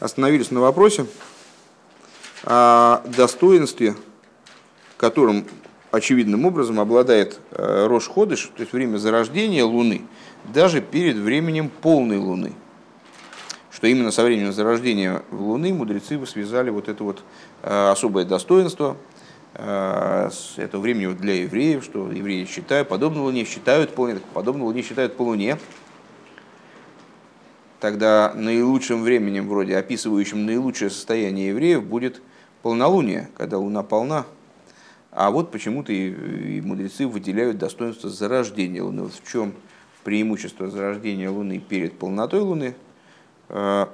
остановились 0.00 0.50
на 0.50 0.60
вопросе 0.60 1.06
о 2.44 3.02
достоинстве, 3.06 3.94
которым 4.96 5.44
очевидным 5.90 6.44
образом 6.44 6.80
обладает 6.80 7.40
э, 7.50 7.86
Рош 7.86 8.08
Ходыш, 8.08 8.50
то 8.54 8.60
есть 8.62 8.72
время 8.72 8.98
зарождения 8.98 9.64
Луны, 9.64 10.02
даже 10.52 10.80
перед 10.80 11.16
временем 11.16 11.70
полной 11.70 12.18
Луны. 12.18 12.52
Что 13.70 13.86
именно 13.86 14.10
со 14.10 14.24
временем 14.24 14.52
зарождения 14.52 15.22
Луны 15.30 15.72
мудрецы 15.72 16.24
связали 16.26 16.70
вот 16.70 16.88
это 16.88 17.04
вот 17.04 17.22
э, 17.62 17.90
особое 17.90 18.24
достоинство, 18.24 18.96
э, 19.54 20.30
это 20.56 20.78
времени 20.78 21.12
для 21.14 21.42
евреев, 21.42 21.84
что 21.84 22.10
евреи 22.10 22.44
считают, 22.44 22.88
подобно 22.88 23.22
Луне 23.22 23.44
считают 23.44 23.94
подобно 24.34 24.64
Луне 24.64 24.82
считают 24.82 25.16
по 25.16 25.22
Луне, 25.22 25.58
тогда 27.80 28.32
наилучшим 28.34 29.02
временем, 29.02 29.48
вроде 29.48 29.76
описывающим 29.76 30.46
наилучшее 30.46 30.90
состояние 30.90 31.48
евреев, 31.48 31.84
будет 31.84 32.20
полнолуние, 32.62 33.28
когда 33.36 33.58
луна 33.58 33.82
полна. 33.82 34.26
А 35.10 35.30
вот 35.30 35.50
почему-то 35.50 35.92
и, 35.92 36.58
и 36.58 36.60
мудрецы 36.60 37.06
выделяют 37.06 37.58
достоинство 37.58 38.10
зарождения 38.10 38.82
луны. 38.82 39.02
Вот 39.02 39.14
в 39.14 39.30
чем 39.30 39.54
преимущество 40.04 40.68
зарождения 40.68 41.30
луны 41.30 41.58
перед 41.58 41.98
полнотой 41.98 42.40
луны? 42.40 42.76
А, 43.48 43.88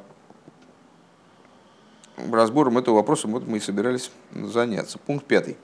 разбором 2.17 2.79
этого 2.79 2.97
вопроса 2.97 3.29
вот 3.29 3.47
мы 3.47 3.59
и 3.59 3.61
собирались 3.61 4.11
заняться. 4.33 4.99
Пункт 4.99 5.27
пятый. 5.27 5.57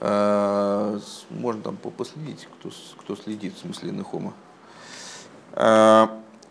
А, 0.00 0.98
можно 1.30 1.62
там 1.62 1.76
последить, 1.76 2.48
кто, 2.58 2.70
кто 2.98 3.16
следит 3.16 3.54
в 3.54 3.58
смысле 3.58 3.92
Нахома. 3.92 4.34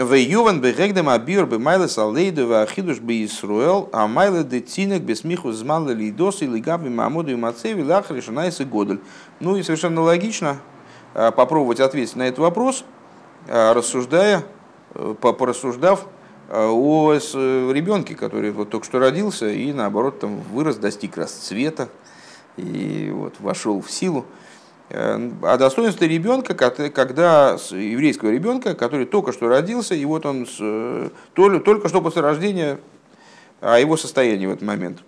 В 0.02 0.16
Юван 0.16 0.62
бегегдем 0.62 1.10
абир 1.10 1.46
бы 1.46 1.60
майле 1.60 1.88
салейду 1.88 2.48
в 2.48 2.64
ахидуш 2.64 2.98
бы 2.98 3.24
Исруэл, 3.24 3.88
а 3.94 4.08
майле 4.08 4.44
детинек 4.44 5.04
бесмиху 5.04 5.52
змале 5.52 5.94
лидос 5.94 6.42
или 6.42 6.60
габи 6.60 6.90
мамоду 6.90 7.30
и 7.30 7.36
мацеви 7.36 7.84
лах 7.84 8.10
решенайс 8.10 8.62
и 8.62 8.64
годель. 8.64 9.00
Ну 9.40 9.58
и 9.58 9.62
совершенно 9.62 10.02
логично 10.02 10.58
а, 11.14 11.30
попробовать 11.30 11.80
ответить 11.80 12.16
на 12.16 12.24
этот 12.24 12.40
вопрос, 12.40 12.84
а, 13.48 13.76
рассуждая, 13.76 14.44
э, 14.96 15.14
порассуждав 15.22 16.08
а, 16.50 16.72
о 16.72 17.14
ребенке, 17.14 18.16
который 18.16 18.50
вот 18.50 18.72
только 18.72 18.88
что 18.88 18.98
родился 18.98 19.50
и 19.52 19.72
наоборот 19.72 20.20
там 20.20 20.38
вырос, 20.52 20.78
достиг 20.78 21.16
расцвета 21.16 21.90
и 22.58 23.12
вот 23.14 23.36
вошел 23.40 23.80
в 23.80 23.92
силу. 23.92 24.26
Э, 24.94 25.32
а 25.44 25.58
достоинство 25.58 26.04
ребенка, 26.04 26.54
когда 26.54 27.58
еврейского 27.70 28.30
ребенка, 28.30 28.76
который 28.76 29.06
только 29.06 29.32
что 29.32 29.48
родился, 29.48 29.96
и 29.96 30.04
вот 30.04 30.26
он 30.26 30.46
э, 30.60 31.10
только 31.34 31.88
что 31.88 32.02
после 32.02 32.22
рождения, 32.22 32.78
а 33.62 33.80
его 33.80 33.96
состояние 33.96 34.50
в 34.50 34.52
этот 34.52 34.64
момент. 34.64 35.00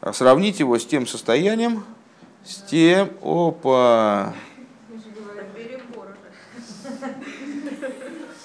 А 0.00 0.12
сравнить 0.12 0.60
его 0.60 0.78
с 0.78 0.86
тем 0.86 1.08
состоянием, 1.08 1.84
с 2.44 2.62
тем, 2.62 3.10
опа, 3.20 4.32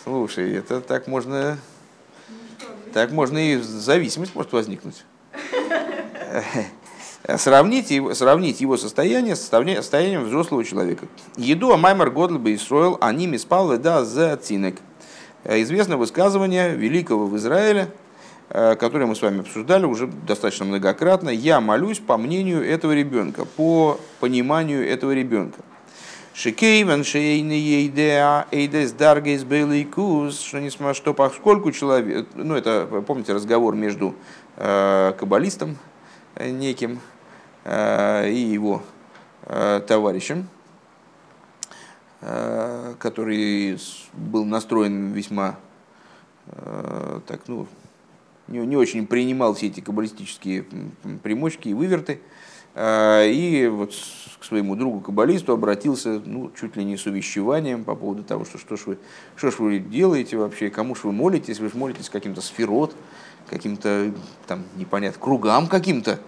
Слушай, 0.04 0.54
это 0.54 0.82
так 0.82 1.08
можно, 1.08 1.58
так 2.94 3.12
можно 3.12 3.38
и 3.38 3.58
зависимость 3.58 4.36
может 4.36 4.52
возникнуть. 4.52 5.04
Сравнить 7.38 7.92
его, 7.92 8.14
сравнить 8.14 8.62
его 8.62 8.78
состояние 8.78 9.36
с 9.36 9.42
состоянием 9.42 10.24
взрослого 10.24 10.64
человека. 10.64 11.08
Еду 11.38 11.72
Амаймар 11.72 12.12
Годл 12.12 12.38
бы 12.38 12.54
Исроил, 12.54 12.98
они 13.02 13.28
миспал 13.28 13.78
да 13.78 14.06
за 14.06 14.36
цинек. 14.38 14.78
Э, 15.44 15.62
известно 15.62 15.98
высказывание 15.98 16.76
великого 16.76 17.28
в 17.28 17.38
Израиле, 17.38 17.92
э, 18.50 18.76
которое 18.76 19.06
мы 19.06 19.16
с 19.16 19.22
вами 19.22 19.42
обсуждали 19.42 19.86
уже 19.86 20.08
достаточно 20.08 20.66
многократно. 20.66 21.30
Я 21.30 21.62
молюсь 21.62 22.00
по 22.00 22.18
мнению 22.18 22.68
этого 22.68 22.94
ребенка, 22.94 23.46
по 23.46 24.00
пониманию 24.20 24.88
этого 24.88 25.12
ребенка. 25.12 25.62
Шикейвен 26.34 27.06
шейны 27.06 27.54
ейдеа 27.54 28.46
эйдес 28.52 28.92
даргейс 28.92 29.44
бейлейкус, 29.44 30.42
что 30.42 30.60
несмотря 30.60 30.94
что 30.94 31.14
поскольку 31.14 31.72
человек, 31.72 32.28
ну 32.36 32.56
это, 32.56 33.04
помните, 33.08 33.34
разговор 33.34 33.74
между 33.76 34.16
э, 34.58 35.14
каббалистом 35.18 35.78
неким, 36.38 37.00
и 37.66 38.48
его 38.52 38.84
э, 39.44 39.82
товарищем, 39.88 40.48
э, 42.22 42.94
который 43.00 43.80
был 44.14 44.46
настроен 44.46 45.12
весьма 45.12 45.58
так, 47.26 47.42
ну, 47.48 47.66
не, 48.48 48.60
не 48.60 48.78
очень 48.78 49.08
принимал 49.08 49.56
все 49.56 49.66
эти 49.66 49.80
каббалистические 49.80 50.64
примочки 51.24 51.70
и 51.70 51.74
выверты. 51.74 52.22
И 52.78 53.68
вот 53.74 53.96
к 54.40 54.44
своему 54.44 54.76
другу 54.76 55.00
каббалисту 55.00 55.54
обратился 55.54 56.22
ну, 56.24 56.52
чуть 56.52 56.76
ли 56.76 56.84
не 56.84 56.98
с 56.98 57.08
увещеванием 57.08 57.84
по 57.84 57.96
поводу 57.96 58.24
того, 58.24 58.46
что 58.46 58.60
что 58.60 58.78
ж 58.78 58.86
вы, 58.86 58.98
что 59.36 59.50
ж 59.50 59.58
вы 59.58 59.80
делаете 59.80 60.38
вообще, 60.38 60.70
кому 60.70 60.94
ж 60.94 61.06
вы 61.06 61.14
молитесь, 61.14 61.60
вы 61.60 61.70
же 61.70 61.78
молитесь 61.78 62.12
каким-то 62.12 62.42
сферот, 62.42 62.96
каким-то 63.50 64.14
там 64.46 64.66
непонятно, 64.76 65.20
кругам 65.20 65.66
каким-то, 65.66 66.20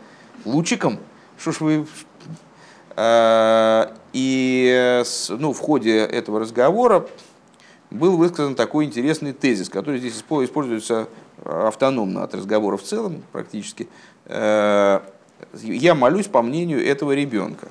лучиком. 0.45 0.97
Что 1.37 1.51
ж 1.51 1.59
вы... 1.61 1.87
А, 2.95 3.93
и 4.13 5.03
ну, 5.29 5.53
в 5.53 5.59
ходе 5.59 5.99
этого 5.99 6.39
разговора 6.39 7.07
был 7.91 8.17
высказан 8.17 8.55
такой 8.55 8.85
интересный 8.85 9.33
тезис, 9.33 9.69
который 9.69 9.99
здесь 9.99 10.17
используется 10.17 11.07
автономно 11.45 12.23
от 12.23 12.33
разговора 12.33 12.77
в 12.77 12.83
целом 12.83 13.23
практически. 13.31 13.87
Э, 14.25 15.01
я 15.61 15.93
молюсь 15.93 16.25
по 16.25 16.41
мнению 16.41 16.85
этого 16.85 17.13
ребенка. 17.13 17.69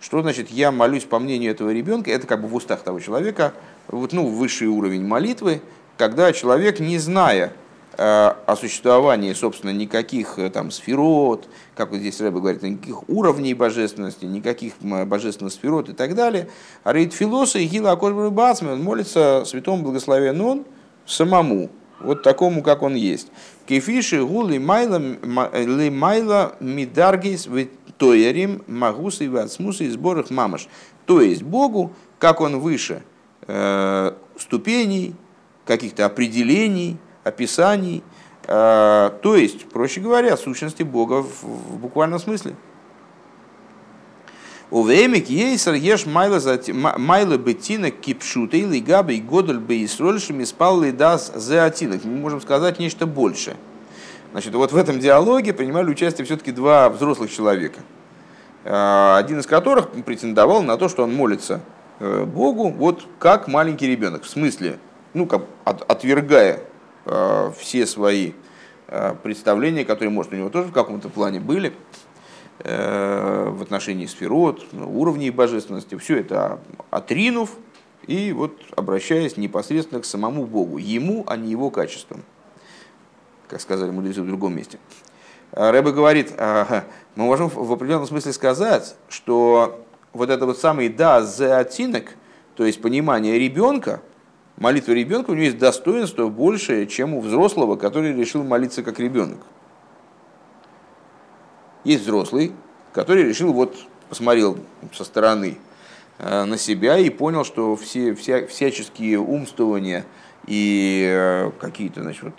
Что 0.00 0.20
значит 0.20 0.50
я 0.50 0.70
молюсь 0.70 1.04
по 1.04 1.18
мнению 1.18 1.50
этого 1.50 1.70
ребенка? 1.70 2.10
Это 2.10 2.26
как 2.26 2.42
бы 2.42 2.48
в 2.48 2.54
устах 2.54 2.82
того 2.82 3.00
человека, 3.00 3.54
вот, 3.88 4.12
ну, 4.12 4.28
высший 4.28 4.68
уровень 4.68 5.06
молитвы, 5.06 5.62
когда 5.96 6.30
человек, 6.34 6.78
не 6.80 6.98
зная 6.98 7.54
Э, 7.54 7.63
о 7.98 8.56
существовании, 8.56 9.32
собственно, 9.32 9.70
никаких 9.70 10.38
э, 10.38 10.50
там 10.50 10.70
сферот, 10.70 11.48
как 11.74 11.90
вот 11.90 11.98
здесь 11.98 12.20
Рэбе 12.20 12.40
говорит, 12.40 12.62
никаких 12.62 13.08
уровней 13.08 13.54
божественности, 13.54 14.24
никаких 14.24 14.74
божественных 14.80 15.52
сферот 15.52 15.88
и 15.88 15.92
так 15.92 16.14
далее. 16.14 16.48
А 16.82 16.92
Рейд 16.92 17.12
Филоса 17.12 17.58
и 17.58 17.66
Гила 17.66 17.92
Акошбру 17.92 18.34
он 18.34 18.82
молится 18.82 19.44
святому 19.46 19.82
благословен 19.82 20.40
он 20.40 20.64
самому, 21.06 21.70
вот 22.00 22.22
такому, 22.22 22.62
как 22.62 22.82
он 22.82 22.94
есть. 22.94 23.28
Кефиши 23.66 24.24
майла 24.24 24.98
ли 24.98 25.90
майла 25.90 26.56
мидаргис 26.60 27.48
тоярим 27.98 28.62
магусы 28.66 29.30
вацмусы 29.30 29.84
и 29.84 29.88
сборах 29.88 30.30
мамаш. 30.30 30.68
То 31.06 31.20
есть 31.20 31.42
Богу, 31.42 31.92
как 32.18 32.40
он 32.40 32.60
выше 32.60 33.02
э, 33.46 34.12
ступеней, 34.38 35.14
каких-то 35.64 36.06
определений, 36.06 36.98
описаний, 37.24 38.02
э, 38.46 39.10
то 39.22 39.36
есть, 39.36 39.68
проще 39.70 40.00
говоря, 40.00 40.36
сущности 40.36 40.82
Бога 40.82 41.22
в 41.22 41.76
буквальном 41.78 42.18
смысле. 42.18 42.54
У 44.70 44.84
Вемик 44.84 45.28
ейсер 45.28 45.74
еш 45.74 46.06
майла 46.06 47.36
бетина 47.36 47.90
кипшута 47.90 48.56
или 48.56 48.80
габи 48.80 49.20
годль 49.20 49.58
бы 49.58 49.76
и 49.76 49.86
срольшими 49.86 50.44
спал 50.44 50.80
ли 50.80 50.90
дас 50.90 51.32
зеатинок. 51.36 52.04
Мы 52.04 52.16
можем 52.16 52.40
сказать 52.40 52.78
нечто 52.78 53.06
большее. 53.06 53.56
Значит, 54.32 54.54
вот 54.54 54.72
в 54.72 54.76
этом 54.76 54.98
диалоге 54.98 55.52
принимали 55.52 55.90
участие 55.90 56.24
все-таки 56.24 56.50
два 56.50 56.88
взрослых 56.88 57.30
человека. 57.30 57.80
Э, 58.64 59.16
один 59.16 59.38
из 59.38 59.46
которых 59.46 59.90
претендовал 59.90 60.62
на 60.62 60.76
то, 60.76 60.88
что 60.88 61.04
он 61.04 61.14
молится 61.14 61.60
э, 62.00 62.24
Богу, 62.24 62.70
вот 62.70 63.06
как 63.20 63.46
маленький 63.46 63.86
ребенок. 63.86 64.24
В 64.24 64.28
смысле, 64.28 64.78
ну, 65.12 65.26
как 65.26 65.42
отвергая 65.64 66.60
все 67.04 67.86
свои 67.86 68.32
э, 68.88 69.14
представления, 69.22 69.84
которые, 69.84 70.10
может, 70.10 70.32
у 70.32 70.36
него 70.36 70.50
тоже 70.50 70.68
в 70.68 70.72
каком-то 70.72 71.08
плане 71.08 71.40
были, 71.40 71.72
э, 72.60 73.48
в 73.50 73.62
отношении 73.62 74.06
сферот, 74.06 74.64
уровней 74.72 75.30
божественности, 75.30 75.96
все 75.96 76.18
это 76.18 76.60
отринув 76.90 77.50
и 78.06 78.32
вот 78.32 78.58
обращаясь 78.76 79.36
непосредственно 79.36 80.00
к 80.00 80.04
самому 80.04 80.44
Богу, 80.46 80.78
ему, 80.78 81.24
а 81.26 81.36
не 81.36 81.50
его 81.50 81.70
качествам, 81.70 82.22
как 83.48 83.60
сказали 83.60 83.90
мудрецы 83.90 84.22
в 84.22 84.26
другом 84.26 84.56
месте. 84.56 84.78
Рэбе 85.52 85.92
говорит, 85.92 86.32
мы 86.36 86.84
можем 87.14 87.48
в 87.48 87.72
определенном 87.72 88.06
смысле 88.06 88.32
сказать, 88.32 88.96
что 89.08 89.84
вот 90.12 90.28
это 90.28 90.46
вот 90.46 90.58
самый 90.58 90.88
да 90.88 91.22
за 91.22 91.58
оттенок, 91.58 92.14
то 92.56 92.66
есть 92.66 92.82
понимание 92.82 93.38
ребенка, 93.38 94.00
молитва 94.56 94.92
ребенка, 94.92 95.30
у 95.30 95.34
него 95.34 95.44
есть 95.44 95.58
достоинство 95.58 96.28
большее, 96.28 96.86
чем 96.86 97.14
у 97.14 97.20
взрослого, 97.20 97.76
который 97.76 98.14
решил 98.14 98.44
молиться 98.44 98.82
как 98.82 98.98
ребенок. 98.98 99.38
Есть 101.84 102.04
взрослый, 102.04 102.52
который 102.92 103.24
решил, 103.24 103.52
вот 103.52 103.76
посмотрел 104.08 104.58
со 104.92 105.04
стороны 105.04 105.58
э, 106.18 106.44
на 106.44 106.56
себя 106.56 106.98
и 106.98 107.10
понял, 107.10 107.44
что 107.44 107.76
все 107.76 108.14
вся, 108.14 108.46
всяческие 108.46 109.18
умствования 109.18 110.04
и 110.46 111.50
какие-то 111.60 112.02
значит, 112.02 112.22
вот, 112.24 112.34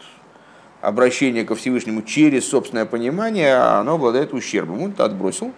обращения 0.81 1.43
ко 1.43 1.55
Всевышнему 1.55 2.01
через 2.03 2.47
собственное 2.47 2.85
понимание, 2.85 3.55
оно 3.55 3.95
обладает 3.95 4.33
ущербом. 4.33 4.81
Он 4.81 4.91
это 4.91 5.05
отбросил 5.05 5.51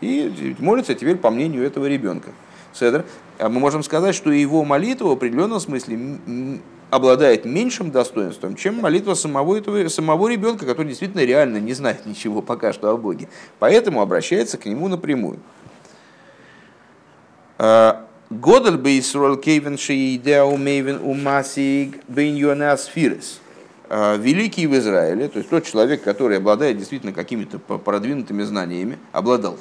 и 0.00 0.54
молится 0.58 0.94
теперь 0.94 1.16
по 1.16 1.30
мнению 1.30 1.64
этого 1.64 1.86
ребенка. 1.86 2.30
Седр. 2.72 3.04
Мы 3.38 3.60
можем 3.60 3.82
сказать, 3.82 4.14
что 4.14 4.32
его 4.32 4.64
молитва 4.64 5.08
в 5.08 5.12
определенном 5.12 5.60
смысле 5.60 6.60
обладает 6.90 7.44
меньшим 7.44 7.90
достоинством, 7.90 8.56
чем 8.56 8.80
молитва 8.80 9.14
самого, 9.14 9.56
этого, 9.56 9.88
самого 9.88 10.28
ребенка, 10.28 10.66
который 10.66 10.88
действительно 10.88 11.24
реально 11.24 11.58
не 11.58 11.74
знает 11.74 12.06
ничего 12.06 12.42
пока 12.42 12.72
что 12.72 12.90
о 12.90 12.96
Боге. 12.96 13.28
Поэтому 13.58 14.00
обращается 14.00 14.58
к 14.58 14.64
нему 14.64 14.88
напрямую. 14.88 15.38
А, 17.58 18.06
Годель 18.30 18.76
бы 18.76 18.98
Исруэл 18.98 19.36
Кейвен 19.36 19.78
Шиидеу 19.78 20.56
Мейвен 20.56 21.00
Умасиг 21.02 21.98
Бен 22.08 22.34
Юанасфирес. 22.34 23.40
А, 23.90 24.16
великий 24.16 24.66
в 24.66 24.76
Израиле, 24.76 25.28
то 25.28 25.38
есть 25.38 25.50
тот 25.50 25.64
человек, 25.64 26.02
который 26.02 26.38
обладает 26.38 26.78
действительно 26.78 27.12
какими-то 27.12 27.58
продвинутыми 27.58 28.42
знаниями, 28.42 28.98
обладал, 29.12 29.58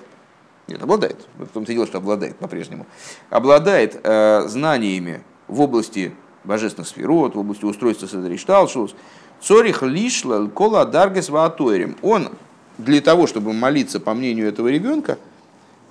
нет, 0.67 0.81
обладает, 0.81 1.27
в 1.37 1.47
том-то 1.47 1.71
дело, 1.73 1.87
что 1.87 1.99
обладает 1.99 2.35
по-прежнему, 2.37 2.85
обладает 3.29 3.99
э, 4.03 4.47
знаниями 4.47 5.23
в 5.47 5.61
области 5.61 6.13
божественных 6.43 6.87
сферот, 6.87 7.35
в 7.35 7.39
области 7.39 7.65
устройства 7.65 8.07
Седришталшус, 8.07 8.95
Цорих 9.41 9.83
лишла 9.83 10.47
кола 10.47 10.85
даргес 10.85 11.29
ваатуэрим. 11.29 11.95
Он 12.01 12.29
для 12.77 13.01
того, 13.01 13.27
чтобы 13.27 13.53
молиться 13.53 13.99
по 13.99 14.13
мнению 14.13 14.47
этого 14.47 14.67
ребенка, 14.67 15.17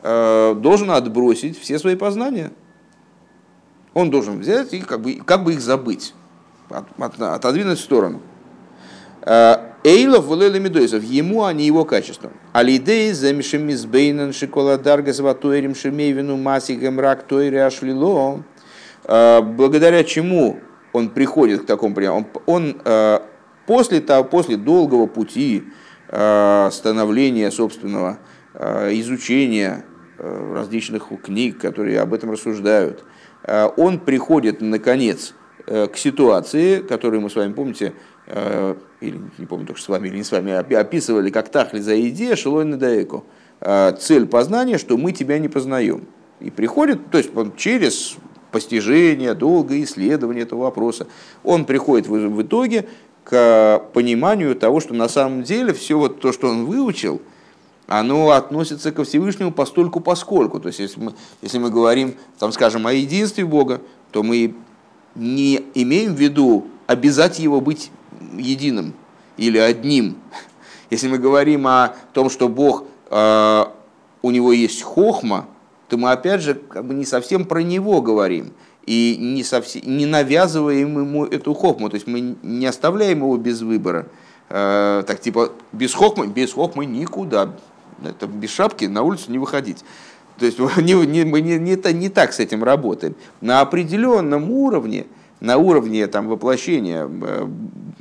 э, 0.02 0.54
должен 0.56 0.90
отбросить 0.90 1.58
все 1.58 1.78
свои 1.78 1.96
познания. 1.96 2.52
Он 3.94 4.10
должен 4.10 4.38
взять 4.40 4.74
и 4.74 4.80
как 4.80 5.00
бы, 5.00 5.14
как 5.14 5.44
бы 5.44 5.54
их 5.54 5.60
забыть, 5.60 6.14
от, 6.68 6.84
от, 6.98 7.20
отодвинуть 7.20 7.78
в 7.78 7.82
сторону. 7.82 8.20
Э, 9.86 9.88
Эйлов 9.88 10.26
валели 10.26 10.58
медойсов, 10.58 11.04
ему, 11.04 11.44
а 11.44 11.52
не 11.52 11.64
его 11.64 11.84
качеством. 11.84 12.32
Алидей 12.52 13.12
замешем 13.12 13.70
избейнен 13.70 14.32
шикола 14.32 14.78
даргас 14.78 15.20
ватуэрим 15.20 15.76
шемейвину 15.76 16.36
масигем 16.36 16.98
рак 16.98 17.22
тойре 17.22 17.64
ашлило. 17.64 18.42
Э, 19.04 19.40
благодаря 19.42 20.02
чему 20.02 20.58
он 20.92 21.10
приходит 21.10 21.62
к 21.62 21.66
такому 21.66 21.94
приему. 21.94 22.16
Он, 22.16 22.26
он 22.46 22.82
э, 22.84 23.20
после, 23.66 24.00
того, 24.00 24.24
после 24.24 24.56
долгого 24.56 25.06
пути 25.06 25.64
э, 26.08 26.68
становления 26.72 27.50
собственного, 27.50 28.18
изучения 28.92 29.84
различных 30.18 31.08
книг, 31.22 31.58
которые 31.58 32.00
об 32.00 32.14
этом 32.14 32.30
рассуждают, 32.30 33.04
он 33.76 33.98
приходит, 33.98 34.62
наконец, 34.62 35.34
к 35.66 35.90
ситуации, 35.96 36.78
которую 36.78 37.20
мы 37.20 37.28
с 37.28 37.36
вами, 37.36 37.52
помните, 37.52 37.92
или 38.28 39.20
не 39.38 39.46
помню, 39.46 39.66
только 39.66 39.80
с 39.80 39.88
вами 39.88 40.08
или 40.08 40.16
не 40.16 40.24
с 40.24 40.32
вами, 40.32 40.52
описывали 40.52 41.30
как 41.30 41.48
тахли 41.48 41.80
за 41.80 42.00
идея 42.08 42.36
шелой 42.36 42.64
надаеку. 42.64 43.24
Цель 43.98 44.26
познания, 44.26 44.78
что 44.78 44.96
мы 44.96 45.12
тебя 45.12 45.38
не 45.38 45.48
познаем. 45.48 46.06
И 46.40 46.50
приходит, 46.50 47.10
то 47.10 47.18
есть 47.18 47.34
он 47.36 47.54
через 47.56 48.16
постижения, 48.50 49.34
долгое 49.34 49.82
исследование 49.82 50.42
этого 50.42 50.62
вопроса, 50.62 51.06
он 51.44 51.64
приходит 51.64 52.06
в 52.08 52.42
итоге 52.42 52.88
к 53.24 53.82
пониманию 53.92 54.54
того, 54.54 54.80
что 54.80 54.94
на 54.94 55.08
самом 55.08 55.42
деле 55.42 55.72
все 55.72 55.98
вот 55.98 56.20
то, 56.20 56.32
что 56.32 56.48
он 56.48 56.66
выучил, 56.66 57.20
оно 57.86 58.30
относится 58.30 58.92
ко 58.92 59.04
Всевышнему 59.04 59.52
постольку 59.52 60.00
поскольку. 60.00 60.60
То 60.60 60.68
есть, 60.68 60.80
если 60.80 61.00
мы, 61.00 61.14
если 61.42 61.58
мы 61.58 61.70
говорим, 61.70 62.14
там, 62.38 62.52
скажем, 62.52 62.86
о 62.86 62.92
единстве 62.92 63.44
Бога, 63.44 63.80
то 64.10 64.22
мы 64.22 64.54
не 65.14 65.62
имеем 65.74 66.14
в 66.14 66.18
виду 66.18 66.66
обязать 66.86 67.38
его 67.38 67.60
быть 67.60 67.90
единым 68.32 68.94
или 69.36 69.58
одним. 69.58 70.16
Если 70.90 71.08
мы 71.08 71.18
говорим 71.18 71.66
о 71.66 71.94
том, 72.12 72.30
что 72.30 72.48
Бог, 72.48 72.84
э, 73.10 73.64
у 74.22 74.30
него 74.30 74.52
есть 74.52 74.82
хохма, 74.82 75.46
то 75.88 75.96
мы 75.96 76.10
опять 76.10 76.42
же 76.42 76.54
как 76.54 76.84
бы 76.84 76.94
не 76.94 77.04
совсем 77.04 77.44
про 77.44 77.62
него 77.62 78.00
говорим 78.02 78.52
и 78.86 79.16
не, 79.18 79.42
совсем, 79.42 79.82
не 79.84 80.06
навязываем 80.06 80.98
ему 80.98 81.24
эту 81.24 81.54
хохму, 81.54 81.88
то 81.88 81.96
есть 81.96 82.06
мы 82.06 82.36
не 82.42 82.66
оставляем 82.66 83.18
его 83.18 83.36
без 83.36 83.62
выбора. 83.62 84.06
Э, 84.48 85.02
так 85.06 85.20
типа 85.20 85.52
без 85.72 85.92
хохмы, 85.92 86.28
без 86.28 86.52
хохмы 86.52 86.86
никуда, 86.86 87.52
это 88.04 88.26
без 88.26 88.50
шапки 88.50 88.84
на 88.84 89.02
улицу 89.02 89.32
не 89.32 89.38
выходить. 89.38 89.84
То 90.38 90.46
есть 90.46 90.58
не, 90.78 90.94
не, 91.06 91.24
мы 91.24 91.40
не, 91.40 91.58
не, 91.58 91.76
не 91.92 92.08
так 92.08 92.32
с 92.32 92.38
этим 92.38 92.62
работаем. 92.62 93.16
На 93.40 93.60
определенном 93.60 94.50
уровне, 94.50 95.06
на 95.40 95.58
уровне 95.58 96.06
там, 96.06 96.28
воплощения 96.28 97.08
э, 97.08 97.46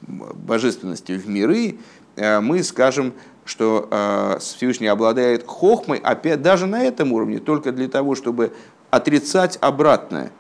божественности 0.08 1.14
в 1.14 1.28
миры, 1.28 1.78
э, 2.16 2.40
мы 2.40 2.64
скажем, 2.64 3.14
что 3.46 3.88
э, 3.92 4.38
Всевышний 4.40 4.88
обладает 4.88 5.46
хохмой, 5.46 6.00
опять 6.00 6.42
даже 6.42 6.66
на 6.66 6.84
этом 6.84 7.14
уровне, 7.14 7.40
только 7.40 7.72
для 7.72 7.88
того, 7.88 8.16
чтобы 8.16 8.54
отрицать 8.90 9.58
обратное. 9.62 10.32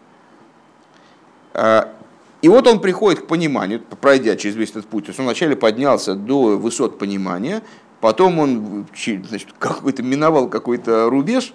Э, 1.54 1.86
и 2.42 2.50
вот 2.50 2.68
он 2.68 2.80
приходит 2.80 3.22
к 3.22 3.28
пониманию, 3.28 3.82
пройдя 4.02 4.36
через 4.36 4.56
весь 4.56 4.70
этот 4.70 4.86
путь. 4.86 5.06
То 5.06 5.10
есть 5.10 5.20
он 5.20 5.26
вначале 5.26 5.56
поднялся 5.56 6.16
до 6.16 6.58
высот 6.58 7.00
понимания, 7.00 7.64
потом 8.02 8.40
он 8.40 8.86
значит, 9.28 9.50
какой-то 9.58 10.04
миновал 10.04 10.48
какой-то 10.48 11.10
рубеж 11.10 11.54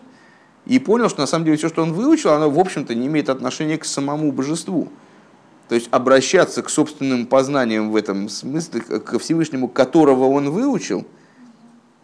и 0.67 0.79
понял, 0.79 1.09
что 1.09 1.21
на 1.21 1.27
самом 1.27 1.45
деле 1.45 1.57
все, 1.57 1.69
что 1.69 1.83
он 1.83 1.93
выучил, 1.93 2.31
оно, 2.31 2.51
в 2.51 2.59
общем-то, 2.59 2.95
не 2.95 3.07
имеет 3.07 3.29
отношения 3.29 3.79
к 3.79 3.85
самому 3.85 4.33
божеству. 4.33 4.89
То 5.71 5.75
есть 5.75 5.89
обращаться 5.91 6.63
к 6.63 6.69
собственным 6.69 7.25
познаниям 7.27 7.91
в 7.91 7.97
этом 7.97 8.29
смысле, 8.29 8.83
к 8.83 9.19
Всевышнему, 9.19 9.69
которого 9.69 10.27
он 10.27 10.51
выучил– 10.51 11.07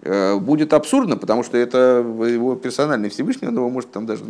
Э, 0.07 0.37
будет 0.37 0.73
абсурдно, 0.73 1.17
потому 1.17 1.43
что 1.43 1.57
это 1.57 2.05
его 2.07 2.55
персональный 2.55 3.09
Всевышний, 3.09 3.49
он 3.49 3.57
его 3.57 3.69
может 3.69 3.91
там 3.91 4.07
даже 4.07 4.23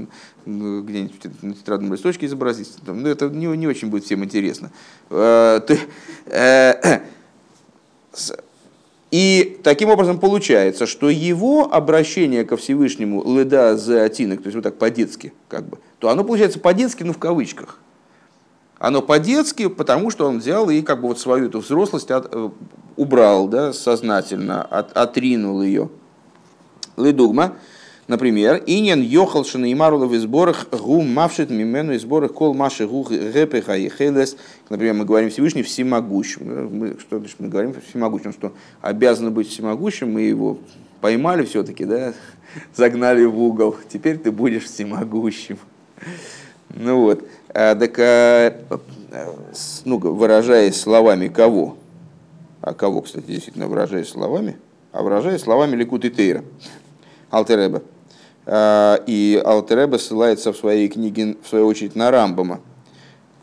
где-нибудь 0.47 1.43
на 1.43 1.55
тетрадном 1.55 1.93
листочке 1.93 2.27
изобразить. 2.27 2.73
Но 2.87 2.95
ну, 2.95 3.09
это 3.09 3.29
не, 3.29 3.47
не 3.47 3.67
очень 3.67 3.89
будет 3.89 4.05
всем 4.05 4.25
интересно. 4.25 4.71
Э, 5.11 5.61
э, 6.27 7.01
и 9.11 9.61
таким 9.63 9.91
образом 9.91 10.19
получается, 10.19 10.87
что 10.87 11.11
его 11.11 11.71
обращение 11.71 12.45
ко 12.45 12.57
Всевышнему 12.57 13.23
леда 13.37 13.77
за 13.77 14.05
отинок, 14.05 14.43
то 14.43 14.47
есть 14.47 14.55
вот 14.55 14.65
так 14.65 14.79
по-детски, 14.79 15.35
как 15.49 15.69
бы, 15.69 15.79
то 15.99 16.09
оно 16.09 16.25
получается 16.25 16.59
по-детски, 16.59 17.03
но 17.03 17.13
в 17.13 17.19
кавычках. 17.19 17.81
Оно 18.79 19.01
по-детски, 19.01 19.69
потому 19.69 20.11
что 20.11 20.27
он 20.27 20.39
взял 20.39 20.69
и 20.69 20.83
как 20.83 21.01
бы 21.01 21.09
вот 21.09 21.19
свою 21.19 21.47
эту 21.47 21.61
взрослость 21.61 22.11
от, 22.11 22.29
э, 22.31 22.51
убрал 22.97 23.49
да, 23.49 23.73
сознательно, 23.73 24.63
от, 24.63 24.95
отринул 24.97 25.63
ее. 25.63 25.89
Ледугма, 26.99 27.55
например, 28.07 28.63
инен 28.67 29.01
йохал 29.01 29.47
шанеймарулов 29.47 30.11
в 30.11 30.21
сборах 30.21 30.67
гу 30.71 31.01
мавшит 31.01 31.49
мимену 31.49 31.95
из 31.95 32.03
сборах 32.03 32.35
кол 32.35 32.53
маши 32.53 32.87
гу 32.87 33.03
гэпеха 33.05 33.77
и 33.77 33.89
хелес. 33.89 34.37
Например, 34.69 34.93
мы 34.93 35.05
говорим 35.07 35.31
Всевышний 35.31 35.63
всемогущим. 35.63 36.69
Мы, 36.79 36.97
что 37.01 37.19
значит 37.19 37.37
мы 37.39 37.49
говорим 37.49 37.75
всемогущим? 37.89 38.33
Что 38.35 38.53
обязаны 38.83 39.31
быть 39.31 39.49
всемогущим, 39.49 40.13
мы 40.13 40.23
его 40.23 40.59
поймали 41.01 41.47
все-таки, 41.47 41.87
да, 41.87 42.13
загнали 42.75 43.25
в 43.25 43.41
угол. 43.41 43.75
Теперь 43.89 44.19
ты 44.19 44.31
будешь 44.31 44.65
всемогущим. 44.65 45.59
Ну 46.71 47.03
вот. 47.03 47.27
А, 47.55 47.75
так, 47.75 47.99
а, 47.99 48.55
ну, 49.85 49.99
выражаясь 49.99 50.81
словами 50.81 51.29
кого? 51.29 51.77
А 52.61 52.75
кого, 52.75 53.03
кстати, 53.03 53.25
действительно 53.27 53.69
выражаясь 53.69 54.09
словами? 54.09 54.57
А 54.93 55.03
выражаясь 55.03 55.43
словами 55.43 55.77
Ликут 55.77 56.05
и 56.05 56.11
Тейра, 56.11 56.45
Алтереба. 57.31 57.83
А, 58.45 59.03
и 59.07 59.41
Алтереба 59.45 59.97
ссылается 59.97 60.53
в 60.53 60.57
своей 60.57 60.89
книге, 60.89 61.37
в 61.43 61.49
свою 61.49 61.67
очередь, 61.67 61.97
на 61.97 62.11
Рамбама, 62.11 62.61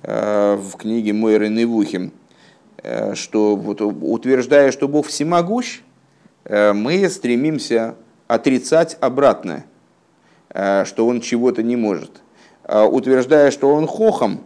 в 0.03 0.71
книге 0.77 1.13
Мойры 1.13 1.47
Невухим, 1.47 2.11
что 3.13 3.55
вот, 3.55 3.79
утверждая, 3.81 4.73
что 4.73 4.89
Бог 4.89 5.07
всемогущ, 5.07 5.79
мы 6.49 7.09
стремимся 7.09 7.95
отрицать 8.27 8.97
обратное, 8.99 9.65
что 10.49 11.07
он 11.07 11.21
чего-то 11.21 11.63
не 11.63 11.77
может. 11.77 12.22
Э, 12.73 12.85
утверждая, 12.85 13.51
что 13.51 13.71
он 13.71 13.85
хохом, 13.85 14.39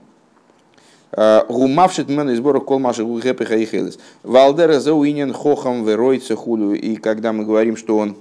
э, 1.13 1.46
гумавшит 1.48 2.10
мен 2.10 2.29
из 2.29 2.39
сборов 2.39 2.65
колмаши 2.65 3.05
гугэпиха 3.05 3.55
и 3.55 3.65
хелес. 3.65 3.98
Валдера 4.22 4.81
зауинен 4.81 5.31
хохом 5.31 5.86
веройца 5.86 6.36
хулю. 6.36 6.74
И 6.74 6.98
когда 6.98 7.31
мы 7.31 7.46
говорим, 7.46 7.77
что 7.77 7.98
он 7.98 8.17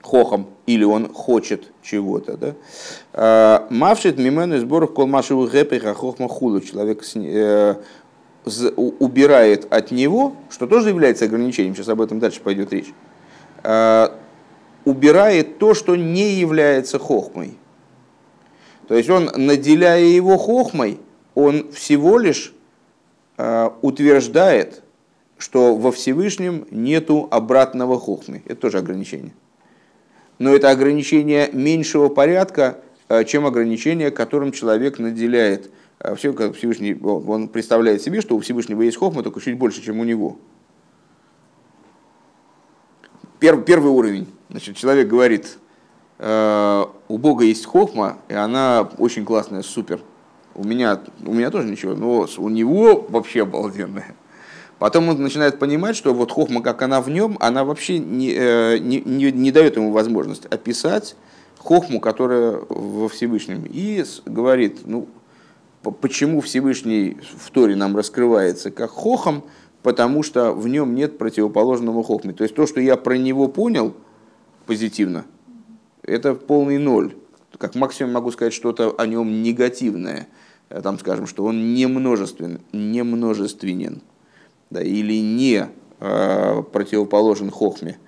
хохом 0.00 0.46
или 0.64 0.84
он 0.84 1.12
хочет 1.12 1.72
чего-то, 1.82 2.38
да? 2.38 2.54
Э, 3.12 3.66
Мавшит 3.68 4.16
мимену 4.16 4.56
из 4.56 4.62
сборов 4.62 4.94
колмаши 4.94 5.34
гугэпиха 5.34 5.92
хохма 5.92 6.28
хулю. 6.28 6.60
Человек 6.60 7.04
убирает 8.76 9.70
от 9.70 9.90
него, 9.90 10.32
что 10.48 10.66
тоже 10.66 10.88
является 10.88 11.26
ограничением, 11.26 11.76
сейчас 11.76 11.90
об 11.90 12.00
этом 12.00 12.18
дальше 12.18 12.40
пойдет 12.40 12.72
речь, 12.72 12.92
убирает 14.84 15.58
то, 15.58 15.74
что 15.74 15.94
не 15.94 16.32
является 16.32 16.98
хохмой. 16.98 17.56
То 18.88 18.94
есть 18.94 19.08
он, 19.08 19.30
наделяя 19.36 20.04
его 20.04 20.36
хохмой, 20.36 20.98
он 21.34 21.70
всего 21.72 22.18
лишь 22.18 22.52
утверждает, 23.36 24.82
что 25.38 25.74
во 25.74 25.90
Всевышнем 25.90 26.66
нету 26.70 27.26
обратного 27.30 27.98
хохмы. 27.98 28.42
Это 28.44 28.56
тоже 28.56 28.78
ограничение. 28.78 29.32
Но 30.38 30.54
это 30.54 30.70
ограничение 30.70 31.50
меньшего 31.52 32.08
порядка, 32.08 32.78
чем 33.26 33.46
ограничение, 33.46 34.10
которым 34.10 34.52
человек 34.52 34.98
наделяет. 34.98 35.70
Все, 36.16 36.32
как 36.32 36.56
Всевышний, 36.56 36.94
он 36.94 37.48
представляет 37.48 38.02
себе, 38.02 38.20
что 38.20 38.36
у 38.36 38.40
Всевышнего 38.40 38.82
есть 38.82 38.96
хохма, 38.96 39.22
только 39.22 39.40
чуть 39.40 39.56
больше, 39.56 39.82
чем 39.82 40.00
у 40.00 40.04
него. 40.04 40.36
Первый, 43.38 43.64
первый 43.64 43.90
уровень. 43.90 44.26
Значит, 44.48 44.76
человек 44.76 45.08
говорит, 45.08 45.58
э, 46.18 46.84
у 47.12 47.18
Бога 47.18 47.44
есть 47.44 47.66
хохма, 47.66 48.16
и 48.28 48.32
она 48.32 48.88
очень 48.96 49.26
классная, 49.26 49.60
супер. 49.60 50.00
У 50.54 50.64
меня, 50.64 50.98
у 51.26 51.34
меня 51.34 51.50
тоже 51.50 51.68
ничего, 51.68 51.94
но 51.94 52.26
у 52.38 52.48
него 52.48 53.06
вообще 53.06 53.42
обалденная. 53.42 54.14
Потом 54.78 55.10
он 55.10 55.22
начинает 55.22 55.58
понимать, 55.58 55.94
что 55.94 56.14
вот 56.14 56.32
хохма, 56.32 56.62
как 56.62 56.80
она 56.80 57.02
в 57.02 57.10
нем, 57.10 57.36
она 57.38 57.64
вообще 57.64 57.98
не, 57.98 58.32
э, 58.34 58.78
не, 58.78 59.02
не, 59.02 59.30
не 59.30 59.52
дает 59.52 59.76
ему 59.76 59.92
возможность 59.92 60.46
описать 60.46 61.14
хохму, 61.58 62.00
которая 62.00 62.60
во 62.70 63.10
Всевышнем. 63.10 63.66
И 63.68 64.02
говорит, 64.24 64.80
ну, 64.86 65.06
почему 65.82 66.40
Всевышний 66.40 67.18
в 67.36 67.50
Торе 67.50 67.76
нам 67.76 67.94
раскрывается 67.94 68.70
как 68.70 68.90
хохом, 68.90 69.44
потому 69.82 70.22
что 70.22 70.52
в 70.52 70.66
нем 70.66 70.94
нет 70.94 71.18
противоположного 71.18 72.02
хохме. 72.02 72.32
То 72.32 72.44
есть 72.44 72.54
то, 72.54 72.66
что 72.66 72.80
я 72.80 72.96
про 72.96 73.18
него 73.18 73.48
понял 73.48 73.92
позитивно, 74.64 75.26
это 76.02 76.34
полный 76.34 76.78
ноль. 76.78 77.14
Как 77.58 77.74
максимум 77.74 78.12
могу 78.12 78.30
сказать 78.30 78.52
что-то 78.52 78.94
о 78.96 79.06
нем 79.06 79.42
негативное. 79.42 80.28
Там 80.68 80.98
скажем, 80.98 81.26
что 81.26 81.44
он 81.44 81.74
не 81.74 81.86
множествен, 81.86 82.60
не 82.72 83.02
множественен, 83.02 84.00
да, 84.70 84.82
или 84.82 85.20
не 85.20 85.66
э, 86.00 86.62
противоположен 86.72 87.50
хохме. 87.50 87.98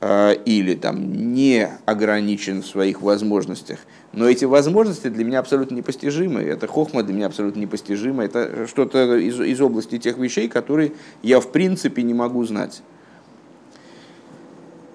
Э, 0.00 0.34
или 0.44 0.74
там 0.74 1.34
не 1.34 1.68
ограничен 1.86 2.62
в 2.62 2.66
своих 2.66 3.00
возможностях. 3.00 3.78
Но 4.12 4.28
эти 4.28 4.44
возможности 4.44 5.08
для 5.08 5.24
меня 5.24 5.38
абсолютно 5.38 5.74
непостижимы. 5.74 6.42
Это 6.42 6.66
хохма 6.66 7.02
для 7.02 7.14
меня 7.14 7.26
абсолютно 7.26 7.60
непостижимо. 7.60 8.24
Это 8.24 8.66
что-то 8.66 9.16
из, 9.16 9.40
из 9.40 9.60
области 9.60 9.98
тех 9.98 10.18
вещей, 10.18 10.48
которые 10.48 10.92
я 11.22 11.40
в 11.40 11.50
принципе 11.50 12.02
не 12.02 12.14
могу 12.14 12.44
знать. 12.44 12.82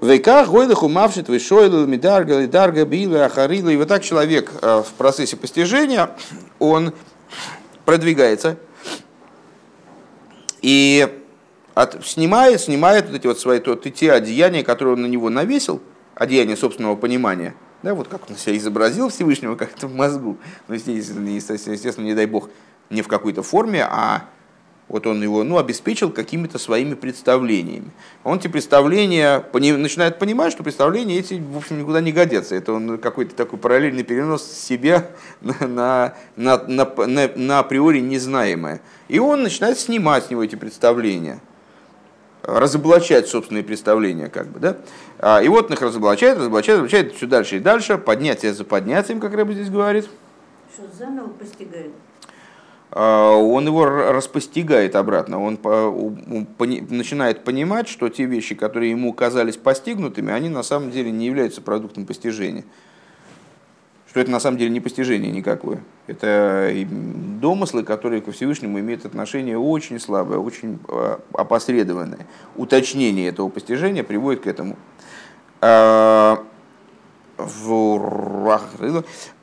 Вейках 0.02 0.50
гойдаху 0.50 0.88
мавшит 0.90 1.30
вишойл 1.30 1.86
медарга 1.86 2.48
дарга 2.48 2.86
била 2.86 3.26
ахарила. 3.26 3.70
И 3.70 3.78
вот 3.78 3.88
так 3.88 4.04
человек 4.04 4.52
э, 4.62 4.84
в 4.86 4.94
процессе 4.94 5.38
постижения, 5.38 6.10
он 6.58 6.94
продвигается. 7.86 8.58
И 10.64 11.08
от, 11.76 12.06
снимает, 12.06 12.62
снимает 12.62 13.08
вот 13.08 13.16
эти 13.16 13.28
вот 13.28 13.40
свои 13.40 13.60
то, 13.60 13.76
те 13.76 14.12
одеяния, 14.12 14.64
которые 14.64 14.96
он 14.96 15.04
на 15.04 15.08
него 15.08 15.30
навесил, 15.30 15.82
одеяние 16.16 16.58
собственного 16.58 16.96
понимания, 16.96 17.54
да, 17.84 17.94
вот 17.94 18.08
как 18.08 18.30
он 18.30 18.38
себя 18.38 18.58
изобразил 18.58 19.10
Всевышнего 19.10 19.56
как-то 19.56 19.88
в 19.88 19.94
мозгу, 19.94 20.38
ну, 20.68 20.76
естественно, 20.76 21.30
естественно, 21.30 22.06
не 22.06 22.14
дай 22.16 22.26
бог, 22.26 22.50
не 22.90 23.02
в 23.02 23.08
какой-то 23.08 23.44
форме, 23.44 23.84
а 23.84 24.26
вот 24.92 25.08
он 25.08 25.24
его 25.24 25.44
ну, 25.44 25.58
обеспечил 25.58 26.12
какими-то 26.12 26.60
своими 26.60 26.96
представлениями. 26.96 27.92
Он 28.26 28.38
эти 28.38 28.50
представления 28.50 29.40
пони, 29.40 29.72
начинает 29.72 30.20
понимать, 30.20 30.52
что 30.52 30.64
представления 30.64 31.18
эти, 31.18 31.36
в 31.36 31.56
общем, 31.56 31.80
никуда 31.80 32.02
не 32.02 32.12
годятся. 32.12 32.56
Это 32.56 32.74
он 32.74 32.98
какой-то 32.98 33.34
такой 33.34 33.58
параллельный 33.58 34.04
перенос 34.04 34.44
себя 34.44 35.08
на, 35.42 35.56
на, 35.66 36.14
на, 36.36 36.58
на, 36.68 37.08
на, 37.08 37.32
на 37.36 37.60
априори 37.60 38.00
незнаемое. 38.00 38.82
И 39.08 39.18
он 39.18 39.44
начинает 39.44 39.80
снимать 39.80 40.26
с 40.26 40.30
него 40.30 40.44
эти 40.44 40.56
представления– 40.56 41.40
разоблачать 42.44 43.28
собственные 43.28 43.64
представления, 43.64 44.28
как 44.28 44.48
бы, 44.48 44.60
да. 44.60 44.78
А, 45.20 45.42
и 45.42 45.48
вот 45.48 45.68
он 45.68 45.74
их 45.74 45.82
разоблачает, 45.82 46.38
разоблачает, 46.38 46.80
разоблачает 46.80 47.14
все 47.14 47.28
дальше 47.28 47.58
и 47.58 47.60
дальше, 47.60 47.98
поднятие 47.98 48.54
за 48.54 48.66
поднятием, 48.66 49.20
как 49.20 49.34
Рэба 49.34 49.54
здесь 49.54 49.70
говорит. 49.70 50.10
Что 50.74 50.84
заново 50.98 51.30
постигает? 51.30 51.92
А, 52.92 53.36
он 53.36 53.66
его 53.68 53.86
распостигает 53.86 54.96
обратно, 54.96 55.42
он 55.42 55.58
начинает 56.60 57.44
понимать, 57.44 57.88
что 57.88 58.10
те 58.10 58.26
вещи, 58.26 58.54
которые 58.54 58.92
ему 58.92 59.14
казались 59.14 59.58
постигнутыми, 59.58 60.34
они 60.34 60.50
на 60.50 60.64
самом 60.64 60.92
деле 60.92 61.12
не 61.12 61.26
являются 61.26 61.62
продуктом 61.62 62.06
постижения 62.06 62.66
что 64.12 64.20
это 64.20 64.30
на 64.30 64.42
самом 64.42 64.58
деле 64.58 64.72
не 64.72 64.82
постижение 64.82 65.32
никакое. 65.32 65.80
Это 66.06 66.70
домыслы, 67.40 67.84
которые 67.84 68.22
ко 68.22 68.34
Всевышнему 68.34 68.78
имеют 68.82 69.06
отношение 69.06 69.58
очень 69.58 70.02
слабое, 70.02 70.38
очень 70.38 70.80
а, 70.90 71.22
опосредованное. 71.32 72.28
Уточнение 72.58 73.30
этого 73.30 73.48
постижения 73.48 74.04
приводит 74.04 74.42
к 74.42 74.48
этому. 74.48 74.76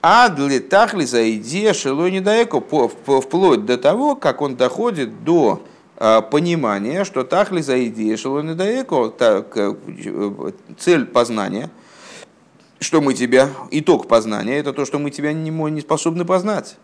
А 0.03 0.29
для 0.29 0.61
тахли 0.61 1.05
за 1.05 1.31
идея 1.37 1.73
шелой 1.73 2.11
недаеко, 2.11 2.61
вплоть 2.61 3.65
до 3.65 3.79
того, 3.79 4.17
как 4.17 4.41
он 4.43 4.57
доходит 4.57 5.25
до 5.25 5.63
а, 5.97 6.21
понимания, 6.21 7.05
что 7.05 7.25
тахли 7.25 7.61
за 7.61 7.87
идея 7.87 8.17
шелой 8.17 8.43
недаеко, 8.43 9.13
э, 9.21 9.75
цель 10.79 11.07
познания– 11.07 11.71
что 12.81 13.01
мы 13.01 13.15
тебя, 13.15 13.51
итог 13.71 14.07
познания, 14.07 14.59
это 14.59 14.73
то, 14.73 14.85
что 14.85 14.99
мы 14.99 15.11
тебя 15.11 15.33
не, 15.33 15.51
не 15.51 15.81
способны 15.81 16.25
познать. 16.25 16.77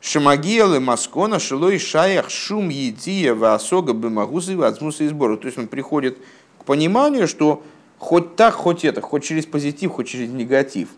Шамагиелы 0.00 0.80
Маскона, 0.80 1.38
Шилой 1.38 1.78
Шаях, 1.78 2.30
Шум 2.30 2.68
Едия, 2.68 3.34
Васога, 3.34 3.94
Бемагузы, 3.94 4.56
Вацмуса 4.56 5.04
и 5.04 5.08
сбору. 5.08 5.36
То 5.36 5.46
есть 5.46 5.58
он 5.58 5.66
приходит 5.66 6.18
к 6.60 6.64
пониманию, 6.64 7.26
что 7.26 7.62
хоть 7.98 8.36
так, 8.36 8.54
хоть 8.54 8.84
это, 8.84 9.00
хоть 9.00 9.24
через 9.24 9.46
позитив, 9.46 9.92
хоть 9.92 10.08
через 10.08 10.28
негатив, 10.28 10.88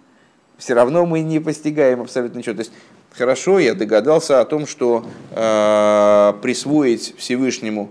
все 0.59 0.75
равно 0.75 1.07
мы 1.07 1.21
не 1.21 1.41
постигаем 1.41 2.01
абсолютно 2.01 2.39
ничего. 2.39 2.55
То 2.55 2.61
есть 2.61 2.73
хорошо, 3.13 3.59
я 3.59 3.75
догадался 3.75 4.41
о 4.41 4.45
том, 4.45 4.67
что 4.67 5.05
э, 5.33 6.33
присвоить 6.43 7.15
Всевышнему 7.19 7.91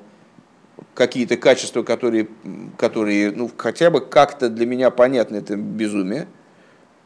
какие-то 0.94 1.38
качества, 1.38 1.84
которые, 1.84 2.28
которые 2.78 3.32
ну, 3.32 3.52
хотя 3.56 3.92
бы 3.92 4.02
как-то 4.02 4.50
для 4.50 4.66
меня 4.66 4.90
понятны, 4.90 5.38
это 5.38 5.56
безумие. 5.56 6.28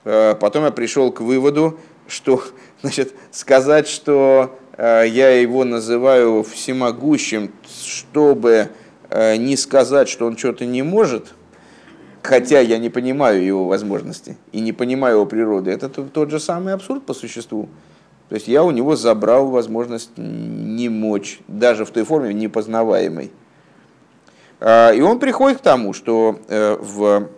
Э, 0.05 0.35
потом 0.39 0.65
я 0.65 0.71
пришел 0.71 1.11
к 1.11 1.21
выводу, 1.21 1.79
что 2.07 2.43
значит, 2.81 3.13
сказать, 3.31 3.87
что 3.87 4.57
э, 4.77 5.03
я 5.07 5.31
его 5.39 5.65
называю 5.65 6.43
всемогущим, 6.43 7.51
чтобы 7.83 8.69
э, 9.09 9.35
не 9.35 9.57
сказать, 9.57 10.07
что 10.07 10.25
он 10.25 10.37
что-то 10.37 10.65
не 10.65 10.83
может, 10.83 11.33
хотя 12.29 12.59
я 12.59 12.77
не 12.77 12.89
понимаю 12.89 13.43
его 13.43 13.65
возможности 13.65 14.37
и 14.51 14.59
не 14.59 14.71
понимаю 14.71 15.15
его 15.15 15.25
природы, 15.25 15.71
это 15.71 15.89
тот 15.89 16.29
же 16.29 16.39
самый 16.39 16.75
абсурд 16.75 17.03
по 17.03 17.15
существу. 17.15 17.67
То 18.29 18.35
есть 18.35 18.47
я 18.47 18.63
у 18.63 18.69
него 18.69 18.95
забрал 18.95 19.47
возможность 19.47 20.11
не 20.15 20.89
мочь, 20.89 21.39
даже 21.47 21.85
в 21.85 21.89
той 21.89 22.03
форме 22.03 22.35
непознаваемой. 22.35 23.31
А, 24.59 24.91
и 24.91 25.01
он 25.01 25.17
приходит 25.17 25.57
к 25.57 25.61
тому, 25.61 25.93
что 25.93 26.39
э, 26.47 26.77
в, 26.79 27.29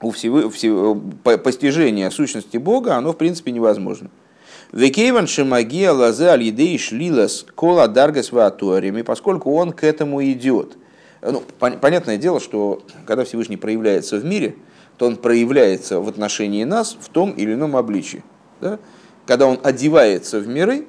у 0.00 0.10
всего, 0.12 0.48
всего, 0.48 0.94
постижение 1.38 2.08
сущности 2.12 2.56
Бога, 2.56 2.94
оно 2.94 3.12
в 3.12 3.16
принципе 3.16 3.50
невозможно. 3.50 4.10
Векейван 4.70 5.26
шемагия 5.26 5.90
лазе 5.90 6.28
аль 6.28 6.78
шлилас 6.78 7.44
кола 7.56 7.88
даргас 7.88 8.30
ватуарими, 8.30 9.02
поскольку 9.02 9.52
он 9.56 9.72
к 9.72 9.82
этому 9.82 10.22
идет. 10.22 10.76
Ну, 11.24 11.42
понятное 11.58 12.16
дело, 12.16 12.40
что 12.40 12.82
когда 13.06 13.24
Всевышний 13.24 13.56
проявляется 13.56 14.18
в 14.18 14.24
мире, 14.24 14.56
то 14.98 15.06
он 15.06 15.16
проявляется 15.16 16.00
в 16.00 16.08
отношении 16.08 16.64
нас 16.64 16.96
в 17.00 17.08
том 17.08 17.32
или 17.32 17.54
ином 17.54 17.76
обличии. 17.76 18.22
Да? 18.60 18.78
Когда 19.26 19.46
он 19.46 19.58
одевается 19.62 20.38
в 20.38 20.46
миры, 20.46 20.86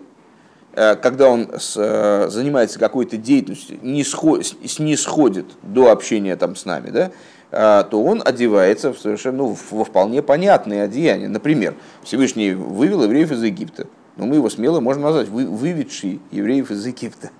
Э, 0.75 0.95
когда 0.95 1.29
он 1.29 1.49
с, 1.57 1.75
э, 1.77 2.29
занимается 2.29 2.79
какой-то 2.79 3.15
деятельностью, 3.17 3.79
не 3.81 4.03
сходит, 4.03 4.55
не 4.79 4.97
сходит 4.97 5.45
до 5.63 5.91
общения 5.91 6.35
там 6.35 6.55
с 6.55 6.65
нами, 6.65 6.89
да, 6.89 7.11
э, 7.51 7.83
то 7.89 8.03
он 8.03 8.21
одевается 8.23 8.93
в 8.93 8.99
совершенно 8.99 9.37
ну, 9.37 9.57
во 9.71 9.85
вполне 9.85 10.21
понятные 10.21 10.83
одеяния. 10.83 11.29
Например, 11.29 11.75
Всевышний 12.03 12.51
вывел 12.53 13.03
евреев 13.03 13.31
из 13.31 13.41
Египта. 13.41 13.87
Но 14.17 14.25
мы 14.25 14.35
его 14.35 14.49
смело 14.49 14.81
можем 14.81 15.03
назвать 15.03 15.29
вы, 15.29 15.45
выведший 15.45 16.19
евреев 16.31 16.71
из 16.71 16.85
Египта. 16.85 17.31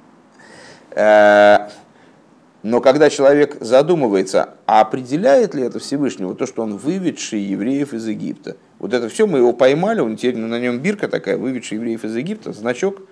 Но 2.65 2.81
когда 2.81 3.09
человек 3.09 3.57
задумывается, 3.59 4.55
а 4.65 4.81
определяет 4.81 5.53
ли 5.53 5.63
это 5.63 5.79
Всевышнего 5.79 6.33
то, 6.33 6.45
что 6.45 6.63
он 6.63 6.77
выведший 6.77 7.39
евреев 7.39 7.93
из 7.93 8.07
Египта? 8.07 8.57
Вот 8.79 8.93
это 8.93 9.07
все 9.07 9.27
мы 9.27 9.37
его 9.37 9.53
поймали, 9.53 9.99
он 9.99 10.15
теперь 10.15 10.37
на 10.37 10.59
нем 10.59 10.79
бирка 10.79 11.07
такая, 11.07 11.37
выведший 11.37 11.75
евреев 11.75 12.03
из 12.03 12.15
Египта, 12.15 12.53
значок– 12.53 13.01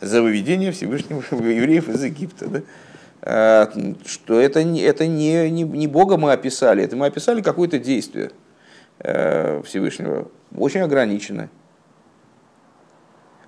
за 0.00 0.22
выведение 0.22 0.72
Всевышнего 0.72 1.22
евреев 1.30 1.88
из 1.88 2.02
Египта. 2.02 2.48
Да? 2.48 2.62
А, 3.22 3.72
что 4.06 4.40
это, 4.40 4.60
это 4.60 5.06
не, 5.06 5.50
не, 5.50 5.62
не 5.62 5.86
Бога 5.86 6.16
мы 6.16 6.32
описали, 6.32 6.82
это 6.82 6.96
мы 6.96 7.06
описали 7.06 7.42
какое-то 7.42 7.78
действие 7.78 8.30
э, 8.98 9.62
Всевышнего, 9.64 10.28
очень 10.56 10.80
ограниченное. 10.80 11.50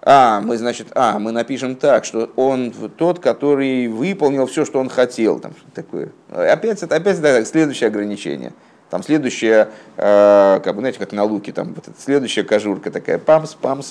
А, 0.05 0.41
мы, 0.41 0.59
значит, 0.59 0.89
а, 0.97 1.19
мы 1.21 1.31
напишем 1.31 1.77
так, 1.77 2.05
что 2.05 2.33
он 2.35 2.73
тот, 2.73 3.21
который 3.21 3.87
выполнил 3.87 4.47
все, 4.47 4.65
что 4.65 4.81
он 4.81 4.89
хотел. 4.89 5.39
Там, 5.39 5.55
такое. 5.75 6.11
Опять, 6.29 6.83
опять 6.83 7.19
это 7.19 7.45
следующее 7.45 7.87
ограничение. 7.87 8.53
Там 8.91 9.03
следующая, 9.03 9.71
э, 9.97 10.61
как 10.63 10.75
бы, 10.75 10.81
знаете, 10.81 10.99
как 10.99 11.13
на 11.13 11.25
луке, 11.25 11.53
там 11.53 11.73
вот 11.73 11.87
следующая 11.99 12.43
кожурка 12.43 12.91
такая, 12.91 13.17
памс, 13.19 13.55
памс. 13.55 13.91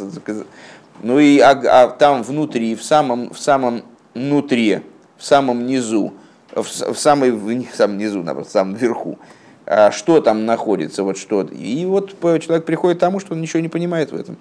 Ну 1.01 1.17
и 1.17 1.39
а, 1.39 1.51
а 1.51 1.87
там 1.87 2.21
внутри, 2.21 2.75
в 2.75 2.83
самом, 2.83 3.33
в 3.33 3.39
самом 3.39 3.83
внутри, 4.13 4.81
в 5.17 5.25
самом 5.25 5.65
низу, 5.65 6.13
в, 6.53 6.61
в 6.61 6.99
самой, 6.99 7.31
в 7.31 7.65
самом 7.73 7.97
низу, 7.97 8.21
наоборот, 8.21 8.49
в 8.49 8.51
самом 8.51 8.75
верху, 8.75 9.17
а 9.65 9.89
что 9.89 10.21
там 10.21 10.45
находится, 10.45 11.01
вот 11.01 11.17
что. 11.17 11.41
И 11.43 11.85
вот 11.85 12.19
человек 12.19 12.65
приходит 12.65 12.97
к 12.97 13.01
тому, 13.01 13.19
что 13.19 13.33
он 13.33 13.41
ничего 13.41 13.61
не 13.61 13.69
понимает 13.69 14.11
в 14.11 14.15
этом. 14.15 14.37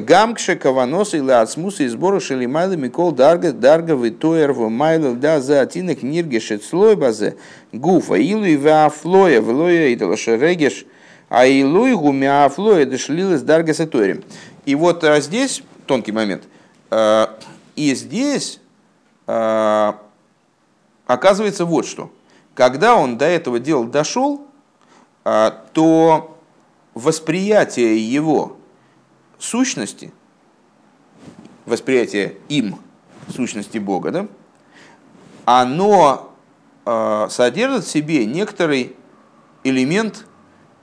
Гамкше 0.00 0.56
каваноса 0.56 1.18
или 1.18 1.30
ацмуса 1.30 1.84
и 1.84 1.88
сбору 1.88 2.20
шелимайла 2.20 2.74
микол 2.74 3.12
дарга 3.12 3.52
дарга 3.52 3.94
витоер 3.94 4.52
в 4.52 4.68
майла 4.68 5.14
да 5.14 5.40
за 5.40 5.60
атинок 5.60 6.02
ниргешет 6.02 6.64
слой 6.64 6.96
базе 6.96 7.36
гуфа 7.72 8.14
илу 8.14 8.44
и 8.44 8.56
вафлоя 8.56 9.40
влоя 9.40 9.88
и 9.88 9.96
талашерегеш 9.96 10.86
а 11.28 11.46
илу 11.46 11.86
и 11.86 11.94
гумя 11.94 12.44
афлоя 12.44 12.86
дошлилась 12.86 13.42
дарга 13.42 13.74
саторим. 13.74 14.22
И 14.64 14.74
вот 14.74 15.04
а 15.04 15.20
здесь 15.20 15.62
тонкий 15.86 16.12
момент. 16.12 16.44
А, 16.90 17.36
и 17.76 17.94
здесь 17.94 18.60
а, 19.26 19.98
оказывается 21.06 21.64
вот 21.64 21.86
что. 21.86 22.10
Когда 22.54 22.94
он 22.96 23.18
до 23.18 23.24
этого 23.24 23.58
дела 23.58 23.86
дошел, 23.86 24.46
а, 25.24 25.64
то 25.72 26.38
восприятие 26.94 27.98
его 27.98 28.56
сущности, 29.44 30.12
восприятие 31.66 32.36
им 32.48 32.78
сущности 33.34 33.78
Бога, 33.78 34.10
да, 34.10 34.26
оно 35.44 36.34
э, 36.84 37.26
содержит 37.30 37.84
в 37.84 37.90
себе 37.90 38.26
некоторый 38.26 38.96
элемент 39.62 40.26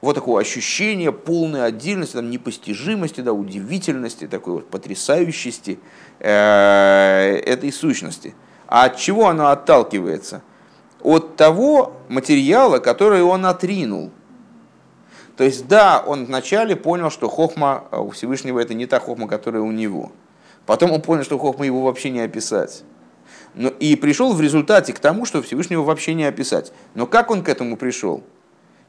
вот 0.01 0.15
такого 0.15 0.39
ощущения 0.39 1.11
полной 1.11 1.65
отдельности, 1.65 2.13
там, 2.13 2.29
непостижимости, 2.29 3.21
да, 3.21 3.33
удивительности, 3.33 4.27
такой 4.27 4.53
вот 4.53 4.69
потрясающести 4.69 5.79
э, 6.19 7.41
этой 7.45 7.71
сущности. 7.71 8.33
А 8.67 8.85
от 8.85 8.97
чего 8.97 9.27
оно 9.27 9.47
отталкивается? 9.47 10.41
От 11.01 11.35
того 11.35 11.97
материала, 12.09 12.79
который 12.79 13.21
он 13.23 13.45
отринул– 13.45 14.11
то 15.37 15.43
есть, 15.43 15.67
да, 15.67 16.03
он 16.05 16.25
вначале 16.25 16.75
понял, 16.75 17.09
что 17.09 17.29
хохма 17.29 17.85
а, 17.91 18.01
у 18.01 18.09
Всевышнего 18.11 18.59
это 18.59 18.73
не 18.73 18.85
та 18.85 18.99
хохма, 18.99 19.27
которая 19.27 19.61
у 19.61 19.71
него. 19.71 20.11
Потом 20.65 20.91
он 20.91 21.01
понял, 21.01 21.23
что 21.23 21.37
хохма 21.39 21.65
его 21.65 21.81
вообще 21.81 22.09
не 22.09 22.21
описать. 22.21 22.83
Но, 23.55 23.69
и 23.69 23.95
пришел 23.95 24.33
в 24.33 24.41
результате 24.41 24.93
к 24.93 24.99
тому, 24.99 25.25
что 25.25 25.41
Всевышнего 25.41 25.83
вообще 25.83 26.13
не 26.13 26.25
описать. 26.25 26.71
Но 26.95 27.07
как 27.07 27.31
он 27.31 27.43
к 27.43 27.49
этому 27.49 27.77
пришел? 27.77 28.23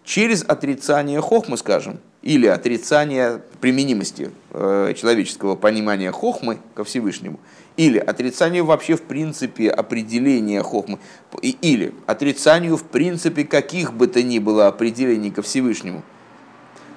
Через 0.05 0.45
отрицание 0.47 1.21
хохмы, 1.21 1.57
скажем, 1.57 2.01
или 2.23 2.47
отрицание 2.47 3.41
применимости 3.61 4.33
э, 4.51 4.95
человеческого 4.97 5.55
понимания 5.55 6.11
хохмы 6.11 6.59
ко 6.75 6.83
Всевышнему, 6.83 7.39
или 7.77 7.99
отрицание 7.99 8.65
вообще 8.65 8.97
в 8.97 9.03
принципе 9.03 9.71
определения 9.71 10.63
хохмы, 10.63 10.99
или 11.41 11.95
отрицанию 12.07 12.77
в 12.77 12.83
принципе 12.83 13.45
каких 13.45 13.93
бы 13.95 14.09
то 14.09 14.23
ни 14.25 14.41
было 14.41 14.67
определений 14.67 15.31
ко 15.31 15.43
Всевышнему– 15.43 16.03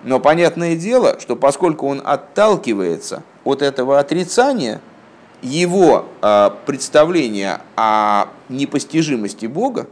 но 0.05 0.19
понятное 0.19 0.75
дело, 0.75 1.19
что 1.19 1.35
поскольку 1.35 1.87
он 1.87 1.99
отталкивается 2.05 3.23
от 3.43 3.63
этого 3.63 3.97
отрицания, 3.97 4.79
его 5.41 6.05
э, 6.21 6.51
представление 6.67 7.61
о 7.75 8.27
непостижимости 8.47 9.47
Бога, 9.47 9.87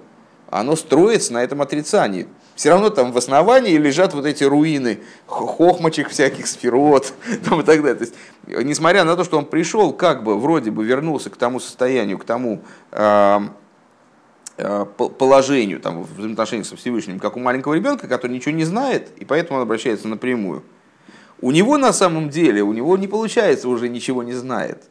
оно 0.51 0.75
строится 0.75 1.34
на 1.34 1.43
этом 1.43 1.63
отрицании. 1.63 2.27
Все 2.53 2.70
равно 2.70 2.91
там 2.91 3.11
в 3.11 3.18
основании 3.18 3.75
лежат 3.75 4.14
вот 4.14 4.27
эти 4.27 4.44
руины 4.44 5.00
хохмочек 5.25 6.09
всяких 6.09 6.46
сферот 6.46 7.11
там, 7.50 7.61
и 7.61 7.64
так 7.64 7.81
далее. 7.81 7.96
То 7.96 8.03
есть, 8.03 8.14
несмотря 8.46 9.05
на 9.05 9.16
то, 9.16 9.24
что 9.24 9.40
он 9.40 9.46
пришел, 9.46 9.94
как 9.94 10.24
бы 10.24 10.40
вроде 10.40 10.70
бы 10.70 10.85
вернулся 10.85 11.31
к 11.31 11.37
тому 11.37 11.59
состоянию, 11.59 12.20
к 12.20 12.24
тому 12.24 12.61
э, 12.92 13.40
положению, 15.18 15.79
там, 15.79 16.03
в 16.03 16.13
взаимоотношениях 16.16 16.68
со 16.68 16.75
Всевышним, 16.75 17.20
как 17.20 17.37
у 17.37 17.39
маленького 17.39 17.74
ребенка, 17.74 18.07
который 18.07 18.31
ничего 18.31 18.51
не 18.51 18.66
знает, 18.66 19.09
и 19.18 19.25
поэтому 19.25 19.57
он 19.57 19.63
обращается 19.63 20.07
напрямую. 20.07 20.63
У 21.42 21.51
него 21.51 21.77
на 21.77 21.92
самом 21.92 22.29
деле, 22.29 22.61
у 22.61 22.72
него 22.72 22.96
не 22.98 23.07
получается 23.07 23.68
уже 23.68 23.89
ничего 23.89 24.24
не 24.24 24.33
знает. 24.33 24.83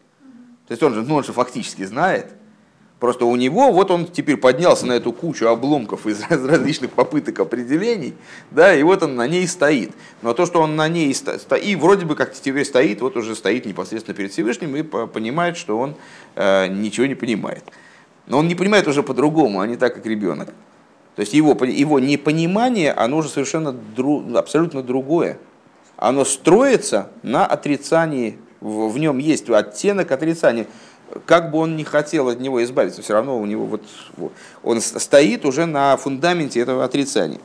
То 0.66 0.72
есть 0.72 0.82
он 0.82 0.94
же, 0.94 1.02
ну, 1.02 1.14
он 1.16 1.24
же 1.24 1.32
фактически 1.32 1.84
знает. 1.84 2.26
Просто 3.02 3.24
у 3.24 3.34
него, 3.34 3.72
вот 3.72 3.90
он 3.90 4.06
теперь 4.06 4.36
поднялся 4.36 4.86
на 4.86 4.92
эту 4.92 5.12
кучу 5.12 5.46
обломков 5.46 6.06
из 6.06 6.20
различных 6.28 6.92
попыток 6.92 7.40
определений, 7.40 8.14
да, 8.52 8.72
и 8.72 8.82
вот 8.84 9.02
он 9.02 9.16
на 9.16 9.26
ней 9.26 9.48
стоит. 9.48 9.90
Но 10.22 10.34
то, 10.34 10.46
что 10.46 10.60
он 10.60 10.76
на 10.76 10.88
ней 10.88 11.12
стоит, 11.12 11.44
и 11.64 11.74
вроде 11.74 12.06
бы 12.06 12.14
как 12.14 12.32
теперь 12.32 12.64
стоит, 12.64 13.00
вот 13.00 13.16
уже 13.16 13.34
стоит 13.34 13.66
непосредственно 13.66 14.16
перед 14.16 14.30
Всевышним 14.30 14.76
и 14.76 14.82
понимает, 14.84 15.56
что 15.56 15.78
он 15.78 15.96
э, 16.36 16.68
ничего 16.68 17.06
не 17.06 17.16
понимает. 17.16 17.64
Но 18.26 18.38
он 18.38 18.48
не 18.48 18.54
понимает 18.54 18.86
уже 18.86 19.02
по-другому, 19.02 19.60
а 19.60 19.66
не 19.66 19.76
так, 19.76 19.94
как 19.94 20.06
ребенок. 20.06 20.48
То 21.16 21.20
есть 21.20 21.34
его, 21.34 21.52
его 21.64 22.00
непонимание, 22.00 22.92
оно 22.92 23.18
уже 23.18 23.28
совершенно 23.28 23.72
дру, 23.72 24.36
абсолютно 24.36 24.82
другое. 24.82 25.38
Оно 25.96 26.24
строится 26.24 27.10
на 27.22 27.44
отрицании, 27.46 28.38
в, 28.60 28.88
в 28.88 28.98
нем 28.98 29.18
есть 29.18 29.50
оттенок 29.50 30.10
отрицания. 30.10 30.66
Как 31.26 31.50
бы 31.50 31.58
он 31.58 31.76
ни 31.76 31.82
хотел 31.82 32.28
от 32.28 32.40
него 32.40 32.62
избавиться, 32.64 33.02
все 33.02 33.12
равно 33.12 33.38
у 33.38 33.44
него 33.44 33.66
вот, 33.66 33.82
вот 34.16 34.32
он 34.62 34.80
стоит 34.80 35.44
уже 35.44 35.66
на 35.66 35.96
фундаменте 35.98 36.60
этого 36.60 36.84
отрицания. 36.84 37.40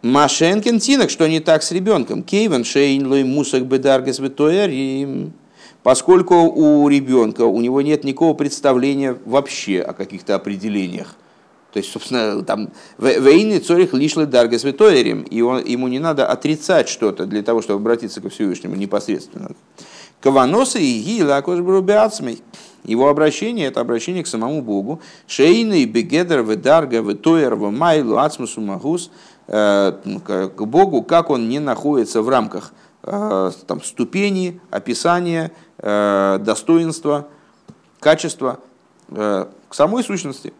Машенкин 0.00 0.78
тинок, 0.78 1.10
что 1.10 1.26
не 1.26 1.40
так 1.40 1.62
с 1.62 1.72
ребенком. 1.72 2.22
Кейвен 2.22 2.64
шейн 2.64 3.06
лой 3.06 3.24
мусак 3.24 3.66
бедаргас 3.66 4.18
ветуэрим 4.18 5.32
поскольку 5.86 6.34
у 6.34 6.88
ребенка 6.88 7.42
у 7.42 7.60
него 7.60 7.80
нет 7.80 8.02
никакого 8.02 8.34
представления 8.34 9.16
вообще 9.24 9.80
о 9.82 9.92
каких-то 9.92 10.34
определениях. 10.34 11.14
То 11.72 11.76
есть, 11.76 11.92
собственно, 11.92 12.42
там 12.42 12.70
войны 12.98 13.60
цорих 13.60 13.94
лишлы 13.94 14.26
дарга 14.26 14.58
святоерем, 14.58 15.22
и 15.22 15.42
он, 15.42 15.64
ему 15.64 15.86
не 15.86 16.00
надо 16.00 16.26
отрицать 16.26 16.88
что-то 16.88 17.24
для 17.24 17.44
того, 17.44 17.62
чтобы 17.62 17.78
обратиться 17.78 18.20
ко 18.20 18.30
Всевышнему 18.30 18.74
непосредственно. 18.74 19.52
Каваноса 20.20 20.80
и 20.80 20.98
гилакош 20.98 21.60
брубиацмей. 21.60 22.42
Его 22.82 23.08
обращение– 23.08 23.66
это 23.68 23.80
обращение 23.80 24.24
к 24.24 24.26
самому 24.26 24.62
Богу. 24.62 25.00
Шейный 25.28 25.84
бегедер 25.84 26.42
в 26.42 26.56
дарга 26.56 27.00
в 27.00 27.14
тоер 27.14 27.54
в 27.54 27.70
майлу 27.70 28.18
ацмусу 28.18 28.60
магус 28.60 29.12
э, 29.46 29.92
к 30.26 30.64
Богу, 30.64 31.04
как 31.04 31.30
он 31.30 31.48
не 31.48 31.60
находится 31.60 32.22
в 32.22 32.28
рамках 32.28 32.72
там, 33.06 33.82
ступени, 33.82 34.60
описания, 34.70 35.52
Э, 35.78 36.38
достоинства, 36.40 37.28
качества 38.00 38.60
э, 39.08 39.46
к 39.68 39.74
самой 39.74 40.02
сущности. 40.02 40.54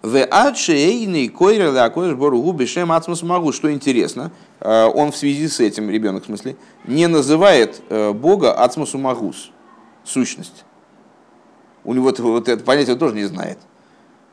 В 0.00 0.24
адшейный 0.24 1.28
койреле 1.28 1.78
акош 1.80 2.14
боругу 2.14 2.52
бешем 2.52 2.90
ацмус. 2.90 3.22
Что 3.54 3.70
интересно, 3.70 4.32
э, 4.60 4.84
он 4.86 5.12
в 5.12 5.16
связи 5.16 5.46
с 5.48 5.60
этим, 5.60 5.90
ребенок 5.90 6.22
в 6.22 6.26
смысле, 6.26 6.56
не 6.84 7.06
называет 7.06 7.82
Бога 7.90 8.54
ацмусу 8.54 8.96
магус, 8.96 9.50
сущность. 10.04 10.64
У 11.84 11.92
него 11.92 12.14
вот 12.16 12.48
это 12.48 12.64
понятие 12.64 12.96
тоже 12.96 13.14
не 13.14 13.24
знает. 13.24 13.58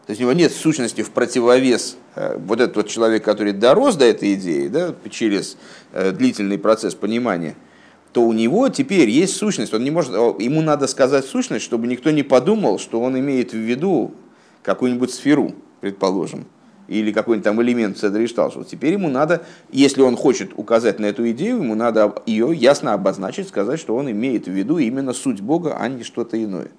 То 0.05 0.11
есть 0.11 0.21
у 0.21 0.23
него 0.25 0.33
нет 0.33 0.51
сущности 0.51 1.01
в 1.01 1.11
противовес 1.11 1.97
вот 2.15 2.59
этот 2.59 2.75
вот 2.75 2.87
человек, 2.89 3.23
который 3.23 3.53
дорос 3.53 3.95
до 3.95 4.05
этой 4.05 4.33
идеи, 4.33 4.67
да, 4.67 4.93
через 5.09 5.57
длительный 5.93 6.57
процесс 6.57 6.95
понимания– 6.95 7.55
то 8.13 8.21
у 8.21 8.31
него 8.31 8.69
теперь 8.69 9.09
есть 9.09 9.35
сущность. 9.35 9.73
Он 9.73 9.83
не 9.83 9.91
может, 9.91 10.13
ему 10.13 10.61
надо 10.61 10.87
сказать 10.87 11.25
сущность, 11.25 11.65
чтобы 11.65 11.87
никто 11.87 12.11
не 12.11 12.23
подумал, 12.23 12.77
что 12.77 13.01
он 13.01 13.19
имеет 13.19 13.53
в 13.53 13.57
виду 13.57 14.13
какую-нибудь 14.61 15.11
сферу, 15.11 15.53
предположим, 15.81 16.45
или 16.87 17.11
какой-нибудь 17.11 17.43
там 17.43 17.61
элемент 17.61 17.97
Седришталшего. 17.97 18.65
Теперь 18.65 18.93
ему 18.93 19.09
надо, 19.09 19.43
если 19.71 20.03
он 20.03 20.15
хочет 20.15 20.51
указать 20.55 20.99
на 20.99 21.07
эту 21.07 21.29
идею, 21.31 21.57
ему 21.57 21.73
надо 21.73 22.13
ее 22.27 22.53
ясно 22.53 22.93
обозначить, 22.93 23.47
сказать, 23.47 23.79
что 23.79 23.95
он 23.95 24.09
имеет 24.11 24.45
в 24.45 24.51
виду 24.51 24.77
именно 24.77 25.13
суть 25.13 25.41
Бога, 25.41 25.75
а 25.79 25.87
не 25.87 26.03
что-то 26.03 26.41
иное. 26.41 26.69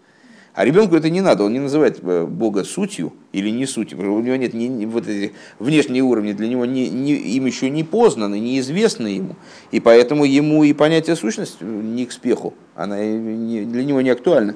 А 0.54 0.64
ребенку 0.64 0.94
это 0.94 1.10
не 1.10 1.20
надо, 1.20 1.42
он 1.42 1.52
не 1.52 1.58
называет 1.58 1.98
э, 2.00 2.26
Бога 2.26 2.62
сутью 2.62 3.12
или 3.32 3.50
не 3.50 3.66
сутью, 3.66 3.98
у 3.98 4.20
него 4.20 4.36
нет 4.36 4.54
ни, 4.54 4.66
ни, 4.66 4.86
вот 4.86 5.08
этих 5.08 5.32
внешние 5.58 6.04
уровни, 6.04 6.32
для 6.32 6.46
него 6.46 6.64
не, 6.64 6.88
не, 6.88 7.14
им 7.14 7.46
еще 7.46 7.70
не 7.70 7.82
познаны, 7.82 8.38
неизвестны 8.38 9.08
ему. 9.08 9.34
И 9.72 9.80
поэтому 9.80 10.24
ему 10.24 10.62
и 10.62 10.72
понятие 10.72 11.16
сущности 11.16 11.64
не 11.64 12.06
к 12.06 12.12
спеху, 12.12 12.54
она 12.76 13.04
не, 13.04 13.62
для 13.64 13.82
него 13.82 14.00
не 14.00 14.10
актуальна. 14.10 14.54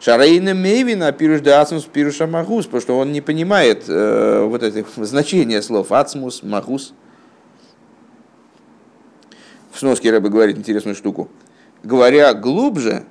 Шарейна 0.00 0.54
Мейвина 0.54 1.12
пируш 1.12 1.42
да 1.42 1.60
ацмус 1.60 1.84
пируша 1.84 2.26
магус, 2.26 2.64
потому 2.64 2.80
что 2.80 2.98
он 2.98 3.12
не 3.12 3.20
понимает 3.20 3.84
э, 3.86 4.46
вот 4.48 4.62
это 4.62 4.82
значение 5.04 5.60
слов 5.60 5.92
ацмус, 5.92 6.42
магус. 6.42 6.94
в 9.72 9.78
сноске 9.78 10.10
Рэбе 10.10 10.30
говорит 10.30 10.56
интересную 10.56 10.94
штуку. 10.94 11.28
Говоря 11.82 12.32
глубже, 12.32 13.04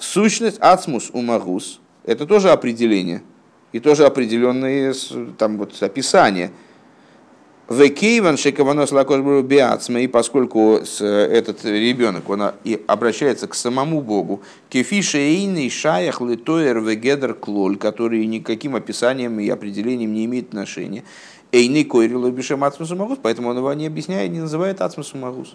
сущность 0.00 0.58
ацмус 0.60 1.10
умагус– 1.12 1.80
это 2.04 2.26
тоже 2.26 2.50
определение. 2.50 3.22
И 3.72 3.78
тоже 3.78 4.04
определенные 4.04 4.94
там 5.38 5.58
вот 5.58 5.80
описания– 5.82 6.50
Векейван 7.70 8.36
шекаванос 8.36 8.90
лакош 8.90 9.20
биацма, 9.44 10.00
и 10.00 10.08
поскольку 10.08 10.80
этот 10.80 11.64
ребенок, 11.64 12.28
он 12.28 12.50
и 12.64 12.82
обращается 12.88 13.46
к 13.46 13.54
самому 13.54 14.00
Богу, 14.00 14.42
кефиша 14.68 15.18
эйный 15.18 15.70
шаях 15.70 16.20
литоер 16.20 16.80
вегедер 16.80 17.32
клоль, 17.32 17.76
который 17.76 18.26
никаким 18.26 18.74
описанием 18.74 19.38
и 19.38 19.48
определением 19.48 20.12
не 20.12 20.24
имеет 20.24 20.48
отношения, 20.48 21.04
эйный 21.52 21.84
койрил 21.84 22.28
бишем 22.32 22.64
ацмусу 22.64 22.96
магус, 22.96 23.20
поэтому 23.22 23.50
он 23.50 23.58
его 23.58 23.72
не 23.72 23.86
объясняет, 23.86 24.32
не 24.32 24.40
называет 24.40 24.80
ацмусу 24.80 25.16
магус. 25.16 25.54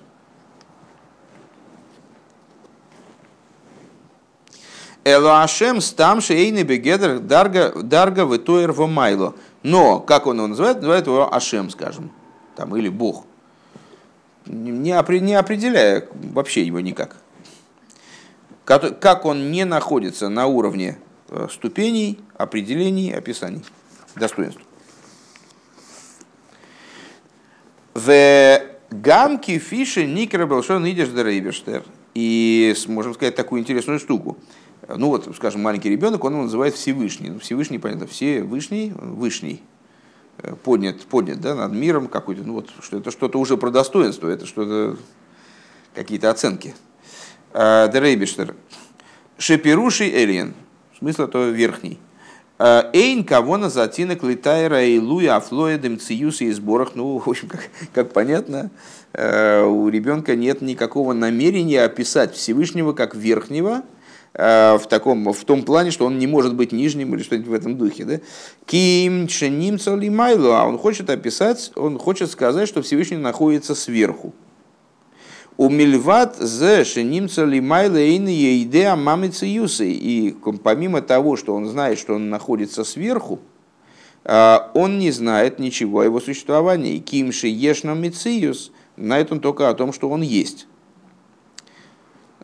Элоашем 5.08 5.82
стам 5.82 6.20
шейный 6.20 6.64
бегедер 6.64 7.20
дарга 7.20 7.72
дарга 7.84 8.24
витоер 8.24 8.72
вомайло. 8.72 9.36
Но, 9.62 10.00
как 10.00 10.26
он 10.26 10.38
его 10.38 10.48
называет? 10.48 10.78
Называет 10.78 11.06
его 11.06 11.32
Ашем, 11.32 11.70
скажем, 11.70 12.12
там, 12.56 12.76
или 12.76 12.90
Бог. 12.90 13.26
Не, 14.48 14.92
не 15.20 15.34
определяя 15.34 16.08
вообще 16.12 16.64
его 16.64 16.80
никак. 16.80 17.18
Как 18.64 19.26
он 19.26 19.52
не 19.52 19.64
находится 19.64 20.28
на 20.28 20.48
уровне 20.48 20.98
э, 21.30 21.50
ступеней, 21.52 22.20
определений, 22.36 23.12
описаний, 23.14 23.64
достоинств. 24.16 24.62
В 27.94 28.60
гамки 28.90 29.60
фиши 29.60 30.08
никер 30.08 30.46
идешь 30.46 31.10
дерейберштер. 31.10 31.84
И 32.16 32.74
можем 32.88 33.14
сказать 33.14 33.36
такую 33.36 33.62
интересную 33.62 34.00
штуку. 34.00 34.38
Ну 34.88 35.08
вот, 35.08 35.28
скажем, 35.36 35.62
маленький 35.62 35.90
ребенок, 35.90 36.24
он 36.24 36.34
его 36.34 36.44
называет 36.44 36.76
Всевышний. 36.76 37.30
Ну, 37.30 37.40
Всевышний, 37.40 37.80
понятно, 37.80 38.08
Всевышний, 38.08 38.94
Вышний, 38.96 39.62
э, 40.40 40.54
поднят, 40.56 41.02
поднят 41.02 41.42
да, 41.42 41.56
над 41.56 41.74
миром 41.74 42.08
какой-то, 42.08 42.44
ну 42.44 42.54
вот, 42.54 42.70
что 42.82 42.98
это 42.98 43.12
что-то 43.12 43.40
уже 43.40 43.58
про 43.58 43.72
достоинство, 43.72 44.28
это 44.28 44.46
что-то, 44.46 44.98
какие-то 45.96 46.30
оценки. 46.30 46.76
А, 47.54 47.88
Дерейбиштер. 47.88 48.56
Шепируший 49.38 50.10
Элиен, 50.10 50.54
смысл 51.00 51.24
это 51.24 51.50
верхний. 51.50 52.00
А, 52.58 52.90
Эйн 52.94 53.24
кого 53.24 53.58
на 53.58 53.70
затинок 53.70 54.24
летайра 54.24 54.82
и 54.84 55.00
луя 55.00 55.38
афлоидем 55.38 56.00
циюса 56.00 56.46
и 56.46 56.52
сборах. 56.52 56.92
Ну, 56.96 57.18
в 57.18 57.28
общем, 57.28 57.50
как, 57.50 57.70
как 57.94 58.14
понятно, 58.14 58.72
э, 59.14 59.64
у 59.64 59.90
ребенка 59.90 60.36
нет 60.36 60.62
никакого 60.62 61.14
намерения 61.14 61.84
описать 61.84 62.34
Всевышнего 62.34 62.94
как 62.94 63.16
верхнего, 63.16 63.84
в, 64.38 64.84
таком, 64.90 65.32
в 65.32 65.46
том 65.46 65.64
плане, 65.64 65.92
что 65.92 66.06
он 66.06 66.20
не 66.20 66.28
может 66.28 66.56
быть 66.56 66.74
нижним 66.74 67.16
или 67.16 67.24
что-нибудь 67.24 67.48
в 67.48 67.54
этом 67.54 67.78
духе. 67.78 68.04
Да? 68.04 68.20
Ким 68.66 69.28
ченим 69.28 69.78
майлу, 70.14 70.52
а 70.52 70.66
он 70.66 70.78
хочет 70.78 71.10
описать, 71.10 71.72
он 71.76 71.98
хочет 71.98 72.30
сказать, 72.30 72.68
что 72.68 72.82
Всевышний 72.82 73.18
находится 73.18 73.76
сверху. 73.76 74.34
У 75.56 75.70
мильват 75.70 76.36
зе 76.38 76.84
шеним 76.84 77.30
майлу 77.66 77.96
эйны 77.96 78.28
ейдеа 78.28 78.98
мамицы 78.98 79.46
юсы. 79.46 79.90
И 79.90 80.36
помимо 80.64 81.02
того, 81.02 81.38
что 81.38 81.56
он 81.56 81.68
знает, 81.68 81.98
что 81.98 82.16
он 82.16 82.30
находится 82.30 82.84
сверху, 82.84 83.40
э, 84.26 84.58
он 84.74 85.00
не 85.00 85.12
знает 85.12 85.60
ничего 85.60 86.02
о 86.02 86.04
его 86.04 86.20
существовании. 86.20 86.98
Ким 86.98 87.32
ши 87.32 87.48
ешна 87.48 87.94
мициюс, 87.94 88.74
знает 88.98 89.32
он 89.32 89.40
только 89.40 89.70
о 89.70 89.74
том, 89.76 89.94
что 89.94 90.10
он 90.10 90.22
есть 90.22 90.68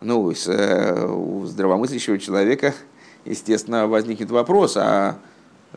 ну, 0.02 0.32
э, 0.32 1.06
у 1.06 1.46
здравомыслящего 1.46 2.18
человека, 2.18 2.74
естественно, 3.24 3.88
возникнет 3.88 4.32
вопрос, 4.32 4.76
а 4.76 5.18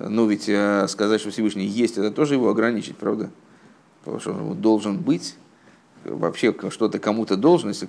ну 0.01 0.27
ведь 0.27 0.49
э, 0.49 0.87
сказать, 0.89 1.21
что 1.21 1.31
Всевышний 1.31 1.67
есть, 1.67 1.99
это 1.99 2.11
тоже 2.11 2.35
его 2.35 2.49
ограничить, 2.49 2.97
правда? 2.97 3.31
Потому 4.01 4.21
что 4.21 4.33
он 4.33 4.61
должен 4.61 4.99
быть, 4.99 5.37
вообще 6.05 6.55
что-то 6.71 6.99
кому-то 6.99 7.37
должен, 7.37 7.69
если 7.69 7.89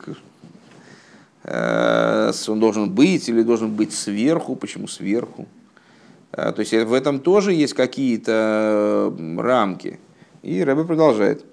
э, 1.43 2.31
он 2.47 2.59
должен 2.59 2.89
быть 2.89 3.29
или 3.29 3.41
должен 3.41 3.73
быть 3.73 3.93
сверху, 3.93 4.55
почему 4.55 4.87
сверху? 4.87 5.47
То 6.31 6.55
есть 6.57 6.73
в 6.73 6.91
этом 6.91 7.21
тоже 7.21 7.53
есть 7.53 7.73
какие-то 7.73 9.15
рамки. 9.37 10.01
И 10.43 10.61
Рэбе 10.61 10.83
продолжает. 10.83 11.45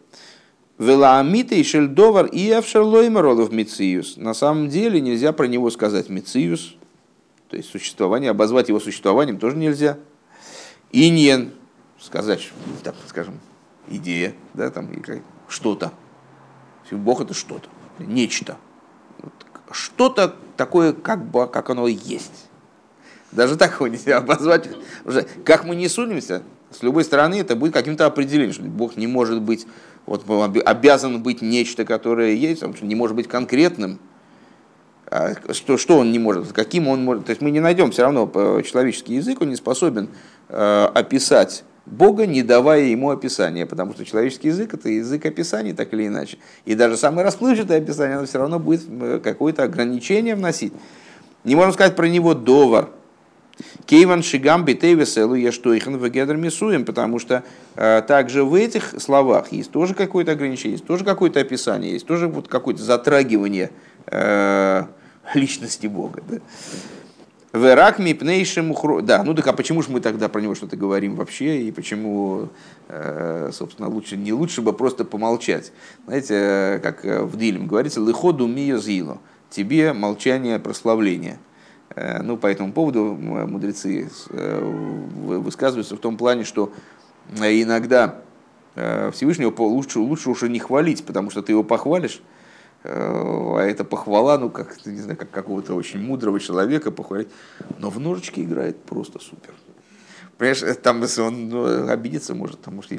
Велаамита 0.82 1.54
и 1.54 1.62
шельдовар 1.62 2.26
и 2.26 2.50
авшерлоймеролов 2.50 3.52
мициюс. 3.52 4.16
На 4.16 4.34
самом 4.34 4.68
деле 4.68 5.00
нельзя 5.00 5.32
про 5.32 5.46
него 5.46 5.70
сказать 5.70 6.08
мициюс, 6.08 6.74
то 7.48 7.56
есть 7.56 7.70
существование, 7.70 8.30
обозвать 8.30 8.68
его 8.68 8.80
существованием 8.80 9.38
тоже 9.38 9.56
нельзя. 9.56 9.98
Иньен, 10.90 11.52
сказать, 12.00 12.50
там, 12.82 12.94
скажем, 13.06 13.38
идея, 13.88 14.34
да, 14.54 14.70
там, 14.70 14.90
что-то. 15.48 15.92
Бог 16.90 17.22
это 17.22 17.32
что-то, 17.32 17.68
нечто. 17.98 18.58
Что-то 19.70 20.34
такое, 20.56 20.92
как, 20.92 21.24
бы, 21.24 21.46
как 21.46 21.70
оно 21.70 21.86
есть. 21.86 22.48
Даже 23.30 23.56
так 23.56 23.76
его 23.76 23.86
нельзя 23.86 24.18
обозвать. 24.18 24.68
Уже, 25.04 25.22
как 25.44 25.64
мы 25.64 25.74
не 25.74 25.88
сунемся, 25.88 26.42
с 26.70 26.82
любой 26.82 27.04
стороны 27.04 27.36
это 27.36 27.56
будет 27.56 27.72
каким-то 27.72 28.06
определением, 28.06 28.52
что 28.52 28.62
Бог 28.62 28.96
не 28.96 29.06
может 29.06 29.40
быть 29.40 29.66
вот 30.06 30.24
обязан 30.64 31.22
быть 31.22 31.42
нечто, 31.42 31.84
которое 31.84 32.34
есть, 32.34 32.62
он 32.62 32.74
не 32.82 32.94
может 32.94 33.16
быть 33.16 33.28
конкретным. 33.28 33.98
А 35.06 35.34
что, 35.52 35.76
что 35.76 35.98
он 35.98 36.10
не 36.10 36.18
может, 36.18 36.52
каким 36.52 36.88
он 36.88 37.04
может. 37.04 37.26
То 37.26 37.30
есть 37.30 37.42
мы 37.42 37.50
не 37.50 37.60
найдем 37.60 37.90
все 37.90 38.02
равно 38.02 38.26
человеческий 38.62 39.14
язык, 39.14 39.42
он 39.42 39.50
не 39.50 39.56
способен 39.56 40.08
э, 40.48 40.88
описать 40.94 41.64
Бога, 41.84 42.26
не 42.26 42.42
давая 42.42 42.84
ему 42.84 43.10
описания, 43.10 43.66
потому 43.66 43.92
что 43.92 44.04
человеческий 44.04 44.48
язык 44.48 44.72
это 44.72 44.88
язык 44.88 45.26
описаний, 45.26 45.72
так 45.74 45.92
или 45.92 46.06
иначе. 46.06 46.38
И 46.64 46.74
даже 46.74 46.96
самое 46.96 47.26
расплывчатое 47.26 47.78
описание, 47.78 48.16
оно 48.16 48.26
все 48.26 48.38
равно 48.38 48.58
будет 48.58 48.84
э, 48.88 49.20
какое-то 49.22 49.64
ограничение 49.64 50.34
вносить. 50.34 50.72
Не 51.44 51.56
можем 51.56 51.72
сказать 51.72 51.96
про 51.96 52.06
него 52.06 52.34
довар, 52.34 52.88
Кейван 53.86 54.22
Шигам 54.22 54.64
Битей 54.64 54.94
Веселу 54.94 55.34
Ештойхан 55.34 55.96
Вегедр 55.96 56.36
Мисуем, 56.36 56.84
потому 56.84 57.18
что 57.18 57.42
э, 57.74 58.02
также 58.06 58.44
в 58.44 58.54
этих 58.54 58.94
словах 59.00 59.52
есть 59.52 59.70
тоже 59.70 59.94
какое-то 59.94 60.32
ограничение, 60.32 60.72
есть 60.72 60.86
тоже 60.86 61.04
какое-то 61.04 61.40
описание, 61.40 61.92
есть 61.92 62.06
тоже 62.06 62.28
вот 62.28 62.48
какое-то 62.48 62.82
затрагивание 62.82 63.70
э, 64.06 64.84
личности 65.34 65.86
Бога. 65.86 66.22
Да? 66.28 66.38
Верак 67.52 67.98
мипнейшим 67.98 68.74
Да, 69.02 69.22
ну 69.24 69.34
так 69.34 69.46
а 69.46 69.52
почему 69.52 69.82
же 69.82 69.90
мы 69.90 70.00
тогда 70.00 70.30
про 70.30 70.40
него 70.40 70.54
что-то 70.54 70.76
говорим 70.76 71.16
вообще, 71.16 71.62
и 71.62 71.70
почему, 71.70 72.48
э, 72.88 73.50
собственно, 73.52 73.88
лучше, 73.88 74.16
не 74.16 74.32
лучше 74.32 74.62
бы 74.62 74.72
просто 74.72 75.04
помолчать. 75.04 75.70
Знаете, 76.06 76.34
э, 76.34 76.78
как 76.78 77.04
в 77.04 77.36
Дилем 77.36 77.66
говорится, 77.66 78.00
лыходу 78.00 78.46
мио 78.46 78.78
зило, 78.78 79.18
тебе 79.50 79.92
молчание 79.92 80.58
прославления. 80.58 81.38
Э, 81.94 82.22
ну, 82.22 82.36
по 82.36 82.46
этому 82.46 82.72
поводу 82.72 83.14
мудрецы 83.14 84.08
э, 84.30 84.60
высказываются 84.60 85.96
в 85.96 86.00
том 86.00 86.16
плане, 86.16 86.44
что 86.44 86.72
э, 87.38 87.62
иногда 87.62 88.20
Всевышнего 88.74 89.52
лучше, 89.64 89.98
лучше 89.98 90.30
уже 90.30 90.48
не 90.48 90.58
хвалить, 90.58 91.04
потому 91.04 91.28
что 91.28 91.42
ты 91.42 91.52
его 91.52 91.62
похвалишь, 91.62 92.22
а 92.84 93.60
это 93.60 93.84
похвала, 93.84 94.38
ну, 94.38 94.48
как, 94.48 94.86
не 94.86 94.96
знаю, 94.96 95.18
как 95.18 95.30
какого-то 95.30 95.74
очень 95.74 96.00
мудрого 96.00 96.40
человека 96.40 96.90
похвалить, 96.90 97.28
но 97.78 97.90
в 97.90 98.00
ножички 98.00 98.40
играет 98.40 98.82
просто 98.82 99.18
супер. 99.18 99.52
Понимаешь, 100.38 100.78
там 100.82 101.02
если 101.02 101.20
он 101.20 101.50
ну, 101.50 101.86
обидится 101.90 102.34
может, 102.34 102.60
потому 102.60 102.80
что 102.80 102.96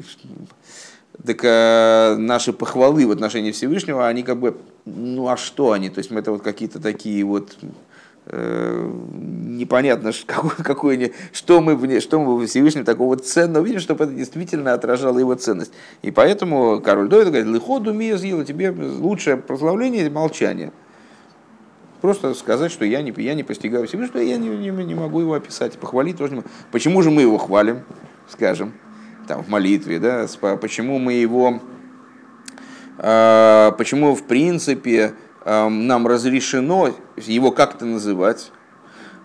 так 1.26 1.40
а, 1.44 2.14
наши 2.18 2.52
похвалы 2.52 3.04
в 3.04 3.10
отношении 3.10 3.50
Всевышнего, 3.50 4.06
они 4.06 4.22
как 4.22 4.38
бы, 4.38 4.56
ну 4.84 5.26
а 5.26 5.36
что 5.36 5.72
они? 5.72 5.90
То 5.90 5.98
есть 5.98 6.12
это 6.12 6.30
вот 6.30 6.42
какие-то 6.42 6.80
такие 6.80 7.24
вот 7.24 7.56
Э, 7.62 7.68
непонятно, 8.32 10.12
какой, 10.26 10.50
какой, 10.50 11.12
что, 11.32 11.60
мы, 11.60 12.00
что 12.00 12.20
мы 12.20 12.46
Всевышнем 12.46 12.84
такого 12.84 13.16
ценного 13.16 13.64
видим, 13.64 13.80
чтобы 13.80 14.04
это 14.04 14.12
действительно 14.12 14.72
отражало 14.72 15.18
его 15.18 15.34
ценность. 15.34 15.72
И 16.02 16.10
поэтому 16.10 16.80
король 16.80 17.08
Довид 17.08 17.28
говорит, 17.28 17.46
лыходу 17.46 17.92
миязила, 17.92 18.44
тебе 18.44 18.70
лучшее 18.70 19.36
прославление– 19.36 20.08
молчание. 20.10 20.72
Просто 22.00 22.34
сказать, 22.34 22.70
что 22.70 22.84
я 22.84 23.00
не, 23.00 23.14
я 23.16 23.34
не 23.34 23.44
постигаю 23.44 23.86
Всевышнего, 23.86 24.20
я 24.20 24.36
не, 24.36 24.48
не, 24.48 24.70
не 24.70 24.94
могу 24.94 25.20
его 25.20 25.34
описать, 25.34 25.78
похвалить 25.78 26.18
тоже 26.18 26.32
не 26.32 26.36
могу. 26.36 26.48
Почему 26.70 27.00
же 27.02 27.10
мы 27.10 27.22
его 27.22 27.38
хвалим, 27.38 27.82
скажем, 28.28 28.74
там, 29.26 29.42
в 29.42 29.48
молитве, 29.48 29.98
да, 29.98 30.26
почему 30.60 30.98
мы 30.98 31.14
его, 31.14 31.60
э, 32.98 33.72
почему 33.78 34.14
в 34.14 34.22
принципе 34.24 35.14
нам 35.44 36.06
разрешено 36.06 36.94
его 37.16 37.50
как-то 37.50 37.84
называть, 37.84 38.50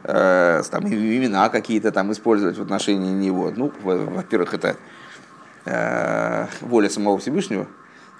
э, 0.03 0.61
там, 0.69 0.87
имена 0.87 1.49
какие-то 1.49 1.91
там 1.91 2.11
использовать 2.11 2.57
в 2.57 2.61
отношении 2.61 3.11
него. 3.11 3.51
Ну, 3.55 3.71
во-первых, 3.81 4.53
это 4.53 4.75
э, 5.65 6.47
воля 6.61 6.89
самого 6.89 7.17
Всевышнего, 7.19 7.67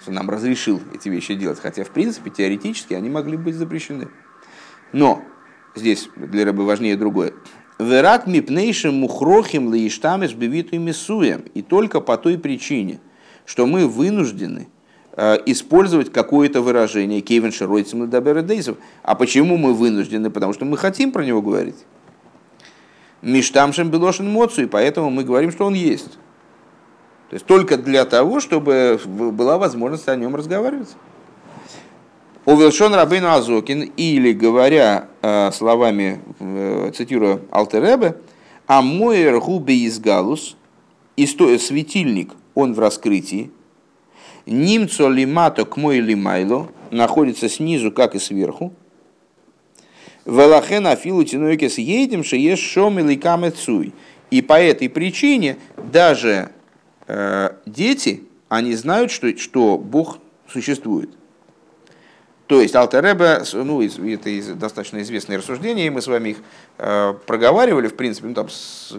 что 0.00 0.12
нам 0.12 0.30
разрешил 0.30 0.80
эти 0.94 1.08
вещи 1.08 1.34
делать, 1.34 1.60
хотя 1.60 1.84
в 1.84 1.90
принципе 1.90 2.30
теоретически 2.30 2.94
они 2.94 3.10
могли 3.10 3.36
быть 3.36 3.54
запрещены. 3.54 4.08
Но 4.92 5.22
здесь 5.74 6.08
для 6.16 6.44
рыбы 6.44 6.64
важнее 6.64 6.96
другое. 6.96 7.32
Верак 7.78 8.26
мипнейшим 8.26 8.94
мухрохим 8.94 9.68
лаиштамеш 9.68 10.34
бевиту 10.34 10.78
мисуем. 10.78 11.44
И 11.54 11.62
только 11.62 12.00
по 12.00 12.18
той 12.18 12.38
причине, 12.38 13.00
что 13.46 13.66
мы 13.66 13.88
вынуждены 13.88 14.68
использовать 15.46 16.10
какое-то 16.12 16.62
выражение 16.62 17.20
Кевин 17.20 17.52
Широйцем 17.52 18.04
и 18.04 18.42
Дейзов. 18.42 18.78
А 19.02 19.14
почему 19.14 19.58
мы 19.58 19.74
вынуждены? 19.74 20.30
Потому 20.30 20.52
что 20.54 20.64
мы 20.64 20.78
хотим 20.78 21.12
про 21.12 21.24
него 21.24 21.42
говорить. 21.42 21.76
Миштамшем 23.22 23.90
Белошин 23.90 24.30
Моцу, 24.30 24.62
и 24.62 24.66
поэтому 24.66 25.10
мы 25.10 25.24
говорим, 25.24 25.52
что 25.52 25.66
он 25.66 25.74
есть. 25.74 26.12
То 27.28 27.34
есть 27.34 27.46
только 27.46 27.76
для 27.76 28.04
того, 28.06 28.40
чтобы 28.40 28.98
была 29.04 29.58
возможность 29.58 30.08
о 30.08 30.16
нем 30.16 30.34
разговаривать. 30.34 30.88
Увелшон 32.46 32.94
Рабейну 32.94 33.28
Азокин, 33.28 33.82
или 33.96 34.32
говоря 34.32 35.08
э, 35.20 35.52
словами, 35.52 36.22
э, 36.40 36.90
цитирую 36.96 37.42
Алтеребе, 37.52 38.16
а 38.66 38.80
мой 38.82 39.38
губи 39.38 39.84
из 39.84 40.00
галус, 40.00 40.56
светильник, 41.16 42.32
он 42.54 42.72
в 42.72 42.78
раскрытии, 42.78 43.50
Нимцо 44.50 45.08
лимато 45.08 45.64
к 45.64 45.76
мой 45.76 46.00
лимайло 46.00 46.70
находится 46.90 47.48
снизу, 47.48 47.92
как 47.92 48.16
и 48.16 48.18
сверху. 48.18 48.74
Велахен 50.26 50.88
афилу 50.88 51.22
тинойкес 51.22 51.78
едем, 51.78 52.22
есть 52.22 52.62
шом 52.62 52.98
или 52.98 53.14
камецуй. 53.14 53.94
И 54.32 54.42
по 54.42 54.60
этой 54.60 54.88
причине 54.88 55.56
даже 55.76 56.50
э, 57.06 57.50
дети, 57.64 58.24
они 58.48 58.74
знают, 58.74 59.12
что, 59.12 59.36
что 59.38 59.78
Бог 59.78 60.18
существует. 60.48 61.10
То 62.48 62.60
есть 62.60 62.74
Алтереба, 62.74 63.44
ну, 63.52 63.80
это 63.80 64.54
достаточно 64.56 65.00
известные 65.02 65.38
рассуждения, 65.38 65.86
и 65.86 65.90
мы 65.90 66.02
с 66.02 66.08
вами 66.08 66.30
их 66.30 66.38
э, 66.78 67.14
проговаривали, 67.24 67.86
в 67.86 67.94
принципе, 67.94 68.26
ну, 68.26 68.34
там, 68.34 68.48
с, 68.48 68.96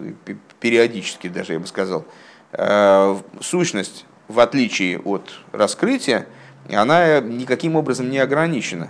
периодически 0.62 1.28
даже, 1.28 1.54
я 1.54 1.60
бы 1.60 1.68
сказал. 1.68 2.06
Э, 2.54 3.18
сущность, 3.42 4.06
в 4.32 4.40
отличие 4.40 5.00
от 5.00 5.30
раскрытия, 5.52 6.28
она 6.70 7.20
никаким 7.20 7.76
образом 7.76 8.10
не 8.10 8.20
ограничена. 8.20 8.90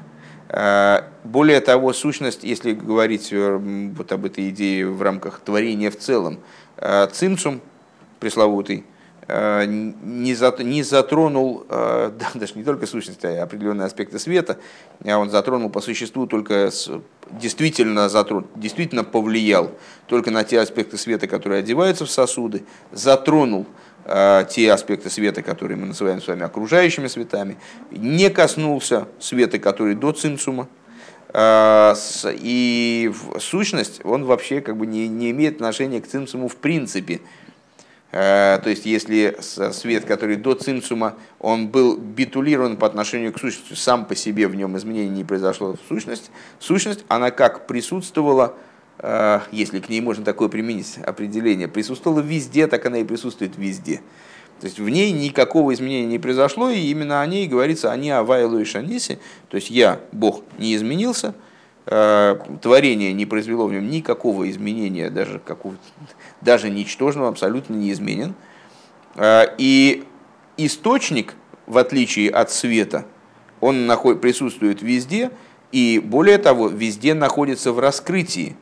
Э, 0.49 1.03
более 1.23 1.61
того, 1.61 1.93
сущность, 1.93 2.43
если 2.43 2.73
говорить 2.73 3.29
э, 3.31 3.57
вот 3.95 4.11
об 4.11 4.25
этой 4.25 4.49
идее 4.49 4.87
в 4.87 5.01
рамках 5.01 5.39
творения 5.39 5.89
в 5.89 5.97
целом, 5.97 6.39
э, 6.77 7.07
цимцум 7.11 7.61
пресловутый, 8.19 8.85
не, 9.27 10.83
затронул 10.83 11.65
даже 11.69 12.53
не 12.55 12.63
только 12.63 12.85
сущность, 12.85 13.23
а 13.23 13.43
определенные 13.43 13.85
аспекты 13.85 14.19
света, 14.19 14.57
а 15.05 15.17
он 15.17 15.29
затронул 15.29 15.69
по 15.69 15.79
существу 15.79 16.27
только, 16.27 16.69
действительно, 17.29 18.09
затрон, 18.09 18.47
действительно 18.55 19.05
повлиял 19.05 19.71
только 20.07 20.31
на 20.31 20.43
те 20.43 20.59
аспекты 20.59 20.97
света, 20.97 21.27
которые 21.27 21.59
одеваются 21.59 22.05
в 22.05 22.11
сосуды, 22.11 22.65
затронул 22.91 23.67
те 24.05 24.71
аспекты 24.71 25.09
света, 25.09 25.41
которые 25.41 25.77
мы 25.77 25.87
называем 25.87 26.21
с 26.21 26.27
вами 26.27 26.43
окружающими 26.43 27.07
светами, 27.07 27.57
не 27.91 28.29
коснулся 28.29 29.07
света, 29.19 29.59
который 29.59 29.95
до 29.95 30.11
цимсума, 30.11 30.67
и 31.33 33.11
сущность, 33.39 34.01
он 34.03 34.25
вообще 34.25 34.59
как 34.59 34.75
бы 34.75 34.85
не, 34.85 35.07
не 35.07 35.31
имеет 35.31 35.55
отношения 35.55 36.01
к 36.01 36.07
цимсуму 36.07 36.49
в 36.49 36.57
принципе, 36.57 37.21
Э, 38.11 38.59
то 38.61 38.69
есть, 38.69 38.85
если 38.85 39.37
свет, 39.39 40.05
который 40.05 40.35
до 40.35 40.53
цинцума, 40.53 41.15
он 41.39 41.69
был 41.69 41.97
битулирован 41.97 42.75
по 42.77 42.85
отношению 42.85 43.31
к 43.31 43.39
сущности, 43.39 43.73
сам 43.73 44.05
по 44.05 44.15
себе 44.15 44.47
в 44.47 44.55
нем 44.55 44.77
изменений 44.77 45.09
не 45.09 45.23
произошло. 45.23 45.73
В 45.73 45.87
сущность, 45.87 46.29
сущность, 46.59 47.05
она 47.07 47.31
как 47.31 47.67
присутствовала, 47.67 48.53
э, 48.55 48.70
если 49.51 49.79
к 49.79 49.89
ней 49.89 49.99
можно 49.99 50.23
такое 50.23 50.47
применить 50.47 50.99
определение, 51.03 51.67
присутствовала 51.67 52.19
везде, 52.19 52.67
так 52.67 52.85
она 52.85 52.99
и 52.99 53.03
присутствует 53.03 53.57
везде. 53.57 54.01
То 54.59 54.67
есть 54.67 54.79
в 54.79 54.87
ней 54.89 55.11
никакого 55.11 55.73
изменения 55.73 56.05
не 56.05 56.19
произошло, 56.19 56.69
и 56.69 56.77
именно 56.77 57.21
о 57.21 57.25
ней 57.25 57.47
говорится, 57.47 57.91
они 57.91 58.11
Авайлу 58.11 58.59
и 58.59 58.63
Шаниси, 58.63 59.17
то 59.49 59.55
есть 59.55 59.71
я, 59.71 59.99
Бог, 60.11 60.43
не 60.59 60.75
изменился, 60.75 61.33
Э, 61.87 62.37
творение 62.61 63.11
не 63.11 63.25
произвело 63.25 63.65
в 63.65 63.73
нем 63.73 63.89
никакого 63.89 64.49
изменения, 64.49 65.09
даже, 65.09 65.39
какого 65.39 65.75
даже 66.41 66.69
ничтожного, 66.69 67.29
абсолютно 67.29 67.73
не 67.73 67.91
изменен. 67.91 68.35
Э, 69.15 69.45
и 69.57 70.03
источник, 70.57 71.33
в 71.65 71.77
отличие 71.77 72.29
от 72.29 72.51
света, 72.51 73.05
он 73.61 73.91
присутствует 74.21 74.81
везде, 74.81 75.31
и 75.71 75.99
более 76.03 76.37
того, 76.37 76.67
везде 76.67 77.13
находится 77.13 77.71
в 77.73 77.79
раскрытии. 77.79 78.55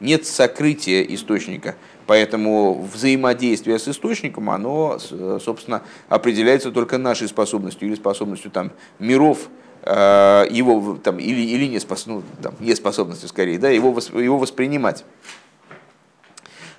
Нет 0.00 0.26
сокрытия 0.26 1.02
источника. 1.02 1.76
Поэтому 2.06 2.88
взаимодействие 2.92 3.78
с 3.78 3.88
источником, 3.88 4.50
оно, 4.50 4.98
собственно, 5.42 5.82
определяется 6.08 6.70
только 6.70 6.98
нашей 6.98 7.28
способностью 7.28 7.88
или 7.88 7.96
способностью 7.96 8.50
там, 8.50 8.70
миров, 8.98 9.48
Э, 9.88 10.44
его 10.50 10.98
там, 11.00 11.18
или, 11.20 11.42
или 11.42 11.66
не 11.66 11.78
спос, 11.78 12.06
ну, 12.06 12.24
там, 12.42 12.56
неспособностью 12.58 13.28
скорее, 13.28 13.56
да, 13.56 13.70
его, 13.70 13.96
его 14.20 14.36
воспринимать. 14.36 15.04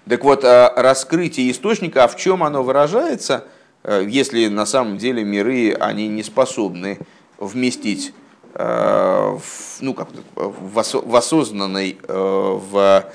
Так 0.10 0.26
вот, 0.26 0.44
э, 0.44 0.74
раскрытие 0.76 1.50
источника, 1.52 2.04
а 2.04 2.10
в 2.10 2.18
чем 2.18 2.44
оно 2.44 2.64
выражается, 2.64 3.46
э, 3.84 4.06
если 4.06 4.48
на 4.48 4.66
самом 4.66 4.98
деле 4.98 5.24
миры, 5.24 5.74
они 5.80 6.10
не 6.10 6.22
способны 6.22 7.00
вместить 7.38 8.14
ну, 8.54 9.94
как 9.94 10.10
в 10.36 11.16
осознанной, 11.16 11.98
в 12.08 13.12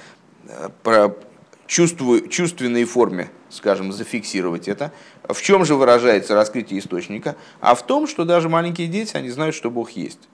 чувству, 1.66 2.20
чувственной 2.28 2.84
форме, 2.84 3.30
скажем, 3.48 3.92
зафиксировать 3.92 4.68
это. 4.68 4.92
В 5.26 5.40
чем 5.40 5.64
же 5.64 5.74
выражается 5.74 6.34
раскрытие 6.34 6.80
источника? 6.80 7.36
А 7.60 7.74
в 7.74 7.86
том, 7.86 8.06
что 8.06 8.24
даже 8.24 8.48
маленькие 8.48 8.88
дети, 8.88 9.16
они 9.16 9.30
знают, 9.30 9.54
что 9.54 9.70
Бог 9.70 9.90
есть. 9.92 10.28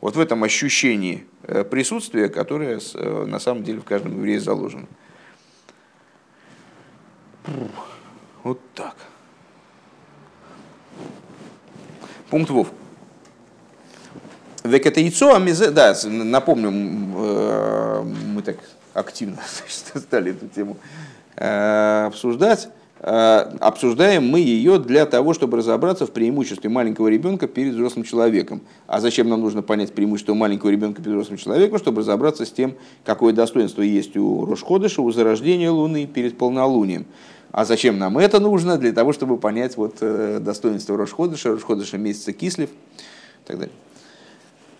Вот 0.00 0.16
в 0.16 0.20
этом 0.20 0.44
ощущении 0.44 1.26
э, 1.42 1.64
присутствия, 1.64 2.28
которое 2.28 2.80
э, 2.94 3.24
на 3.26 3.38
самом 3.38 3.64
деле 3.64 3.80
в 3.80 3.84
каждом 3.84 4.16
еврее 4.16 4.40
заложено. 4.40 4.86
Вот 8.42 8.60
так. 8.74 8.96
Пункт 12.30 12.50
Вов. 12.50 12.68
Век 14.64 14.86
это 14.86 15.00
яйцо, 15.00 15.34
а 15.34 15.70
да, 15.70 15.96
напомню, 16.04 16.70
э, 16.70 18.02
мы 18.26 18.42
так 18.42 18.56
активно 18.94 19.38
стали 19.94 20.32
эту 20.32 20.48
тему 20.48 20.76
обсуждать. 21.36 22.68
Э, 23.02 23.56
обсуждаем 23.60 24.28
мы 24.28 24.40
ее 24.40 24.78
для 24.78 25.06
того, 25.06 25.32
чтобы 25.32 25.56
разобраться 25.56 26.06
в 26.06 26.10
преимуществе 26.10 26.68
маленького 26.68 27.08
ребенка 27.08 27.48
перед 27.48 27.72
взрослым 27.72 28.04
человеком. 28.04 28.60
А 28.86 29.00
зачем 29.00 29.28
нам 29.30 29.40
нужно 29.40 29.62
понять 29.62 29.94
преимущество 29.94 30.34
маленького 30.34 30.68
ребенка 30.68 31.00
перед 31.00 31.14
взрослым 31.14 31.38
человеком, 31.38 31.78
чтобы 31.78 32.00
разобраться 32.02 32.44
с 32.44 32.50
тем, 32.50 32.74
какое 33.04 33.32
достоинство 33.32 33.80
есть 33.80 34.18
у 34.18 34.44
Рошходыша, 34.44 35.00
у 35.00 35.10
зарождения 35.10 35.70
Луны 35.70 36.06
перед 36.06 36.36
полнолунием. 36.36 37.06
А 37.52 37.64
зачем 37.64 37.98
нам 37.98 38.18
это 38.18 38.38
нужно? 38.38 38.76
Для 38.76 38.92
того, 38.92 39.14
чтобы 39.14 39.38
понять 39.38 39.78
вот, 39.78 39.96
э, 40.02 40.38
достоинство 40.40 40.96
Рошходыша, 40.98 41.52
Рошходыша 41.52 41.96
месяца 41.96 42.34
Кислив 42.34 42.68
и 42.68 43.46
так 43.46 43.58
далее. 43.60 43.74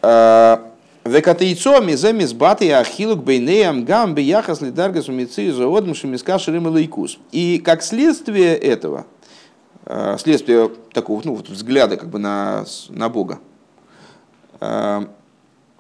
Э, 0.03 0.59
Векатейцо 1.05 1.81
миземис 1.81 2.35
баты 2.35 2.71
ахилук 2.73 3.25
бейнеям 3.25 3.85
гам 3.85 4.15
бияхас 4.15 4.61
лидаргас 4.61 5.09
умицы 5.09 5.51
заодм 5.51 5.95
шемиска 5.95 6.39
ширим 6.39 6.69
лейкус. 6.69 7.19
И 7.33 7.59
как 7.59 7.83
следствие 7.83 8.55
этого, 8.55 9.07
э, 9.87 10.17
следствие 10.19 10.71
такого 10.93 11.23
ну, 11.25 11.37
вот 11.37 11.49
взгляда 11.49 11.97
как 11.97 12.11
бы 12.11 12.19
на, 12.19 12.67
на 12.91 13.09
Бога, 13.09 13.39
э, 14.61 15.01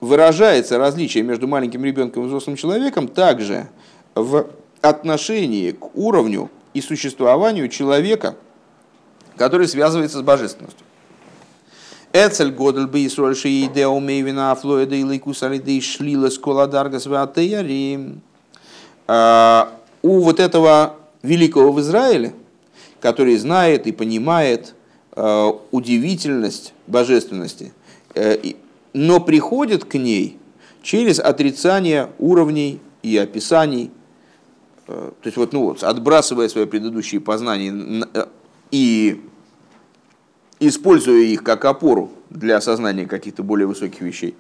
выражается 0.00 0.78
различие 0.78 1.22
между 1.22 1.46
маленьким 1.46 1.84
ребенком 1.84 2.24
и 2.24 2.26
взрослым 2.26 2.56
человеком 2.56 3.06
также 3.06 3.68
в 4.14 4.46
отношении 4.80 5.72
к 5.72 5.94
уровню 5.94 6.50
и 6.72 6.80
существованию 6.80 7.68
человека, 7.68 8.36
который 9.36 9.68
связывается 9.68 10.18
с 10.18 10.22
божественностью. 10.22 10.86
Эцель 12.12 12.50
годель 12.50 12.86
бы 12.86 13.06
Исроль 13.06 13.36
шииде 13.36 13.86
умейвина 13.86 14.50
афлоида 14.50 14.96
и 14.96 15.04
лейкус 15.04 15.42
алиды 15.42 15.80
шлила 15.80 16.28
скола 16.28 16.66
даргас. 16.66 17.06
А, 19.06 19.72
у 20.02 20.20
вот 20.20 20.40
этого 20.40 20.96
великого 21.22 21.72
в 21.72 21.80
Израиле, 21.80 22.34
который 23.00 23.36
знает 23.36 23.86
и 23.86 23.92
понимает 23.92 24.74
а, 25.12 25.50
удивительность 25.70 26.74
божественности, 26.86 27.72
э, 28.14 28.54
но 28.92 29.20
приходит 29.20 29.84
к 29.84 29.94
ней 29.94 30.38
через 30.82 31.20
отрицание 31.20 32.10
уровней 32.18 32.80
и 33.02 33.16
описаний, 33.16 33.90
э, 34.86 35.10
то 35.20 35.26
есть 35.26 35.36
вот, 35.36 35.52
ну 35.52 35.64
вот, 35.64 35.82
отбрасывая 35.82 36.48
свои 36.48 36.66
предыдущие 36.66 37.20
познания 37.20 38.04
э, 38.14 38.26
и 38.70 39.20
используя 40.60 41.22
их 41.22 41.42
как 41.42 41.64
опору 41.64 42.10
для 42.28 42.58
осознания 42.58 43.06
каких-то 43.06 43.42
более 43.42 43.66
высоких 43.66 44.00
вещей. 44.02 44.36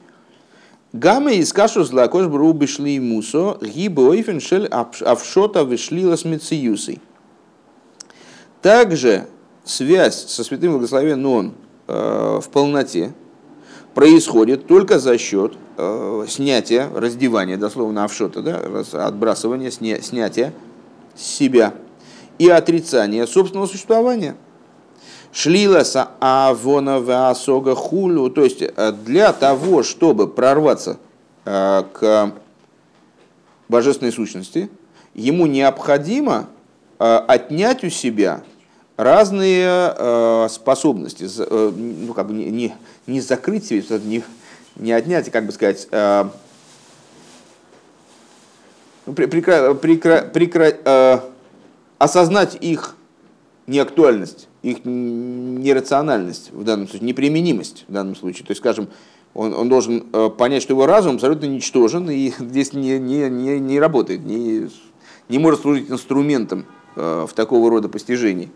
Гамма 0.92 1.32
из 1.32 1.52
кашу 1.52 1.84
злакош 1.84 2.26
бру 2.26 2.52
бешли 2.52 2.98
мусо, 2.98 3.58
гибы 3.60 4.08
ойфен 4.08 4.40
шель 4.40 4.66
авшота 4.66 5.64
вышлила 5.64 6.16
с 6.16 6.24
мециюсой. 6.24 7.00
Также 8.60 9.26
связь 9.64 10.26
со 10.26 10.44
святым 10.44 10.72
благословен 10.72 11.24
он 11.24 11.54
э, 11.86 12.40
в 12.42 12.48
полноте 12.50 13.12
происходит 13.94 14.66
только 14.66 14.98
за 14.98 15.16
счет 15.16 15.54
э, 15.76 16.24
снятия, 16.28 16.90
раздевания, 16.94 17.56
дословно 17.56 18.04
авшота, 18.04 18.42
да, 18.42 18.60
отбрасывания, 19.06 19.70
сня, 19.70 20.02
снятия 20.02 20.52
себя 21.16 21.74
и 22.38 22.48
отрицания 22.48 23.26
собственного 23.26 23.66
существования. 23.66 24.36
Шлиласа 25.32 26.10
авона 26.18 27.30
асога 27.30 27.74
хулю, 27.76 28.30
то 28.30 28.42
есть 28.42 28.62
э, 28.62 28.92
для 29.04 29.32
того, 29.32 29.82
чтобы 29.84 30.26
прорваться 30.26 30.98
э, 31.44 31.84
к 31.92 32.32
божественной 33.68 34.10
сущности, 34.10 34.68
ему 35.14 35.46
необходимо 35.46 36.48
э, 36.98 37.16
отнять 37.28 37.84
у 37.84 37.90
себя 37.90 38.42
разные 38.96 40.48
способности, 40.50 41.26
ну, 41.38 42.12
как 42.12 42.26
бы 42.26 42.34
не, 42.34 42.50
не, 42.50 42.74
не 43.06 43.22
закрыть 43.22 43.64
себе, 43.64 43.82
не, 44.04 44.22
не 44.76 44.92
отнять, 44.92 45.30
как 45.30 45.46
бы 45.46 45.52
сказать, 45.52 45.88
ну, 49.06 49.14
прекра, 49.14 49.72
прекра, 49.72 50.20
прекра, 50.20 51.22
осознать 51.96 52.58
их 52.60 52.94
неактуальность, 53.70 54.48
их 54.62 54.78
нерациональность 54.84 56.50
в 56.52 56.64
данном 56.64 56.88
случае, 56.88 57.06
неприменимость 57.06 57.84
в 57.88 57.92
данном 57.92 58.16
случае. 58.16 58.44
То 58.44 58.50
есть, 58.50 58.60
скажем, 58.60 58.88
он, 59.32 59.54
он 59.54 59.68
должен 59.68 60.06
э, 60.12 60.28
понять, 60.36 60.62
что 60.62 60.74
его 60.74 60.86
разум 60.86 61.14
абсолютно 61.14 61.46
ничтожен 61.46 62.10
и 62.10 62.32
здесь 62.38 62.72
не, 62.72 62.98
не, 62.98 63.30
не, 63.30 63.58
не 63.58 63.80
работает, 63.80 64.24
не, 64.24 64.68
не 65.28 65.38
может 65.38 65.60
служить 65.60 65.90
инструментом 65.90 66.66
э, 66.96 67.26
в 67.28 67.32
такого 67.32 67.70
рода 67.70 67.88
постижении. 67.88 68.50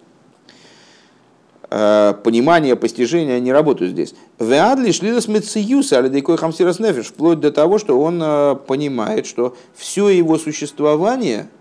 Э, 1.71 2.15
понимание, 2.25 2.75
постижение 2.75 3.41
не 3.41 3.53
работают 3.53 3.93
здесь. 3.93 4.15
Веадли 4.41 4.91
шли 4.91 5.19
с 5.19 5.29
мециюса, 5.29 5.99
алидейкой 5.99 6.37
хамсирас 6.37 6.79
вплоть 7.07 7.39
до 7.39 7.53
того, 7.53 7.79
что 7.79 8.01
он 8.01 8.19
понимает, 8.67 9.27
что 9.27 9.57
все 9.77 10.09
его 10.09 10.39
существование– 10.39 11.49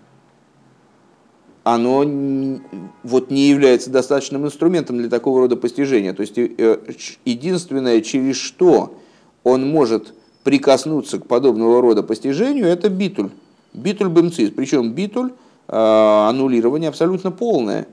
оно 1.64 2.60
вот 3.02 3.30
не 3.30 3.48
является 3.48 3.90
достаточным 3.90 4.46
инструментом 4.46 4.98
для 4.98 5.08
такого 5.08 5.40
рода 5.40 5.56
постижения. 5.56 6.12
То 6.12 6.20
есть 6.20 6.36
э, 6.36 6.78
единственное, 7.24 8.02
через 8.02 8.36
что 8.36 8.98
он 9.42 9.68
может 9.68 10.12
прикоснуться 10.44 11.18
к 11.18 11.26
подобного 11.26 11.80
рода 11.80 12.02
постижению, 12.02 12.66
это 12.66 12.90
битуль. 12.90 13.30
Битуль 13.72 14.10
бемцис. 14.10 14.50
Причем 14.50 14.92
битуль, 14.92 15.32
э, 15.68 15.74
аннулирование 15.74 16.90
абсолютно 16.90 17.30
полное. 17.30 17.84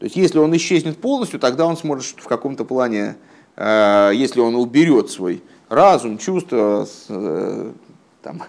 То 0.00 0.04
есть 0.04 0.16
если 0.16 0.40
он 0.40 0.54
исчезнет 0.56 0.98
полностью, 0.98 1.38
тогда 1.38 1.64
он 1.64 1.76
сможет 1.76 2.16
в 2.18 2.26
каком-то 2.26 2.64
плане, 2.64 3.16
э, 3.54 4.10
если 4.14 4.40
он 4.40 4.56
уберет 4.56 5.10
свой 5.10 5.44
разум, 5.68 6.18
чувства, 6.18 6.88
там, 7.06 8.42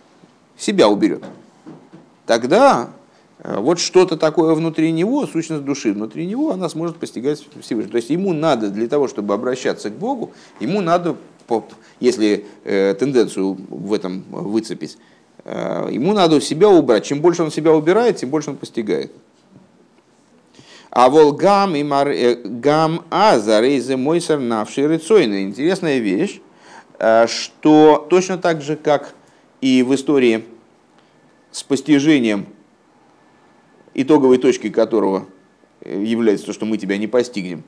себя 0.56 0.88
уберет, 0.88 1.24
тогда 2.24 2.88
Э, 2.88 2.97
вот 3.56 3.78
что-то 3.78 4.16
такое 4.16 4.54
внутри 4.54 4.92
него, 4.92 5.26
сущность 5.26 5.64
души 5.64 5.92
внутри 5.92 6.26
него, 6.26 6.50
она 6.50 6.68
сможет 6.68 6.96
постигать 6.96 7.38
Всевышнего. 7.60 7.92
То 7.92 7.96
есть 7.96 8.10
ему 8.10 8.32
надо 8.34 8.68
для 8.68 8.88
того, 8.88 9.08
чтобы 9.08 9.32
обращаться 9.32 9.88
к 9.88 9.94
Богу, 9.94 10.32
ему 10.60 10.80
надо, 10.80 11.16
если 11.98 12.44
э, 12.64 12.94
тенденцию 12.94 13.56
в 13.70 13.92
этом 13.94 14.24
выцепить, 14.30 14.98
э, 15.44 15.88
ему 15.90 16.12
надо 16.12 16.40
себя 16.42 16.68
убрать. 16.68 17.06
Чем 17.06 17.20
больше 17.20 17.42
он 17.42 17.50
себя 17.50 17.72
убирает, 17.72 18.18
тем 18.18 18.28
больше 18.28 18.50
он 18.50 18.56
постигает. 18.56 19.12
А 20.90 21.08
вол 21.08 21.32
гам 21.32 21.74
и 21.74 21.82
мар 21.82 22.12
гам 22.44 23.04
аза 23.08 23.60
рейзе 23.60 23.96
мойсер 23.96 24.40
навший 24.40 24.86
рыцойна. 24.86 25.42
Интересная 25.42 25.98
вещь, 25.98 26.40
что 27.26 28.06
точно 28.10 28.36
так 28.38 28.62
же, 28.62 28.76
как 28.76 29.14
и 29.60 29.82
в 29.82 29.94
истории 29.94 30.44
с 31.50 31.62
постижением 31.62 32.46
итоговой 34.00 34.38
точкой 34.38 34.70
которого 34.70 35.26
э, 35.80 36.02
является 36.02 36.46
то, 36.46 36.52
что 36.52 36.64
мы 36.64 36.78
тебя 36.78 36.96
не 36.96 37.08
постигнем. 37.08 37.64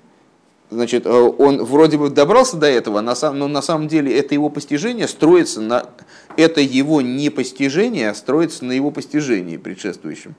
Значит, 0.71 1.05
э, 1.05 1.11
он 1.11 1.65
вроде 1.65 1.99
бы 1.99 2.09
добрался 2.09 2.57
до 2.57 2.69
этого, 2.69 3.01
но 3.01 3.49
на 3.49 3.63
самом 3.63 3.89
деле 3.89 4.17
это 4.17 4.35
его 4.35 4.49
постижение 4.49 5.09
строится 5.09 5.61
на... 5.61 5.87
Это 6.37 6.61
его 6.61 7.01
непостижение 7.01 8.15
строится 8.15 8.65
на 8.65 8.73
его 8.73 8.93
постижении 8.93 9.57
предшествующем. 9.57 10.37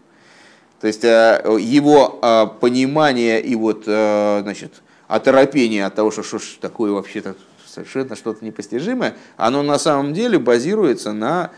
То 0.79 0.87
есть 0.87 1.03
э, 1.03 1.57
его 1.59 2.55
понимание 2.61 3.41
и 3.41 3.55
вот, 3.55 3.83
значит, 3.83 4.81
оторопение 5.07 5.85
от 5.85 5.93
того, 5.93 6.09
что 6.09 6.23
что 6.23 6.39
такое 6.61 6.91
вообще-то 6.91 7.35
совершенно 7.67 8.15
что-то 8.15 8.43
непостижимое, 8.43 9.15
оно 9.35 9.61
на 9.61 9.77
самом 9.77 10.13
деле 10.13 10.39
базируется 10.39 11.11
на 11.11 11.51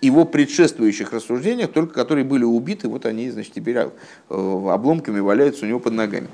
его 0.00 0.24
предшествующих 0.24 1.12
рассуждениях, 1.12 1.72
только 1.72 1.94
которые 1.94 2.24
были 2.24 2.44
убиты, 2.44 2.88
вот 2.88 3.06
они, 3.06 3.30
значит, 3.30 3.54
теперь 3.54 3.76
э, 3.76 3.88
обломками 4.28 5.20
валяются 5.20 5.64
у 5.64 5.68
него 5.68 5.80
под 5.80 5.94
ногами. 5.94 6.28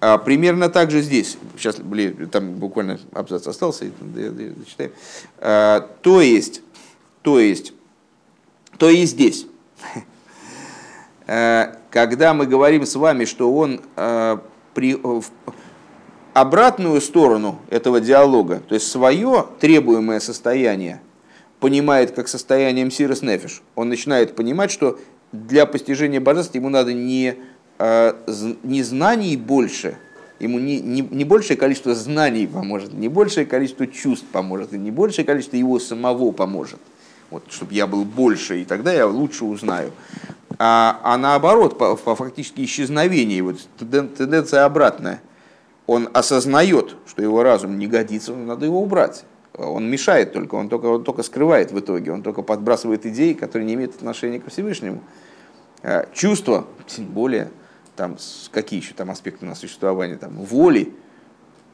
А 0.00 0.18
примерно 0.18 0.68
так 0.68 0.90
же 0.90 1.02
здесь, 1.02 1.36
сейчас, 1.56 1.76
блин, 1.76 2.28
там 2.30 2.54
буквально 2.54 2.98
абзац 3.12 3.46
остался, 3.46 3.86
зачитаем. 4.14 4.92
А, 5.38 5.88
то 6.02 6.20
есть, 6.20 6.62
то 7.22 7.38
есть, 7.38 7.72
то 8.78 8.88
и 8.88 9.04
здесь. 9.04 9.46
А, 11.32 11.76
когда 11.90 12.34
мы 12.34 12.44
говорим 12.44 12.84
с 12.84 12.96
вами, 12.96 13.24
что 13.24 13.54
он 13.54 13.82
а, 13.94 14.42
при, 14.74 14.96
в 14.96 15.26
обратную 16.34 17.00
сторону 17.00 17.60
этого 17.70 18.00
диалога, 18.00 18.60
то 18.68 18.74
есть 18.74 18.88
свое 18.88 19.46
требуемое 19.60 20.18
состояние, 20.18 21.00
понимает 21.60 22.12
как 22.12 22.26
состоянием 22.26 22.90
сирос 22.90 23.22
нефиш. 23.22 23.62
Он 23.76 23.88
начинает 23.88 24.34
понимать, 24.34 24.70
что 24.70 24.98
для 25.30 25.66
постижения 25.66 26.20
божества 26.20 26.58
ему 26.58 26.70
надо 26.70 26.92
не, 26.92 27.36
а, 27.78 28.16
не 28.62 28.82
знаний 28.82 29.36
больше, 29.36 29.96
ему 30.40 30.58
не, 30.58 30.80
не, 30.80 31.02
не 31.02 31.24
большее 31.24 31.56
количество 31.56 31.94
знаний 31.94 32.46
поможет, 32.46 32.94
не 32.94 33.08
большее 33.08 33.46
количество 33.46 33.86
чувств 33.86 34.26
поможет, 34.32 34.72
и 34.72 34.78
не 34.78 34.90
большее 34.90 35.24
количество 35.24 35.56
его 35.56 35.78
самого 35.78 36.32
поможет. 36.32 36.80
Вот, 37.30 37.44
чтобы 37.50 37.74
я 37.74 37.86
был 37.86 38.04
больше, 38.04 38.60
и 38.60 38.64
тогда 38.64 38.92
я 38.92 39.06
лучше 39.06 39.44
узнаю. 39.44 39.92
А, 40.58 40.98
а 41.04 41.16
наоборот, 41.16 41.78
по, 41.78 41.94
по 41.94 42.16
фактически 42.16 42.62
исчезновению, 42.62 43.44
вот, 43.44 43.60
тенденция 43.78 44.64
обратная. 44.64 45.22
Он 45.86 46.08
осознает, 46.12 46.96
что 47.06 47.22
его 47.22 47.42
разум 47.42 47.78
не 47.78 47.86
годится, 47.86 48.34
надо 48.34 48.64
его 48.64 48.82
убрать 48.82 49.24
он 49.56 49.90
мешает 49.90 50.32
только, 50.32 50.54
он 50.54 50.68
только, 50.68 50.86
он 50.86 51.04
только 51.04 51.22
скрывает 51.22 51.72
в 51.72 51.78
итоге, 51.78 52.12
он 52.12 52.22
только 52.22 52.42
подбрасывает 52.42 53.06
идеи, 53.06 53.32
которые 53.32 53.66
не 53.66 53.74
имеют 53.74 53.96
отношения 53.96 54.40
к 54.40 54.48
Всевышнему. 54.48 55.02
А, 55.82 56.06
чувства, 56.12 56.66
тем 56.86 57.06
более, 57.06 57.50
там, 57.96 58.16
какие 58.52 58.80
еще 58.80 58.94
там 58.94 59.10
аспекты 59.10 59.46
на 59.46 59.54
существования, 59.54 60.16
там, 60.16 60.32
воли, 60.36 60.92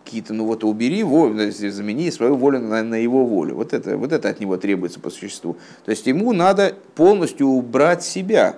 какие-то, 0.04 0.32
ну 0.32 0.46
вот 0.46 0.62
убери, 0.62 1.02
волю, 1.02 1.50
замени 1.50 2.10
свою 2.12 2.36
волю 2.36 2.60
на, 2.60 2.82
на 2.82 2.94
его 2.94 3.26
волю. 3.26 3.56
Вот 3.56 3.72
это, 3.72 3.96
вот 3.96 4.12
это 4.12 4.28
от 4.28 4.38
него 4.38 4.56
требуется 4.56 5.00
по 5.00 5.10
существу. 5.10 5.56
То 5.84 5.90
есть 5.90 6.06
ему 6.06 6.32
надо 6.32 6.76
полностью 6.94 7.48
убрать 7.48 8.04
себя, 8.04 8.56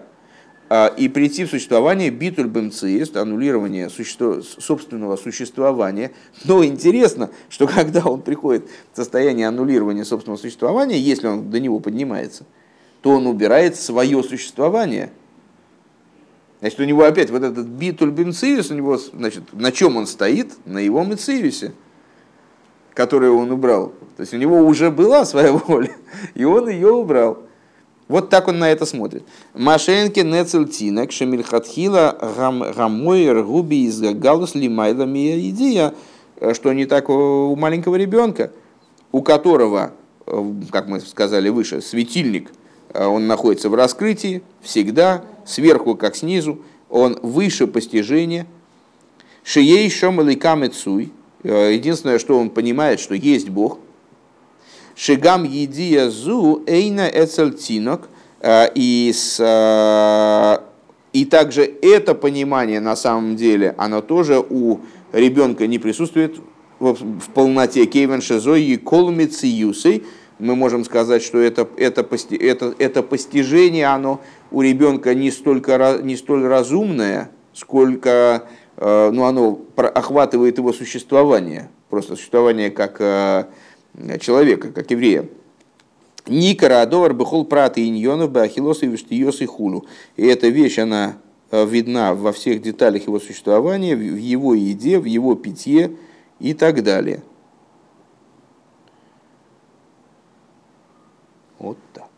и 0.70 1.08
прийти 1.08 1.44
в 1.44 1.50
существование 1.50 2.10
битуль 2.10 2.46
бемциест, 2.46 3.16
аннулирование 3.16 3.88
суще... 3.88 4.42
собственного 4.42 5.16
существования. 5.16 6.12
Но 6.44 6.62
интересно, 6.64 7.30
что 7.48 7.66
когда 7.74 8.04
он 8.04 8.20
приходит 8.20 8.68
в 8.92 8.96
состояние 8.96 9.48
аннулирования 9.48 10.04
собственного 10.04 10.38
существования, 10.38 10.98
если 10.98 11.26
он 11.26 11.50
до 11.50 11.58
него 11.58 11.80
поднимается, 11.80 12.44
то 13.00 13.10
он 13.10 13.26
убирает 13.26 13.76
свое 13.76 14.22
существование. 14.22 15.10
Значит, 16.60 16.80
у 16.80 16.84
него 16.84 17.04
опять 17.04 17.30
вот 17.30 17.42
этот 17.42 17.66
битуль 17.66 18.10
бемциус, 18.10 18.70
у 18.70 18.74
него, 18.74 18.98
значит, 18.98 19.44
на 19.52 19.70
чем 19.70 19.96
он 19.96 20.06
стоит? 20.06 20.52
На 20.66 20.78
его 20.78 21.04
мециусе, 21.04 21.72
который 22.94 23.30
он 23.30 23.52
убрал. 23.52 23.92
То 24.16 24.22
есть 24.22 24.34
у 24.34 24.36
него 24.36 24.58
уже 24.58 24.90
была 24.90 25.24
своя 25.24 25.52
воля, 25.66 25.92
и 26.34 26.44
он 26.44 26.68
ее 26.68 26.90
убрал. 26.90 27.47
Вот 28.08 28.30
так 28.30 28.48
он 28.48 28.58
на 28.58 28.70
это 28.70 28.86
смотрит. 28.86 29.22
Машенки 29.54 30.20
нецельтинок 30.20 31.12
шемильхатхила 31.12 32.18
гамойер 32.74 33.44
губи 33.44 33.84
из 33.84 34.00
галус 34.00 34.54
лимайла 34.54 35.04
идея, 35.04 35.94
что 36.54 36.72
не 36.72 36.86
так 36.86 37.10
у 37.10 37.54
маленького 37.54 37.96
ребенка, 37.96 38.50
у 39.12 39.22
которого, 39.22 39.92
как 40.70 40.88
мы 40.88 41.00
сказали 41.00 41.50
выше, 41.50 41.82
светильник, 41.82 42.50
он 42.94 43.26
находится 43.26 43.68
в 43.68 43.74
раскрытии 43.74 44.42
всегда, 44.62 45.22
сверху 45.44 45.94
как 45.94 46.16
снизу, 46.16 46.62
он 46.88 47.18
выше 47.22 47.66
постижения. 47.66 48.46
Шией 49.44 49.90
шомали 49.90 50.34
камецуй. 50.34 51.12
Единственное, 51.42 52.18
что 52.18 52.38
он 52.38 52.50
понимает, 52.50 53.00
что 53.00 53.14
есть 53.14 53.50
Бог. 53.50 53.78
Шигам 54.98 55.44
едия 55.44 56.10
зу 56.10 56.64
эйна 56.66 57.08
эцельтинок. 57.08 58.08
И, 58.74 59.12
с, 59.14 60.62
и 61.12 61.24
также 61.24 61.62
это 61.82 62.14
понимание 62.14 62.80
на 62.80 62.96
самом 62.96 63.36
деле, 63.36 63.74
оно 63.78 64.00
тоже 64.00 64.38
у 64.38 64.78
ребенка 65.12 65.66
не 65.66 65.78
присутствует 65.78 66.36
в 66.78 67.30
полноте. 67.34 67.86
Кейвен 67.86 68.20
шизой 68.20 68.62
и 68.62 68.76
колмициюсой. 68.76 70.04
Мы 70.38 70.54
можем 70.54 70.84
сказать, 70.84 71.22
что 71.22 71.38
это, 71.38 71.68
это, 71.76 72.06
это, 72.38 72.74
это 72.78 73.02
постижение, 73.02 73.86
оно 73.86 74.20
у 74.52 74.62
ребенка 74.62 75.14
не, 75.14 75.32
столько, 75.32 75.98
не 76.00 76.16
столь 76.16 76.46
разумное, 76.46 77.30
сколько 77.52 78.44
э, 78.76 79.10
ну, 79.12 79.24
оно 79.24 79.60
охватывает 79.74 80.58
его 80.58 80.72
существование, 80.72 81.70
просто 81.90 82.14
существование 82.14 82.70
как 82.70 83.00
э, 83.00 83.46
человека, 84.20 84.72
как 84.72 84.90
еврея. 84.90 85.28
Никара 86.26 86.82
Адовар 86.82 87.14
Бехол 87.14 87.44
Прат 87.44 87.78
и 87.78 87.88
Иньонов 87.88 88.30
Бахилос 88.30 88.82
и 88.82 88.86
Виштиос 88.86 89.40
и 89.40 89.46
Хулу. 89.46 89.86
И 90.16 90.26
эта 90.26 90.48
вещь, 90.48 90.78
она 90.78 91.16
э, 91.50 91.64
видна 91.66 92.14
во 92.14 92.32
всех 92.32 92.62
деталях 92.62 93.06
его 93.06 93.18
существования, 93.18 93.96
в 93.96 94.00
его 94.00 94.54
еде, 94.54 94.98
в 94.98 95.04
его 95.04 95.34
питье 95.34 95.96
и 96.38 96.54
так 96.54 96.82
далее. 96.82 97.22
Вот 101.58 101.78
так. 101.92 102.10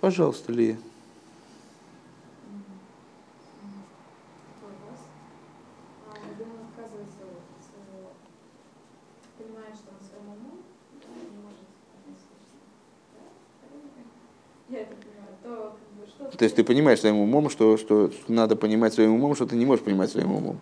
Пожалуйста, 0.00 0.52
Лия. 0.52 0.76
То 16.38 16.44
есть 16.44 16.56
ты 16.56 16.64
понимаешь 16.64 17.00
своим 17.00 17.16
умом, 17.16 17.48
что, 17.48 17.76
что 17.76 18.10
надо 18.28 18.56
понимать 18.56 18.92
своим 18.94 19.14
умом, 19.14 19.34
что 19.34 19.46
ты 19.46 19.56
не 19.56 19.64
можешь 19.64 19.84
понимать 19.84 20.10
своим 20.10 20.32
умом. 20.32 20.58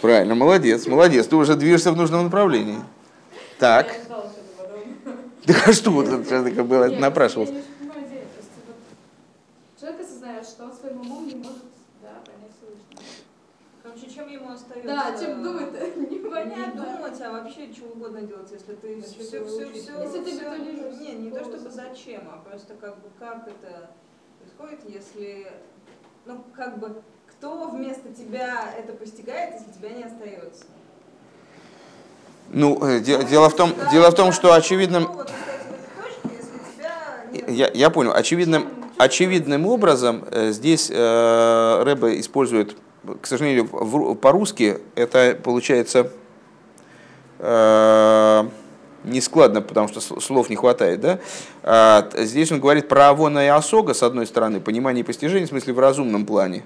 Правильно, 0.00 0.34
молодец, 0.34 0.86
молодец, 0.86 1.26
ты 1.26 1.36
уже 1.36 1.56
движешься 1.56 1.92
в 1.92 1.96
нужном 1.96 2.24
направлении. 2.24 2.78
Так. 3.58 3.88
Так 5.46 5.68
а 5.68 5.72
что 5.72 5.90
вот 5.90 6.06
сейчас 6.06 6.44
такое 6.44 6.64
было, 6.64 6.86
напрашивалось? 6.86 7.50
Человек 9.80 10.00
осознает, 10.00 10.46
что 10.46 10.64
он 10.64 10.72
своим 10.72 11.00
умом 11.00 11.26
не 11.26 11.34
может 11.34 11.62
да, 12.02 12.20
понять 12.24 12.52
Всевышнего. 12.56 13.02
Короче, 13.82 14.10
чем 14.14 14.28
ему 14.28 14.50
остается? 14.52 14.86
Да, 14.86 15.16
чем 15.18 15.42
думать 15.42 15.72
Не 15.96 16.18
непонятно. 16.18 16.82
думать, 16.82 17.20
а 17.20 17.32
вообще 17.32 17.72
что 17.72 17.86
угодно 17.86 18.22
делать, 18.22 18.50
если 18.52 18.74
ты 18.74 19.00
все, 19.00 19.20
все, 19.20 19.44
все, 19.44 19.72
все, 19.72 20.02
Если 20.02 20.22
ты 20.22 20.38
бетонируешь 20.38 20.98
Не, 21.00 21.12
не 21.14 21.30
то 21.30 21.42
чтобы 21.42 21.70
зачем, 21.70 22.22
а 22.30 22.38
просто 22.48 22.74
как 22.74 22.96
бы 22.96 23.08
как 23.18 23.48
это 23.48 23.90
происходит, 24.60 24.80
если, 24.88 25.46
ну 26.26 26.44
как 26.56 26.78
бы, 26.78 27.02
кто 27.26 27.68
вместо 27.68 28.12
тебя 28.12 28.74
это 28.78 28.92
постигает, 28.92 29.54
если 29.54 29.72
тебя 29.72 29.90
не 29.90 30.04
остается? 30.04 30.64
Ну, 32.52 32.84
э, 32.84 33.00
де- 33.00 33.24
дело 33.24 33.48
в 33.48 33.54
том, 33.54 33.72
дело 33.92 34.10
в 34.10 34.14
том, 34.14 34.32
что 34.32 34.52
очевидным, 34.52 35.08
Ну, 35.12 35.24
я, 37.48 37.70
я 37.72 37.90
понял, 37.90 38.12
очевидным, 38.12 38.68
очевидным 38.98 39.66
образом 39.66 40.24
э, 40.30 40.50
здесь 40.50 40.90
э, 40.92 41.82
Рэбе 41.84 42.18
использует, 42.20 42.76
к 43.20 43.26
сожалению, 43.26 43.66
по-русски 44.16 44.78
это 44.96 45.38
получается 45.42 46.10
э, 47.38 48.48
нескладно, 49.04 49.62
потому 49.62 49.88
что 49.88 50.00
слов 50.20 50.50
не 50.50 50.56
хватает, 50.56 51.00
да? 51.00 51.18
А, 51.62 52.08
здесь 52.16 52.50
он 52.52 52.60
говорит 52.60 52.88
про 52.88 53.08
Авона 53.08 53.44
и 53.44 53.48
Осога, 53.48 53.94
с 53.94 54.02
одной 54.02 54.26
стороны, 54.26 54.60
понимание 54.60 55.02
и 55.02 55.06
постижение, 55.06 55.46
в 55.46 55.50
смысле 55.50 55.72
в 55.72 55.78
разумном 55.78 56.26
плане. 56.26 56.64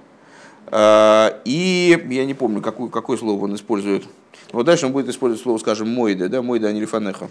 А, 0.66 1.40
И 1.44 1.98
я 2.10 2.24
не 2.24 2.34
помню, 2.34 2.60
какое, 2.60 2.88
какое 2.88 3.16
слово 3.16 3.44
он 3.44 3.54
использует. 3.54 4.04
Вот 4.52 4.66
дальше 4.66 4.86
он 4.86 4.92
будет 4.92 5.08
использовать 5.08 5.42
слово, 5.42 5.58
скажем, 5.58 5.88
мойда, 5.88 6.28
да, 6.28 6.42
мойда 6.42 6.68
анилифанеха. 6.68 7.28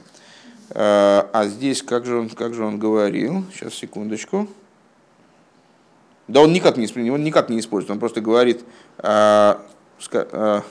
А 0.76 1.30
а 1.34 1.48
здесь 1.48 1.84
как 1.84 2.06
же 2.06 2.18
он, 2.18 2.30
как 2.30 2.54
же 2.54 2.66
он 2.66 2.80
говорил? 2.80 3.44
Сейчас, 3.54 3.74
секундочку. 3.74 4.48
Да 6.28 6.42
он 6.42 6.54
никак 6.54 6.78
не, 6.78 7.12
он 7.12 7.24
никак 7.24 7.50
не 7.50 7.60
использует, 7.60 7.92
он 7.92 8.00
просто 8.00 8.22
говорит, 8.22 8.64
а, 8.98 9.62
ска- 10.00 10.28
а, 10.32 10.64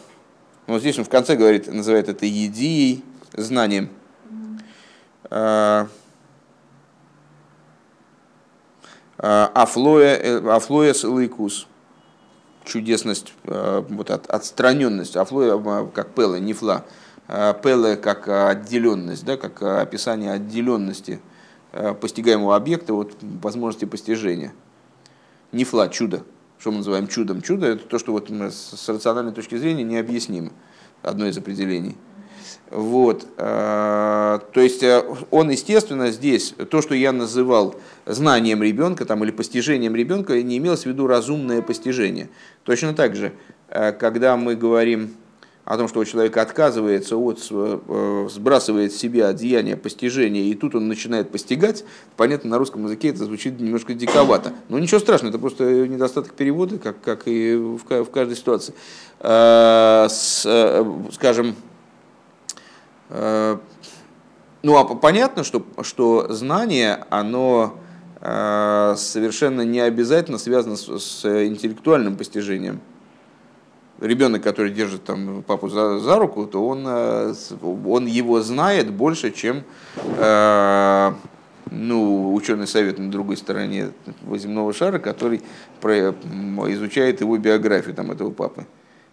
ну, 0.66 0.78
здесь 0.78 0.98
он 0.98 1.04
в 1.04 1.08
конце 1.08 1.36
говорит, 1.36 1.72
называет 1.72 2.08
это 2.08 2.24
едией, 2.24 3.04
знанием. 3.34 3.90
А, 5.34 5.88
а, 9.16 9.50
Афлоя, 9.54 10.16
э, 10.16 11.04
лейкус. 11.04 11.66
Чудесность, 12.64 13.32
э, 13.44 13.82
вот 13.88 14.10
от, 14.10 14.26
отстраненность. 14.26 15.16
Афлоя 15.16 15.56
э, 15.56 15.86
как 15.94 16.10
пеле, 16.14 16.38
не 16.38 16.52
фла. 16.52 16.84
Пеле 17.28 17.96
как 17.96 18.28
отделенность, 18.28 19.24
да, 19.24 19.38
как 19.38 19.62
описание 19.62 20.32
отделенности 20.32 21.22
э, 21.72 21.94
постигаемого 21.94 22.54
объекта 22.54 22.92
от 22.92 23.16
возможности 23.22 23.86
постижения. 23.86 24.52
Нефла, 25.50 25.88
чудо. 25.88 26.24
Что 26.58 26.72
мы 26.72 26.78
называем 26.78 27.08
чудом? 27.08 27.40
Чудо– 27.40 27.66
это 27.68 27.84
то, 27.86 27.98
что 27.98 28.12
вот 28.12 28.28
с 28.30 28.88
рациональной 28.88 29.32
точки 29.32 29.56
зрения 29.56 29.82
необъяснимо. 29.82 30.52
Одно 31.02 31.26
из 31.26 31.38
определений. 31.38 31.96
Вот. 32.72 33.26
э, 33.36 34.38
То 34.52 34.60
есть 34.60 34.82
э, 34.82 35.04
он, 35.30 35.50
естественно, 35.50 36.10
здесь, 36.10 36.54
то, 36.70 36.80
что 36.80 36.94
я 36.94 37.12
называл 37.12 37.74
знанием 38.06 38.62
ребенка 38.62 39.04
там, 39.04 39.22
или 39.24 39.30
постижением 39.30 39.94
ребенка, 39.94 40.42
не 40.42 40.56
имелось 40.56 40.84
в 40.84 40.86
виду 40.86 41.06
разумное 41.06 41.60
постижение. 41.60 42.30
Точно 42.64 42.94
так 42.94 43.14
же, 43.14 43.32
э, 43.68 43.92
когда 43.92 44.38
мы 44.38 44.56
говорим 44.56 45.14
о 45.66 45.76
том, 45.76 45.86
что 45.86 46.00
у 46.00 46.04
человека 46.06 46.40
отказывается 46.40 47.16
от, 47.16 47.38
сбрасывает 48.32 48.92
с 48.92 48.96
себя 48.96 49.28
одеяние 49.28 49.76
постижения, 49.76 50.42
и 50.44 50.54
тут 50.54 50.74
он 50.74 50.88
начинает 50.88 51.30
постигать, 51.30 51.84
понятно, 52.16 52.50
на 52.50 52.58
русском 52.58 52.84
языке 52.84 53.10
это 53.10 53.24
звучит 53.26 53.60
немножко 53.60 53.94
диковато. 53.94 54.54
Но 54.70 54.78
ничего 54.78 54.98
страшного, 54.98 55.30
это 55.30 55.38
просто 55.38 55.86
недостаток 55.86 56.32
перевода, 56.32 56.78
как, 56.78 57.00
как 57.00 57.28
и 57.28 57.54
в, 57.54 57.78
в 57.78 58.10
каждой 58.10 58.36
ситуации. 58.36 58.74
С, 59.20 60.40
скажем, 61.12 61.54
Ну, 64.62 64.76
а 64.76 64.84
понятно, 64.84 65.42
что, 65.42 65.66
что 65.82 66.32
знание, 66.32 67.04
оно 67.10 67.74
э, 68.20 68.94
совершенно 68.96 69.62
не 69.62 69.80
обязательно 69.80 70.38
связано 70.38 70.76
с, 70.76 70.86
с 71.00 71.46
интеллектуальным 71.46 72.16
постижением. 72.16 72.80
Ребенок, 74.00 74.42
который 74.42 74.72
держит 74.72 75.02
там, 75.02 75.42
папу 75.42 75.68
за, 75.68 75.98
за 75.98 76.16
руку, 76.16 76.46
то 76.46 76.64
он, 76.64 76.84
э, 76.86 77.34
он 77.60 78.06
его 78.06 78.40
знает 78.40 78.92
больше, 78.92 79.32
чем 79.32 79.64
э, 79.96 81.12
ну, 81.70 82.32
ученый 82.32 82.68
совет 82.68 83.00
на 83.00 83.10
другой 83.10 83.36
стороне 83.36 83.90
земного 84.36 84.72
шара, 84.72 85.00
который 85.00 85.42
про- 85.80 86.14
изучает 86.70 87.20
его 87.20 87.36
биографию 87.36 87.94
там, 87.96 88.12
этого 88.12 88.30
папы. 88.30 88.64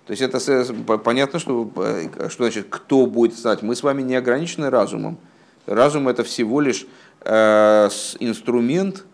То 0.09 0.13
есть 0.13 0.23
это 0.23 0.97
понятно, 0.97 1.37
что, 1.37 1.71
э, 1.75 2.29
что 2.29 2.45
значит, 2.45 2.65
кто 2.71 3.05
будет 3.05 3.37
знать. 3.37 3.61
Мы 3.61 3.75
с 3.75 3.83
вами 3.83 4.01
не 4.01 4.15
ограничены 4.15 4.71
разумом. 4.71 5.19
Разум 5.67 6.07
это 6.07 6.23
всего 6.23 6.61
лишь 6.61 6.87
э, 7.21 7.89
инструмент, 8.19 9.05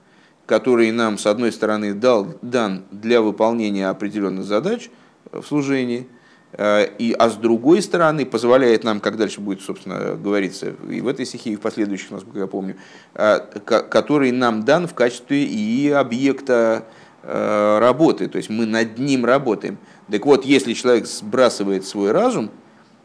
который 0.46 0.94
нам, 0.94 1.18
с 1.18 1.26
одной 1.26 1.52
стороны, 1.52 1.94
дал, 1.94 2.28
дан 2.42 2.86
для 2.92 3.22
выполнения 3.22 3.90
определенных 3.90 4.46
задач 4.46 4.90
в 5.34 5.44
служении, 5.44 6.08
э, 6.54 6.88
и, 6.98 7.12
а 7.12 7.30
с 7.30 7.36
другой 7.36 7.82
стороны 7.82 8.26
позволяет 8.26 8.86
нам, 8.86 9.02
как 9.02 9.18
дальше 9.18 9.42
будет, 9.42 9.60
собственно, 9.60 10.16
говориться, 10.16 10.76
и 10.90 11.02
в 11.02 11.10
этой 11.10 11.26
стихе, 11.26 11.50
и 11.50 11.56
в 11.58 11.60
последующих, 11.60 12.10
насколько 12.12 12.40
я 12.40 12.48
помню, 12.48 12.78
э, 13.16 13.40
ко- 13.66 13.84
который 13.84 14.32
нам 14.32 14.64
дан 14.64 14.88
в 14.88 14.94
качестве 14.94 15.44
и 15.44 15.90
объекта 15.90 16.86
э, 17.22 17.80
работы, 17.80 18.30
то 18.30 18.38
есть 18.38 18.50
мы 18.50 18.66
над 18.66 18.98
ним 18.98 19.26
работаем. 19.26 19.78
Так 20.12 20.26
вот, 20.26 20.46
если 20.46 20.74
человек 20.74 21.08
сбрасывает 21.08 21.86
свой 21.86 22.12
разум, 22.12 22.52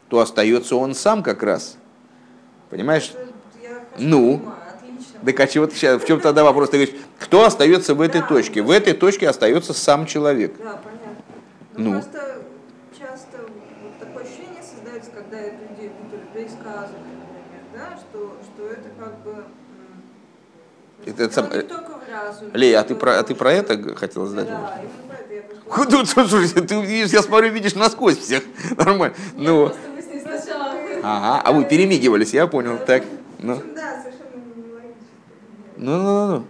то 0.09 0.19
остается 0.19 0.75
он 0.75 0.93
сам 0.93 1.23
как 1.23 1.41
раз. 1.43 1.77
Понимаешь? 2.69 3.11
я 3.61 3.69
Ну. 3.97 4.37
понимаю. 4.37 4.57
Так 5.25 5.39
а 5.39 5.47
чего 5.47 5.67
сейчас, 5.69 6.01
в 6.01 6.05
чем 6.07 6.19
тогда 6.19 6.43
вопрос? 6.43 6.69
Ты 6.71 6.77
говоришь, 6.77 6.95
кто 7.19 7.45
остается 7.45 7.93
в 7.95 8.01
этой 8.01 8.21
Да. 8.21 8.27
точке? 8.27 8.61
В 8.61 8.71
этой 8.71 8.93
точке 8.93 9.29
остается 9.29 9.73
сам 9.73 10.05
человек. 10.07 10.55
Да, 10.57 10.79
понятно. 10.83 11.23
Ну. 11.75 11.85
Ну, 11.85 12.01
просто 12.01 12.41
часто 12.97 13.37
вот 13.83 13.99
такое 13.99 14.23
ощущение 14.23 14.63
создается, 14.63 15.11
когда 15.11 15.37
это 15.37 15.57
людей 15.69 15.91
пересказывают, 16.33 16.91
например, 16.97 17.61
да, 17.73 17.97
что, 17.97 18.35
что 18.43 18.67
это 18.67 18.89
как 18.99 19.19
бы... 19.23 19.43
Это 21.05 21.31
сам- 21.33 21.51
не 21.51 21.61
только 21.61 21.91
в 21.91 22.11
разуме. 22.11 22.51
Лей, 22.53 22.75
а 22.75 22.83
ты 22.83 22.95
про, 22.95 23.19
а 23.19 23.23
ты 23.23 23.35
про 23.35 23.53
это 23.53 23.95
хотела 23.95 24.27
задать? 24.27 24.47
Да, 24.47 24.59
вопрос? 24.59 24.79
Слушай, 26.05 26.49
ты 26.49 26.81
видишь, 26.81 27.11
я 27.11 27.21
смотрю, 27.21 27.51
видишь 27.51 27.75
насквозь 27.75 28.17
всех. 28.17 28.43
Нормально. 28.77 29.15
Нет, 29.35 29.47
Ну, 29.47 29.65
просто 29.67 29.79
мы 29.95 30.01
с 30.01 30.05
ней 30.07 30.21
сначала... 30.21 30.73
ага, 31.03 31.41
а 31.41 31.51
вы 31.51 31.65
перемигивались, 31.65 32.33
я 32.33 32.47
понял. 32.47 32.77
Так, 32.85 33.03
ну, 33.39 33.55
ну, 35.77 35.97
ну, 35.97 35.97
ну, 35.97 36.27
ну. 36.27 36.37
Ну. 36.37 36.45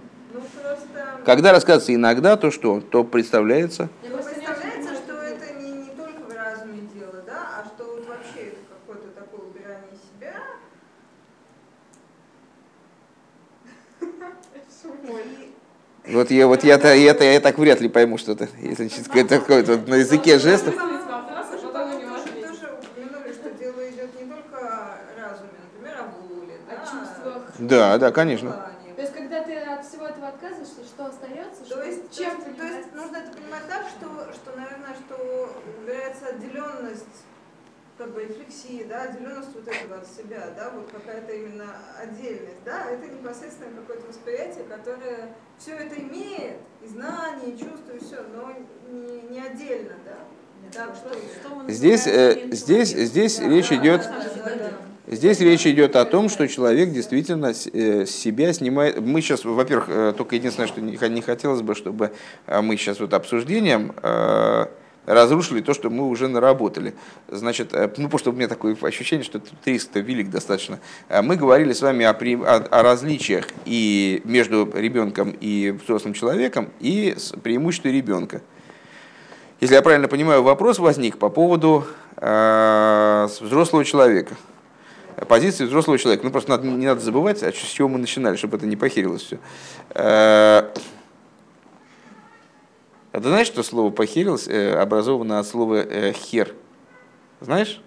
Когда 1.26 1.51
рассказывается 1.51 1.93
иногда, 1.93 2.36
то 2.36 2.49
что? 2.49 2.82
То 2.82 2.99
Ну, 2.99 3.03
представляется, 3.05 3.89
понимаю, 4.01 4.97
что 5.05 5.13
это 5.13 5.53
не, 5.61 5.72
не 5.72 5.89
только 5.91 6.22
в 6.28 6.36
разуме 6.36 6.82
дело, 6.93 7.24
да, 7.26 7.59
а 7.59 7.65
что 7.65 7.86
вот 7.86 8.07
вообще 8.07 8.47
это 8.47 8.57
какое-то 8.69 9.09
такое 9.15 9.41
убирание 9.47 9.97
себя. 10.01 10.34
И 16.01 16.01
Вот 16.12 16.30
я, 16.32 16.47
вот 16.47 16.64
я-то, 16.64 16.93
я-то, 16.93 17.24
я 17.24 17.39
так 17.39 17.57
вряд 17.57 17.80
ли 17.80 17.88
пойму 17.88 18.18
что-то, 18.18 18.49
если 18.59 18.88
какое-то 18.88 19.39
такое 19.39 19.64
вот 19.64 19.88
на 19.88 19.95
языке 19.95 20.39
жестов. 20.39 20.76
Да, 20.76 20.91
чувствах. 26.86 27.43
Да, 27.59 27.97
да, 27.97 28.12
конечно. 28.12 28.51
То 28.95 29.01
есть, 29.01 29.14
когда 29.14 29.41
ты 29.41 29.55
от 29.55 29.86
всего 29.86 30.05
этого 30.05 30.28
отказываешься, 30.28 30.84
что 30.86 31.05
остается? 31.05 31.62
То 31.62 31.66
что- 31.66 31.84
есть, 31.84 32.18
чем 32.18 32.41
то, 32.41 32.47
есть, 32.47 32.57
то 32.57 32.66
есть 32.68 32.93
нужно 32.95 33.18
это 33.18 33.32
понимать 33.32 33.68
так, 33.68 33.86
что, 33.88 34.34
что, 34.34 34.57
наверное, 34.57 34.95
что 35.05 35.55
убирается 35.82 36.28
отделенность 36.28 37.05
как 38.01 38.15
бы 38.15 38.23
рефлексии, 38.23 38.83
да, 38.89 39.03
отделенность 39.03 39.53
вот 39.53 39.67
этого 39.67 39.99
от 39.99 40.07
себя, 40.07 40.51
да, 40.57 40.71
вот 40.73 40.89
какая-то 40.91 41.31
именно 41.33 41.67
отдельность, 42.01 42.63
да, 42.65 42.89
это 42.89 43.05
непосредственно 43.05 43.79
какое-то 43.79 44.07
восприятие, 44.07 44.63
которое 44.63 45.35
все 45.59 45.73
это 45.73 46.01
имеет, 46.01 46.57
и 46.81 46.87
знания, 46.87 47.49
и 47.49 47.51
чувства, 47.51 47.91
и 47.93 47.99
все, 47.99 48.23
но 48.35 48.53
не, 48.91 49.21
не 49.29 49.39
отдельно, 49.39 49.93
да. 50.03 50.17
Так 50.73 50.95
что 50.95 51.71
Здесь, 51.71 52.07
э, 52.07 52.49
здесь, 52.51 52.89
здесь 52.89 53.39
речь 53.39 53.71
идет, 53.71 54.09
здесь 55.05 55.39
речь 55.39 55.67
идет 55.67 55.95
о 55.95 56.05
том, 56.05 56.29
что 56.29 56.47
человек 56.47 56.91
действительно 56.91 57.53
с 57.53 57.67
э, 57.67 58.07
себя 58.07 58.51
снимает. 58.53 58.99
Мы 58.99 59.21
сейчас, 59.21 59.45
во-первых, 59.45 59.89
э, 59.89 60.13
только 60.17 60.35
единственное, 60.35 60.67
что 60.67 60.81
не 60.81 61.21
хотелось 61.21 61.61
бы, 61.61 61.75
чтобы 61.75 62.13
э, 62.47 62.61
мы 62.61 62.77
сейчас 62.77 62.99
вот 62.99 63.13
обсуждением 63.13 63.93
разрушили 65.05 65.61
то, 65.61 65.73
что 65.73 65.89
мы 65.89 66.07
уже 66.07 66.27
наработали. 66.27 66.93
Значит, 67.27 67.73
э, 67.73 67.87
ну, 67.97 68.03
потому 68.05 68.19
что 68.19 68.29
у 68.31 68.33
меня 68.33 68.47
такое 68.47 68.75
ощущение, 68.81 69.23
что 69.23 69.41
риск-то 69.65 69.99
велик 69.99 70.29
достаточно. 70.29 70.79
Э, 71.09 71.21
Мы 71.21 71.35
говорили 71.35 71.73
с 71.73 71.81
вами 71.81 72.05
о, 72.05 72.13
при- 72.13 72.35
о, 72.41 72.83
различиях 72.83 73.47
и 73.65 74.21
между 74.25 74.69
ребенком 74.73 75.35
и 75.41 75.71
взрослым 75.71 76.13
человеком 76.13 76.69
и 76.79 77.15
с 77.17 77.31
преимуществом 77.41 77.91
ребенка. 77.93 78.41
Если 79.59 79.75
я 79.75 79.81
правильно 79.81 80.07
понимаю, 80.07 80.43
вопрос 80.43 80.79
возник 80.79 81.17
по 81.17 81.29
поводу 81.29 81.85
э, 82.17 83.27
взрослого 83.41 83.83
человека. 83.85 84.35
Позиции 85.27 85.65
взрослого 85.65 85.97
человека. 85.99 86.23
Ну, 86.25 86.31
просто 86.31 86.49
надо- 86.51 86.65
не 86.67 86.85
надо 86.87 87.01
забывать, 87.01 87.43
а 87.43 87.51
с 87.51 87.55
чего 87.55 87.87
мы 87.89 87.99
начинали, 87.99 88.35
чтобы 88.37 88.57
это 88.57 88.65
не 88.65 88.75
похерилось 88.75 89.21
все. 89.23 89.39
А 93.12 93.20
ты 93.20 93.28
знаешь, 93.28 93.47
что 93.47 93.62
слово 93.62 93.89
«похерилось» 93.89 94.47
э, 94.47 94.74
образовано 94.74 95.39
от 95.39 95.47
слова 95.47 95.76
э, 95.76 96.14
«хер»? 96.14 96.53
Знаешь? 97.41 97.82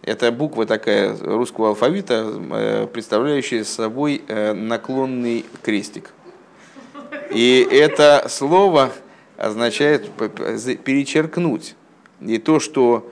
Это 0.00 0.32
буква 0.32 0.64
такая 0.64 1.14
русского 1.18 1.68
алфавита, 1.68 2.24
э, 2.52 2.86
представляющая 2.86 3.64
собой 3.64 4.22
наклонный 4.28 5.44
крестик. 5.62 6.12
И 7.30 7.68
это 7.70 8.26
слово 8.30 8.92
означает 9.36 10.10
перечеркнуть. 10.12 11.74
И 12.20 12.38
то, 12.38 12.60
что 12.60 13.10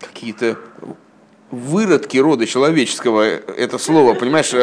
какие-то 0.00 0.58
выродки 1.50 2.16
рода 2.16 2.46
человеческого, 2.46 3.22
это 3.22 3.76
слово, 3.76 4.14
понимаешь, 4.14 4.54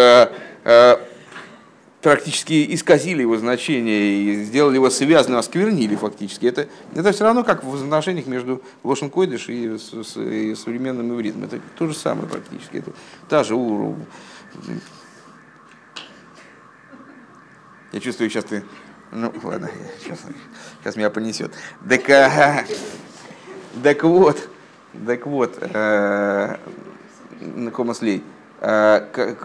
практически 2.02 2.74
исказили 2.74 3.22
его 3.22 3.38
значение 3.38 4.02
и 4.24 4.44
сделали 4.44 4.76
его 4.76 4.90
связанным, 4.90 5.40
осквернили 5.40 5.96
фактически. 5.96 6.46
Это, 6.48 6.68
это 6.96 7.12
все 7.12 7.24
равно 7.24 7.44
как 7.44 7.64
в 7.64 7.76
отношениях 7.76 8.26
между 8.28 8.62
Лошен 8.84 9.10
Койдыш 9.10 9.50
и, 9.50 9.78
с- 9.78 9.94
с- 10.04 10.18
и 10.20 10.56
современным 10.56 11.14
ивритом. 11.14 11.44
Это 11.44 11.60
то 11.78 11.88
же 11.88 11.94
самое 11.94 12.28
практически. 12.28 12.78
Это 12.78 12.92
та 13.30 13.44
же 13.44 13.56
уру. 13.56 13.96
Я 17.92 18.00
чувствую, 18.00 18.30
сейчас 18.30 18.46
ты... 18.46 18.64
Ну, 19.12 19.34
ладно, 19.44 19.70
сейчас, 20.02 20.20
сейчас 20.82 20.96
меня 20.96 21.10
понесет. 21.10 21.52
Так, 21.88 22.10
а, 22.10 22.64
так 23.84 24.04
вот, 24.04 24.50
так 25.06 25.26
вот, 25.28 25.58
э, 25.60 26.58
на 27.42 27.72
Комаслей. 27.72 28.24
Э, 28.62 29.36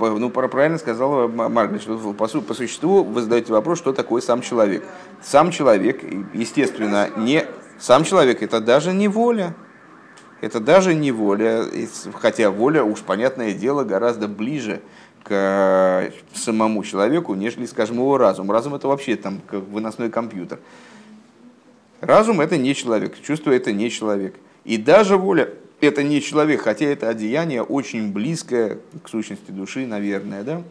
Ну, 0.00 0.30
пра- 0.30 0.48
правильно 0.48 0.78
сказала 0.78 1.28
Ма- 1.28 1.48
Маргаret, 1.48 1.80
что 1.80 1.96
по, 2.12 2.26
по 2.26 2.54
существу 2.54 3.04
вы 3.04 3.22
задаете 3.22 3.52
вопрос, 3.52 3.78
что 3.78 3.92
такое 3.92 4.20
сам 4.20 4.42
человек. 4.42 4.82
Сам 5.22 5.52
человек, 5.52 6.02
естественно, 6.34 7.08
не... 7.16 7.46
Сам 7.78 8.04
человек 8.04 8.42
это 8.42 8.60
даже 8.60 8.92
не 8.92 9.06
воля. 9.06 9.54
Это 10.40 10.60
даже 10.60 10.94
не 10.94 11.12
воля, 11.12 11.64
хотя 12.20 12.50
воля, 12.50 12.82
уж 12.84 13.00
понятное 13.00 13.54
дело, 13.54 13.84
гораздо 13.84 14.28
ближе 14.28 14.82
к 15.22 15.28
э, 15.30 16.10
самому 16.34 16.82
человеку, 16.84 17.34
нежели, 17.34 17.66
скажем, 17.66 17.96
его 17.96 18.18
разум. 18.18 18.50
Разум 18.50 18.74
это 18.74 18.88
вообще 18.88 19.16
там 19.16 19.40
как 19.48 19.60
выносной 19.60 20.10
компьютер. 20.10 20.58
Разум 22.00 22.40
это 22.40 22.58
не 22.58 22.74
человек, 22.74 23.18
чувство 23.22 23.52
это 23.52 23.72
не 23.72 23.88
человек. 23.88 24.34
И 24.64 24.78
даже 24.78 25.16
воля 25.16 25.50
это 25.80 26.02
не 26.02 26.20
человек, 26.20 26.62
хотя 26.62 26.86
это 26.86 27.08
одеяние 27.08 27.62
очень 27.62 28.12
близкое 28.12 28.78
к 29.02 29.08
сущности 29.08 29.50
души, 29.50 29.86
наверное, 29.86 30.42
да? 30.42 30.62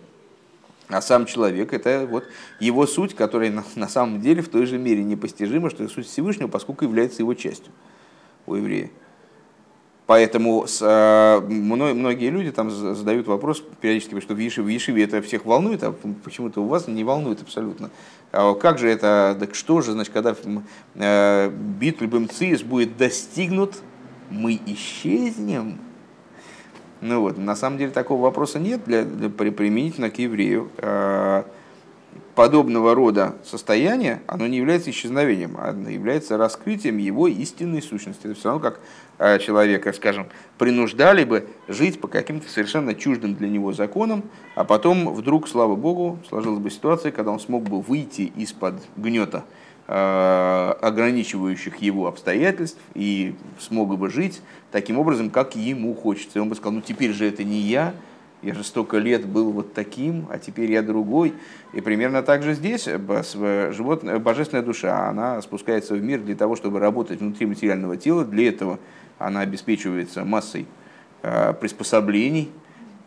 А 0.90 1.02
сам 1.02 1.26
человек 1.26 1.74
это 1.74 2.06
вот 2.10 2.26
его 2.60 2.86
суть, 2.86 3.16
которая 3.16 3.52
на, 3.76 3.88
самом 3.88 4.22
деле 4.22 4.42
в 4.42 4.50
той 4.50 4.66
же 4.66 4.78
мере 4.78 5.04
непостижима, 5.04 5.70
что 5.70 5.84
и 5.84 5.88
суть 5.88 6.08
Всевышнего, 6.08 6.48
поскольку 6.48 6.84
является 6.84 7.22
его 7.22 7.34
частью 7.34 7.72
у 8.46 8.56
еврея. 8.56 8.90
Поэтому 10.14 10.68
с, 10.68 10.80
э, 10.80 11.42
мно- 11.42 11.96
многие 11.96 12.30
люди 12.30 12.52
там 12.52 12.70
задают 12.70 13.26
вопрос 13.26 13.64
периодически, 13.82 14.20
что 14.20 14.36
в 14.36 14.38
Ешиве, 14.38 14.68
в 14.68 14.70
Ешиве 14.70 15.06
это 15.06 15.24
всех 15.24 15.44
волнует, 15.44 15.82
а 15.84 15.92
почему-то 16.24 16.62
у 16.62 16.68
вас 16.68 16.88
не 16.88 17.04
волнует 17.04 17.42
абсолютно. 17.42 17.90
А 18.32 18.54
как 18.54 18.78
же 18.78 18.90
это, 18.90 19.36
так 19.40 19.56
что 19.56 19.82
же, 19.82 19.94
значит, 19.94 20.14
когда 20.14 20.36
э, 20.94 21.50
битуль 21.50 22.06
бэмциис 22.10 22.62
будет 22.62 22.96
достигнут, 22.96 23.82
мы 24.30 24.60
исчезнем? 24.68 25.80
Ну 27.02 27.22
вот, 27.22 27.40
на 27.40 27.56
самом 27.56 27.80
деле 27.80 27.90
такого 27.90 28.22
вопроса 28.22 28.60
нет 28.60 28.84
для, 28.86 29.06
для- 29.06 29.32
при- 29.32 29.50
применительно 29.50 30.12
к 30.12 30.20
еврею. 30.20 30.70
Подобного 32.36 32.96
рода 32.96 33.36
состояние, 33.44 34.24
оно 34.26 34.48
не 34.48 34.58
является 34.58 34.90
исчезновением, 34.90 35.56
а 35.56 35.70
оно 35.70 35.90
является 35.90 36.36
раскрытием 36.36 36.98
его 36.98 37.28
истинной 37.28 37.82
сущности. 37.82 38.26
Это 38.26 38.34
все 38.34 38.50
равно 38.50 38.60
как 38.60 38.80
э, 39.20 39.38
человека, 39.38 39.94
скажем, 39.94 40.26
принуждали 40.58 41.26
бы 41.26 41.48
жить 41.68 42.02
по 42.02 42.08
каким-то 42.08 42.50
совершенно 42.50 42.96
чуждым 42.96 43.36
для 43.36 43.50
него 43.50 43.72
законам, 43.72 44.24
а 44.56 44.64
потом 44.64 45.14
вдруг, 45.14 45.48
слава 45.48 45.76
богу, 45.76 46.18
сложилась 46.28 46.60
бы 46.60 46.72
ситуация, 46.72 47.12
когда 47.12 47.30
он 47.30 47.40
смог 47.40 47.70
бы 47.70 47.82
выйти 47.82 48.34
из-под 48.36 48.82
гнета 48.98 49.44
э, 49.88 50.74
ограничивающих 50.82 51.78
его 51.84 52.08
обстоятельств 52.08 52.80
и 52.96 53.36
смог 53.60 53.96
бы 53.96 54.10
жить 54.10 54.42
таким 54.72 54.98
образом, 54.98 55.30
как 55.30 55.56
ему 55.56 55.94
хочется. 55.94 56.40
И 56.40 56.42
он 56.42 56.50
бы 56.50 56.56
сказал, 56.56 56.74
ну 56.74 56.82
теперь 56.82 57.14
же 57.14 57.28
это 57.28 57.44
не 57.44 57.60
я, 57.60 57.94
я 58.44 58.54
же 58.54 58.64
столько 58.64 58.98
лет 58.98 59.26
был 59.26 59.52
вот 59.52 59.74
таким, 59.74 60.28
а 60.30 60.38
теперь 60.38 60.72
я 60.72 60.82
другой. 60.82 61.34
И 61.74 61.82
примерно 61.82 62.22
так 62.24 62.44
же 62.44 62.54
здесь 62.54 62.88
с- 62.88 63.74
животное, 63.74 64.20
божественная 64.20 64.64
душа, 64.64 65.08
она 65.08 65.42
спускается 65.42 65.96
в 65.96 66.04
мир 66.04 66.20
для 66.20 66.36
того, 66.36 66.56
чтобы 66.56 66.80
работать 66.80 67.20
внутри 67.20 67.46
материального 67.46 67.98
тела. 67.98 68.26
Для 68.26 68.50
этого 68.50 68.80
она 69.18 69.42
обеспечивается 69.42 70.26
массой 70.26 70.66
э, 71.22 71.54
приспособлений, 71.54 72.52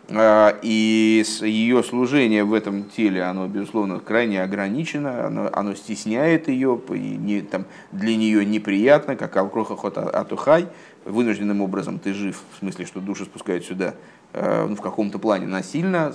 а, 0.09 0.57
И 0.63 1.25
ее 1.43 1.83
служение 1.83 2.45
в 2.45 2.55
этом 2.55 2.85
теле, 2.85 3.25
оно, 3.25 3.49
безусловно, 3.49 3.99
крайне 3.99 4.41
ограничено, 4.41 5.27
оно, 5.27 5.51
оно 5.53 5.75
стесняет 5.75 6.49
ее, 6.49 6.81
и 6.91 6.99
не, 6.99 7.41
там, 7.41 7.65
для 7.91 8.15
нее 8.17 8.45
неприятно, 8.45 9.17
как 9.17 9.37
Алкроха 9.37 9.75
Хот 9.75 9.99
Атухай, 9.99 10.69
вынужденным 11.05 11.61
образом 11.61 11.99
ты 11.99 12.13
жив, 12.15 12.41
в 12.53 12.59
смысле, 12.61 12.87
что 12.87 13.01
душа 13.01 13.25
спускает 13.25 13.65
сюда 13.65 13.95
э, 14.26 14.26
ну, 14.37 14.77
в 14.77 14.83
каком-то 14.83 15.19
плане 15.19 15.47
насильно, 15.47 16.13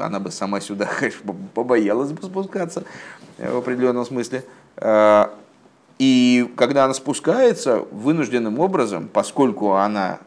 она 0.00 0.18
бы 0.18 0.32
сама 0.32 0.60
сюда, 0.60 0.86
конечно, 0.98 1.32
побоялась 1.54 2.10
бы 2.10 2.22
спускаться 2.22 2.82
э, 3.38 3.52
в 3.52 3.58
определенном 3.58 4.04
смысле. 4.04 4.44
Э, 4.76 5.26
И 5.98 6.52
когда 6.56 6.84
она 6.84 6.94
спускается 6.94 7.84
вынужденным 7.92 8.58
образом, 8.58 9.08
поскольку 9.12 9.74
она 9.74 10.18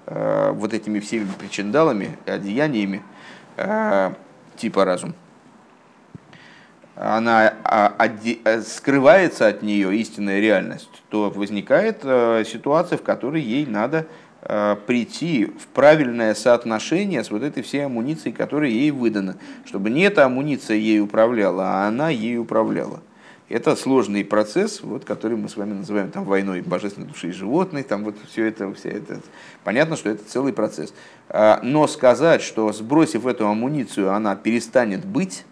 вот 0.53 0.73
этими 0.73 0.99
всеми 0.99 1.27
причиндалами, 1.37 2.17
одеяниями, 2.25 3.01
типа 4.55 4.85
разум, 4.85 5.13
она 6.95 7.53
а, 7.63 8.09
скрывается 8.61 9.47
от 9.47 9.63
нее 9.63 9.93
истинная 9.97 10.39
реальность, 10.39 11.03
то 11.09 11.29
возникает 11.29 12.03
ситуация, 12.47 12.97
в 12.97 13.01
которой 13.01 13.41
ей 13.41 13.65
надо 13.65 14.05
прийти 14.47 15.45
в 15.45 15.67
правильное 15.67 16.35
соотношение 16.35 17.23
с 17.23 17.31
вот 17.31 17.41
этой 17.41 17.63
всей 17.63 17.85
амуницией, 17.85 18.33
которая 18.33 18.69
ей 18.69 18.91
выдана, 18.91 19.37
чтобы 19.65 19.89
не 19.89 20.01
эта 20.01 20.25
амуниция 20.25 20.77
ей 20.77 21.01
управляла, 21.01 21.63
а 21.63 21.87
она 21.87 22.09
ей 22.09 22.37
управляла. 22.37 23.01
Это 23.47 23.75
сложный 23.75 24.25
процесс, 24.25 24.81
вот, 24.81 25.05
который 25.05 25.37
мы 25.37 25.49
с 25.49 25.55
вами 25.55 25.73
называем 25.73 26.09
там, 26.09 26.25
войной 26.25 26.61
божественной 26.61 27.07
души 27.07 27.29
и 27.29 27.31
животных. 27.31 27.85
Там 27.85 28.03
вот 28.03 28.15
все 28.27 28.45
это, 28.45 28.73
все 28.73 28.89
это. 28.89 29.21
Понятно, 29.63 29.97
что 29.97 30.09
это 30.09 30.23
целый 30.27 30.51
процесс. 30.51 30.95
А, 31.29 31.59
Но 31.61 31.85
сказать, 31.85 32.41
что 32.41 32.73
сбросив 32.73 33.27
эту 33.27 33.47
амуницию, 33.47 34.11
она 34.11 34.35
перестанет 34.35 35.05
быть, 35.05 35.45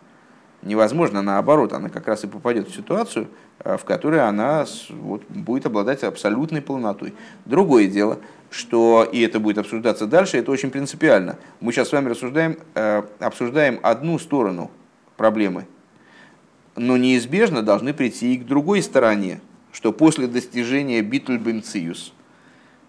невозможно. 0.63 1.21
Наоборот, 1.21 1.73
она 1.73 1.89
как 1.89 2.07
раз 2.07 2.23
и 2.23 2.27
попадет 2.27 2.67
в 2.67 2.75
ситуацию, 2.75 3.27
а, 3.59 3.77
в 3.77 3.85
которой 3.85 4.21
она 4.27 4.65
вот, 4.89 5.21
будет 5.29 5.67
обладать 5.67 6.03
абсолютной 6.03 6.63
полнотой. 6.63 7.13
Другое 7.45 7.85
дело, 7.85 8.17
что, 8.53 9.07
и 9.11 9.21
это 9.21 9.39
будет 9.39 9.57
обсуждаться 9.57 10.05
дальше, 10.05 10.37
это 10.37 10.51
очень 10.51 10.69
принципиально. 10.69 11.37
Мы 11.59 11.71
сейчас 11.71 11.89
с 11.89 11.91
вами 11.91 12.09
рассуждаем, 12.09 12.57
э, 12.75 13.01
обсуждаем 13.19 13.79
одну 13.81 14.19
сторону 14.19 14.69
проблемы, 15.17 15.65
но 16.75 16.97
неизбежно 16.97 17.63
должны 17.63 17.93
прийти 17.93 18.35
и 18.35 18.37
к 18.37 18.45
другой 18.45 18.81
стороне, 18.83 19.41
что 19.71 19.91
после 19.91 20.27
достижения 20.27 21.01
битульбенциус, 21.01 22.13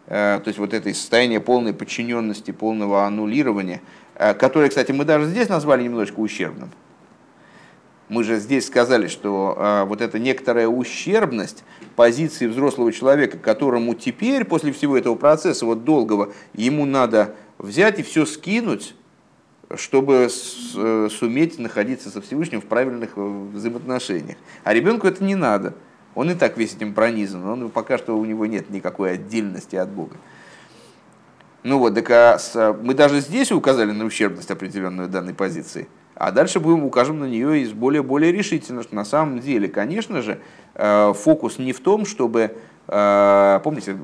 то 0.07 0.43
есть 0.45 0.59
вот 0.59 0.75
этой 0.75 0.95
состояния 0.95 1.41
полной 1.41 1.73
подчиненности, 1.73 2.51
полного 2.51 3.07
аннулирования, 3.07 3.81
э, 4.17 4.35
которое, 4.35 4.69
кстати, 4.69 4.93
мы 4.93 5.07
даже 5.07 5.27
здесь 5.27 5.49
назвали 5.49 5.83
немножечко 5.83 6.21
ущербным. 6.21 6.71
Мы 8.09 8.23
же 8.23 8.39
здесь 8.39 8.67
сказали, 8.67 9.07
что 9.09 9.55
э, 9.57 9.85
вот 9.85 10.01
эта 10.03 10.19
некоторая 10.19 10.69
ущербность 10.69 11.65
позиции 11.97 12.47
взрослого 12.47 12.93
человека, 12.93 13.39
которому 13.39 13.95
теперь, 13.95 14.45
после 14.45 14.73
всего 14.73 14.97
этого 14.99 15.15
процесса, 15.15 15.65
вот 15.65 15.85
долгого, 15.85 16.33
ему 16.53 16.85
надо 16.85 17.35
взять 17.59 17.99
и 17.99 18.03
все 18.03 18.27
скинуть, 18.27 18.95
чтобы 19.75 20.29
с- 20.29 20.75
э, 20.77 21.09
суметь 21.11 21.59
находиться 21.59 22.11
со 22.11 22.21
Всевышним 22.21 22.61
в 22.61 22.67
правильных 22.67 23.13
э, 23.17 23.21
взаимоотношениях. 23.55 24.37
А 24.65 24.75
ребенку 24.75 25.07
это 25.07 25.25
не 25.25 25.35
надо. 25.35 25.75
Он 26.15 26.31
и 26.31 26.35
так 26.35 26.59
весь 26.59 26.75
этим 26.75 26.93
пронизан. 26.95 27.45
Он 27.49 27.71
пока 27.71 27.97
что 27.97 28.17
у 28.19 28.25
него 28.27 28.45
нет 28.47 28.69
никакой 28.71 29.13
отдельности 29.15 29.77
от 29.77 29.89
Бога. 29.89 30.17
Ну 31.63 31.79
вот, 31.79 31.95
так 31.95 32.11
а 32.11 32.39
с- 32.39 32.77
мы 32.83 32.93
даже 32.93 33.21
здесь 33.21 33.51
указали 33.51 33.93
на 33.93 34.05
ущербность 34.05 34.51
определенную 34.51 35.09
данной 35.09 35.33
позиции. 35.33 35.89
А 36.17 36.31
дальше 36.31 36.61
будем 36.61 36.85
укажем 36.85 37.19
на 37.19 37.25
нее 37.25 37.63
и 37.63 37.73
более 37.73 38.03
более 38.03 38.33
решительно, 38.33 38.83
что 38.83 38.95
на 38.95 39.05
самом 39.05 39.41
деле, 39.41 39.69
конечно 39.69 40.23
же, 40.23 40.39
э, 40.75 41.13
фокус 41.15 41.59
не 41.59 41.73
в 41.73 41.81
том, 41.81 42.07
чтобы 42.07 42.57
э, 42.87 43.61
помните 43.65 43.97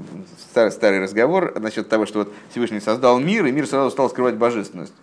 старый, 0.51 0.73
старый 0.73 1.01
разговор 1.01 1.59
насчет 1.61 1.89
того, 1.89 2.07
что 2.07 2.21
вот 2.21 2.33
Всевышний 2.51 2.81
создал 2.81 3.21
мир, 3.21 3.47
и 3.47 3.53
мир 3.53 3.67
сразу 3.67 3.91
стал 3.91 4.11
скрывать 4.11 4.37
божественность. 4.37 4.95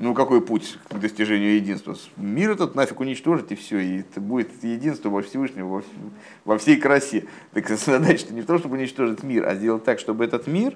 Ну 0.00 0.12
какой 0.12 0.40
путь 0.40 0.78
к 0.88 0.98
достижению 0.98 1.54
единства? 1.56 1.94
Мир 2.16 2.52
этот 2.52 2.74
нафиг 2.74 2.98
уничтожить 2.98 3.52
и 3.52 3.54
все, 3.54 3.78
и 3.78 4.00
это 4.00 4.20
будет 4.20 4.48
единство 4.62 5.08
во 5.08 5.22
Всевышнем, 5.22 5.68
во, 5.68 5.78
вс- 5.80 6.10
во 6.44 6.58
всей 6.58 6.78
красе. 6.78 7.26
Так 7.52 7.68
задача 7.68 8.26
не 8.30 8.40
в 8.40 8.46
том, 8.46 8.58
чтобы 8.58 8.76
уничтожить 8.76 9.22
мир, 9.22 9.46
а 9.46 9.54
сделать 9.54 9.84
так, 9.84 10.00
чтобы 10.00 10.24
этот 10.24 10.46
мир, 10.46 10.74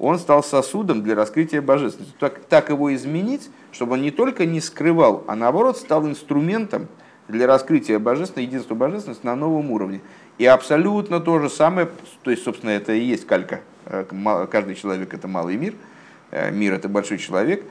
он 0.00 0.18
стал 0.18 0.42
сосудом 0.42 1.02
для 1.02 1.14
раскрытия 1.14 1.60
божественности. 1.60 2.14
Так, 2.18 2.40
так 2.48 2.70
его 2.70 2.92
изменить, 2.94 3.50
чтобы 3.70 3.92
он 3.92 4.02
не 4.02 4.10
только 4.10 4.46
не 4.46 4.60
скрывал, 4.60 5.24
а 5.28 5.36
наоборот 5.36 5.76
стал 5.76 6.06
инструментом 6.08 6.88
для 7.28 7.46
раскрытия 7.46 7.98
божественности, 7.98 8.48
единства 8.48 8.74
божественности 8.74 9.26
на 9.26 9.36
новом 9.36 9.70
уровне. 9.70 10.00
И 10.38 10.46
абсолютно 10.46 11.20
то 11.20 11.38
же 11.38 11.50
самое, 11.50 11.90
то 12.22 12.30
есть, 12.30 12.42
собственно, 12.42 12.70
это 12.70 12.94
и 12.94 13.04
есть 13.04 13.26
калька. 13.26 13.60
Э, 13.84 14.04
Каждый 14.50 14.74
человек– 14.74 15.12
это 15.14 15.28
малый 15.28 15.56
мир, 15.56 15.74
э, 16.30 16.50
мир– 16.50 16.72
это 16.74 16.88
большой 16.88 17.18
человек. 17.18 17.62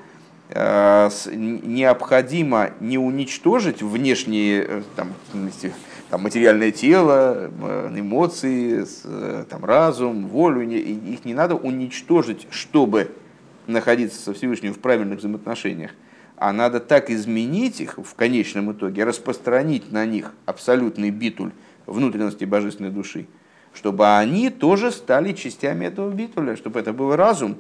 Э, 0.50 1.10
Необходимо 1.34 2.70
не 2.80 3.00
уничтожить 3.00 3.82
внешние 3.82 4.84
там, 4.96 5.14
там, 6.10 6.24
материальное 6.24 6.72
тело, 6.72 7.52
э, 7.62 7.94
эмоции, 7.96 8.86
э, 9.04 9.46
там, 9.50 9.64
разум, 9.64 10.28
волю. 10.28 10.62
Их 10.62 11.26
не 11.26 11.34
надо 11.34 11.56
уничтожить, 11.56 12.48
чтобы 12.50 13.12
находиться 13.68 14.20
со 14.20 14.34
Всевышним 14.34 14.74
в 14.74 14.80
правильных 14.80 15.20
взаимоотношениях. 15.20 15.92
А 16.36 16.52
надо 16.52 16.80
так 16.80 17.10
изменить 17.12 17.82
их 17.82 17.98
в 17.98 18.16
конечном 18.16 18.72
итоге, 18.72 19.04
распространить 19.04 19.92
на 19.92 20.06
них 20.06 20.34
абсолютный 20.46 21.12
битуль 21.12 21.52
внутренности 21.86 22.46
божественной 22.46 22.92
души, 22.92 23.28
чтобы 23.74 24.18
они 24.18 24.50
тоже 24.50 24.92
стали 24.92 25.34
частями 25.34 25.86
этого 25.86 26.12
битуля, 26.12 26.56
чтобы 26.56 26.80
это 26.80 26.94
был 26.94 27.16
разум 27.16 27.58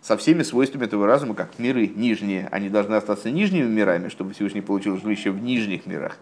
со 0.00 0.16
всеми 0.16 0.42
свойствами 0.42 0.84
этого 0.84 1.06
разума, 1.06 1.34
как 1.34 1.58
миры 1.58 1.88
нижние. 1.88 2.48
Они 2.52 2.68
должны 2.68 2.94
остаться 2.94 3.30
нижними 3.30 3.66
мирами, 3.66 4.08
чтобы 4.08 4.32
Всевышний 4.32 4.60
получил 4.60 4.96
жилище 4.98 5.30
в 5.32 5.42
нижних 5.42 5.84
мирах. 5.86 6.18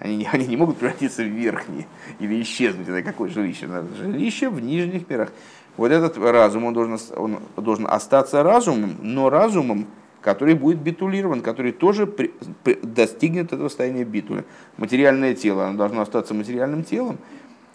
Они, 0.00 0.26
они 0.32 0.46
не 0.46 0.56
могут 0.56 0.78
превратиться 0.78 1.22
в 1.22 1.26
верхние 1.26 1.86
или 2.18 2.42
исчезнуть. 2.42 2.88
Это 2.88 3.02
какое 3.02 3.30
жилище? 3.30 3.68
Жилище 3.96 4.48
в 4.48 4.60
нижних 4.60 5.08
мирах. 5.08 5.30
Вот 5.76 5.92
этот 5.92 6.18
разум, 6.18 6.64
он 6.64 6.74
должен, 6.74 6.98
он 7.16 7.38
должен 7.56 7.86
остаться 7.86 8.42
разумом, 8.42 8.96
но 9.00 9.30
разумом, 9.30 9.86
который 10.20 10.54
будет 10.54 10.78
битулирован, 10.78 11.40
который 11.40 11.72
тоже 11.72 12.06
при- 12.06 12.34
при- 12.64 12.78
достигнет 12.82 13.52
этого 13.52 13.68
состояния 13.68 14.04
битуля. 14.04 14.44
Материальное 14.76 15.34
тело, 15.34 15.68
оно 15.68 15.78
должно 15.78 16.02
остаться 16.02 16.34
материальным 16.34 16.82
телом. 16.82 17.18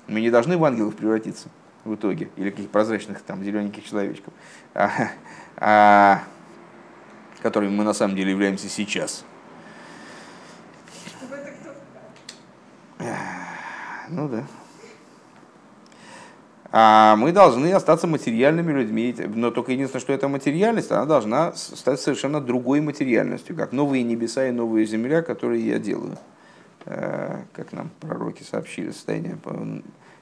Мы 0.08 0.22
не 0.22 0.30
должны 0.30 0.58
в 0.58 0.66
ангелов 0.66 0.96
превратиться 0.96 1.48
в 1.84 1.96
итоге, 1.96 2.30
или 2.36 2.50
каких 2.52 2.70
прозрачных 2.70 3.22
там 3.22 3.44
зелененьких 3.44 3.84
человечков, 3.84 4.34
а, 4.76 4.92
а, 5.58 6.24
которыми 7.42 7.72
мы 7.72 7.84
на 7.84 7.94
самом 7.94 8.16
деле 8.16 8.32
являемся 8.32 8.70
сейчас. 8.70 9.24
Это 11.22 11.54
кто? 11.62 12.95
Ну 14.10 14.30
да. 14.30 14.44
А 16.78 17.16
мы 17.16 17.32
должны 17.32 17.72
остаться 17.72 18.06
материальными 18.06 18.74
людьми, 18.74 19.16
но 19.34 19.50
только 19.50 19.72
единственное, 19.72 20.02
что 20.02 20.12
эта 20.12 20.28
материальность, 20.28 20.92
она 20.92 21.06
должна 21.06 21.54
стать 21.54 22.02
совершенно 22.02 22.42
другой 22.42 22.82
материальностью, 22.82 23.56
как 23.56 23.72
новые 23.72 24.04
небеса 24.04 24.48
и 24.48 24.52
новая 24.52 24.84
земля, 24.84 25.22
которые 25.22 25.66
я 25.66 25.80
делаю. 25.80 26.18
Э, 26.86 27.44
Как 27.54 27.72
нам 27.72 27.92
пророки 28.02 28.44
сообщили, 28.44 28.92
состояние 28.92 29.38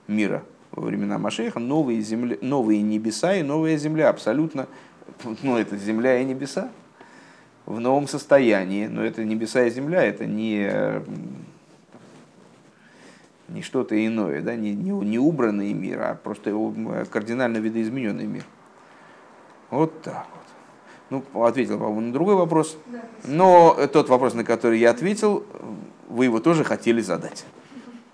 мира 0.07 0.43
во 0.71 0.83
времена 0.83 1.17
Машеха, 1.17 1.59
новые, 1.59 2.01
земли, 2.01 2.37
новые 2.41 2.81
небеса 2.81 3.35
и 3.35 3.41
новая 3.41 3.77
земля, 3.77 4.09
абсолютно, 4.09 4.67
ну 5.41 5.57
это 5.57 5.75
земля 5.77 6.21
и 6.21 6.23
небеса 6.23 6.69
в 7.65 7.79
новом 7.79 8.07
состоянии, 8.07 8.87
но 8.87 9.03
это 9.03 9.23
небеса 9.23 9.65
и 9.65 9.69
земля, 9.71 10.03
это 10.03 10.25
не 10.25 11.01
не 13.47 13.61
что-то 13.61 14.05
иное, 14.05 14.41
да, 14.41 14.55
не, 14.55 14.73
не, 14.73 14.91
не 14.91 15.19
убранный 15.19 15.73
мир, 15.73 16.01
а 16.01 16.15
просто 16.15 16.49
его, 16.49 16.73
м, 16.75 17.05
кардинально 17.05 17.57
видоизмененный 17.57 18.25
мир. 18.25 18.45
Вот 19.69 20.01
так 20.01 20.25
вот. 21.09 21.23
Ну, 21.33 21.43
ответил, 21.43 21.77
по-моему, 21.77 22.01
на 22.01 22.13
другой 22.13 22.35
вопрос. 22.35 22.77
Но 23.25 23.77
тот 23.91 24.09
вопрос, 24.09 24.33
на 24.33 24.43
который 24.43 24.79
я 24.79 24.91
ответил, 24.91 25.45
вы 26.09 26.25
его 26.25 26.39
тоже 26.39 26.63
хотели 26.63 27.01
задать. 27.01 27.45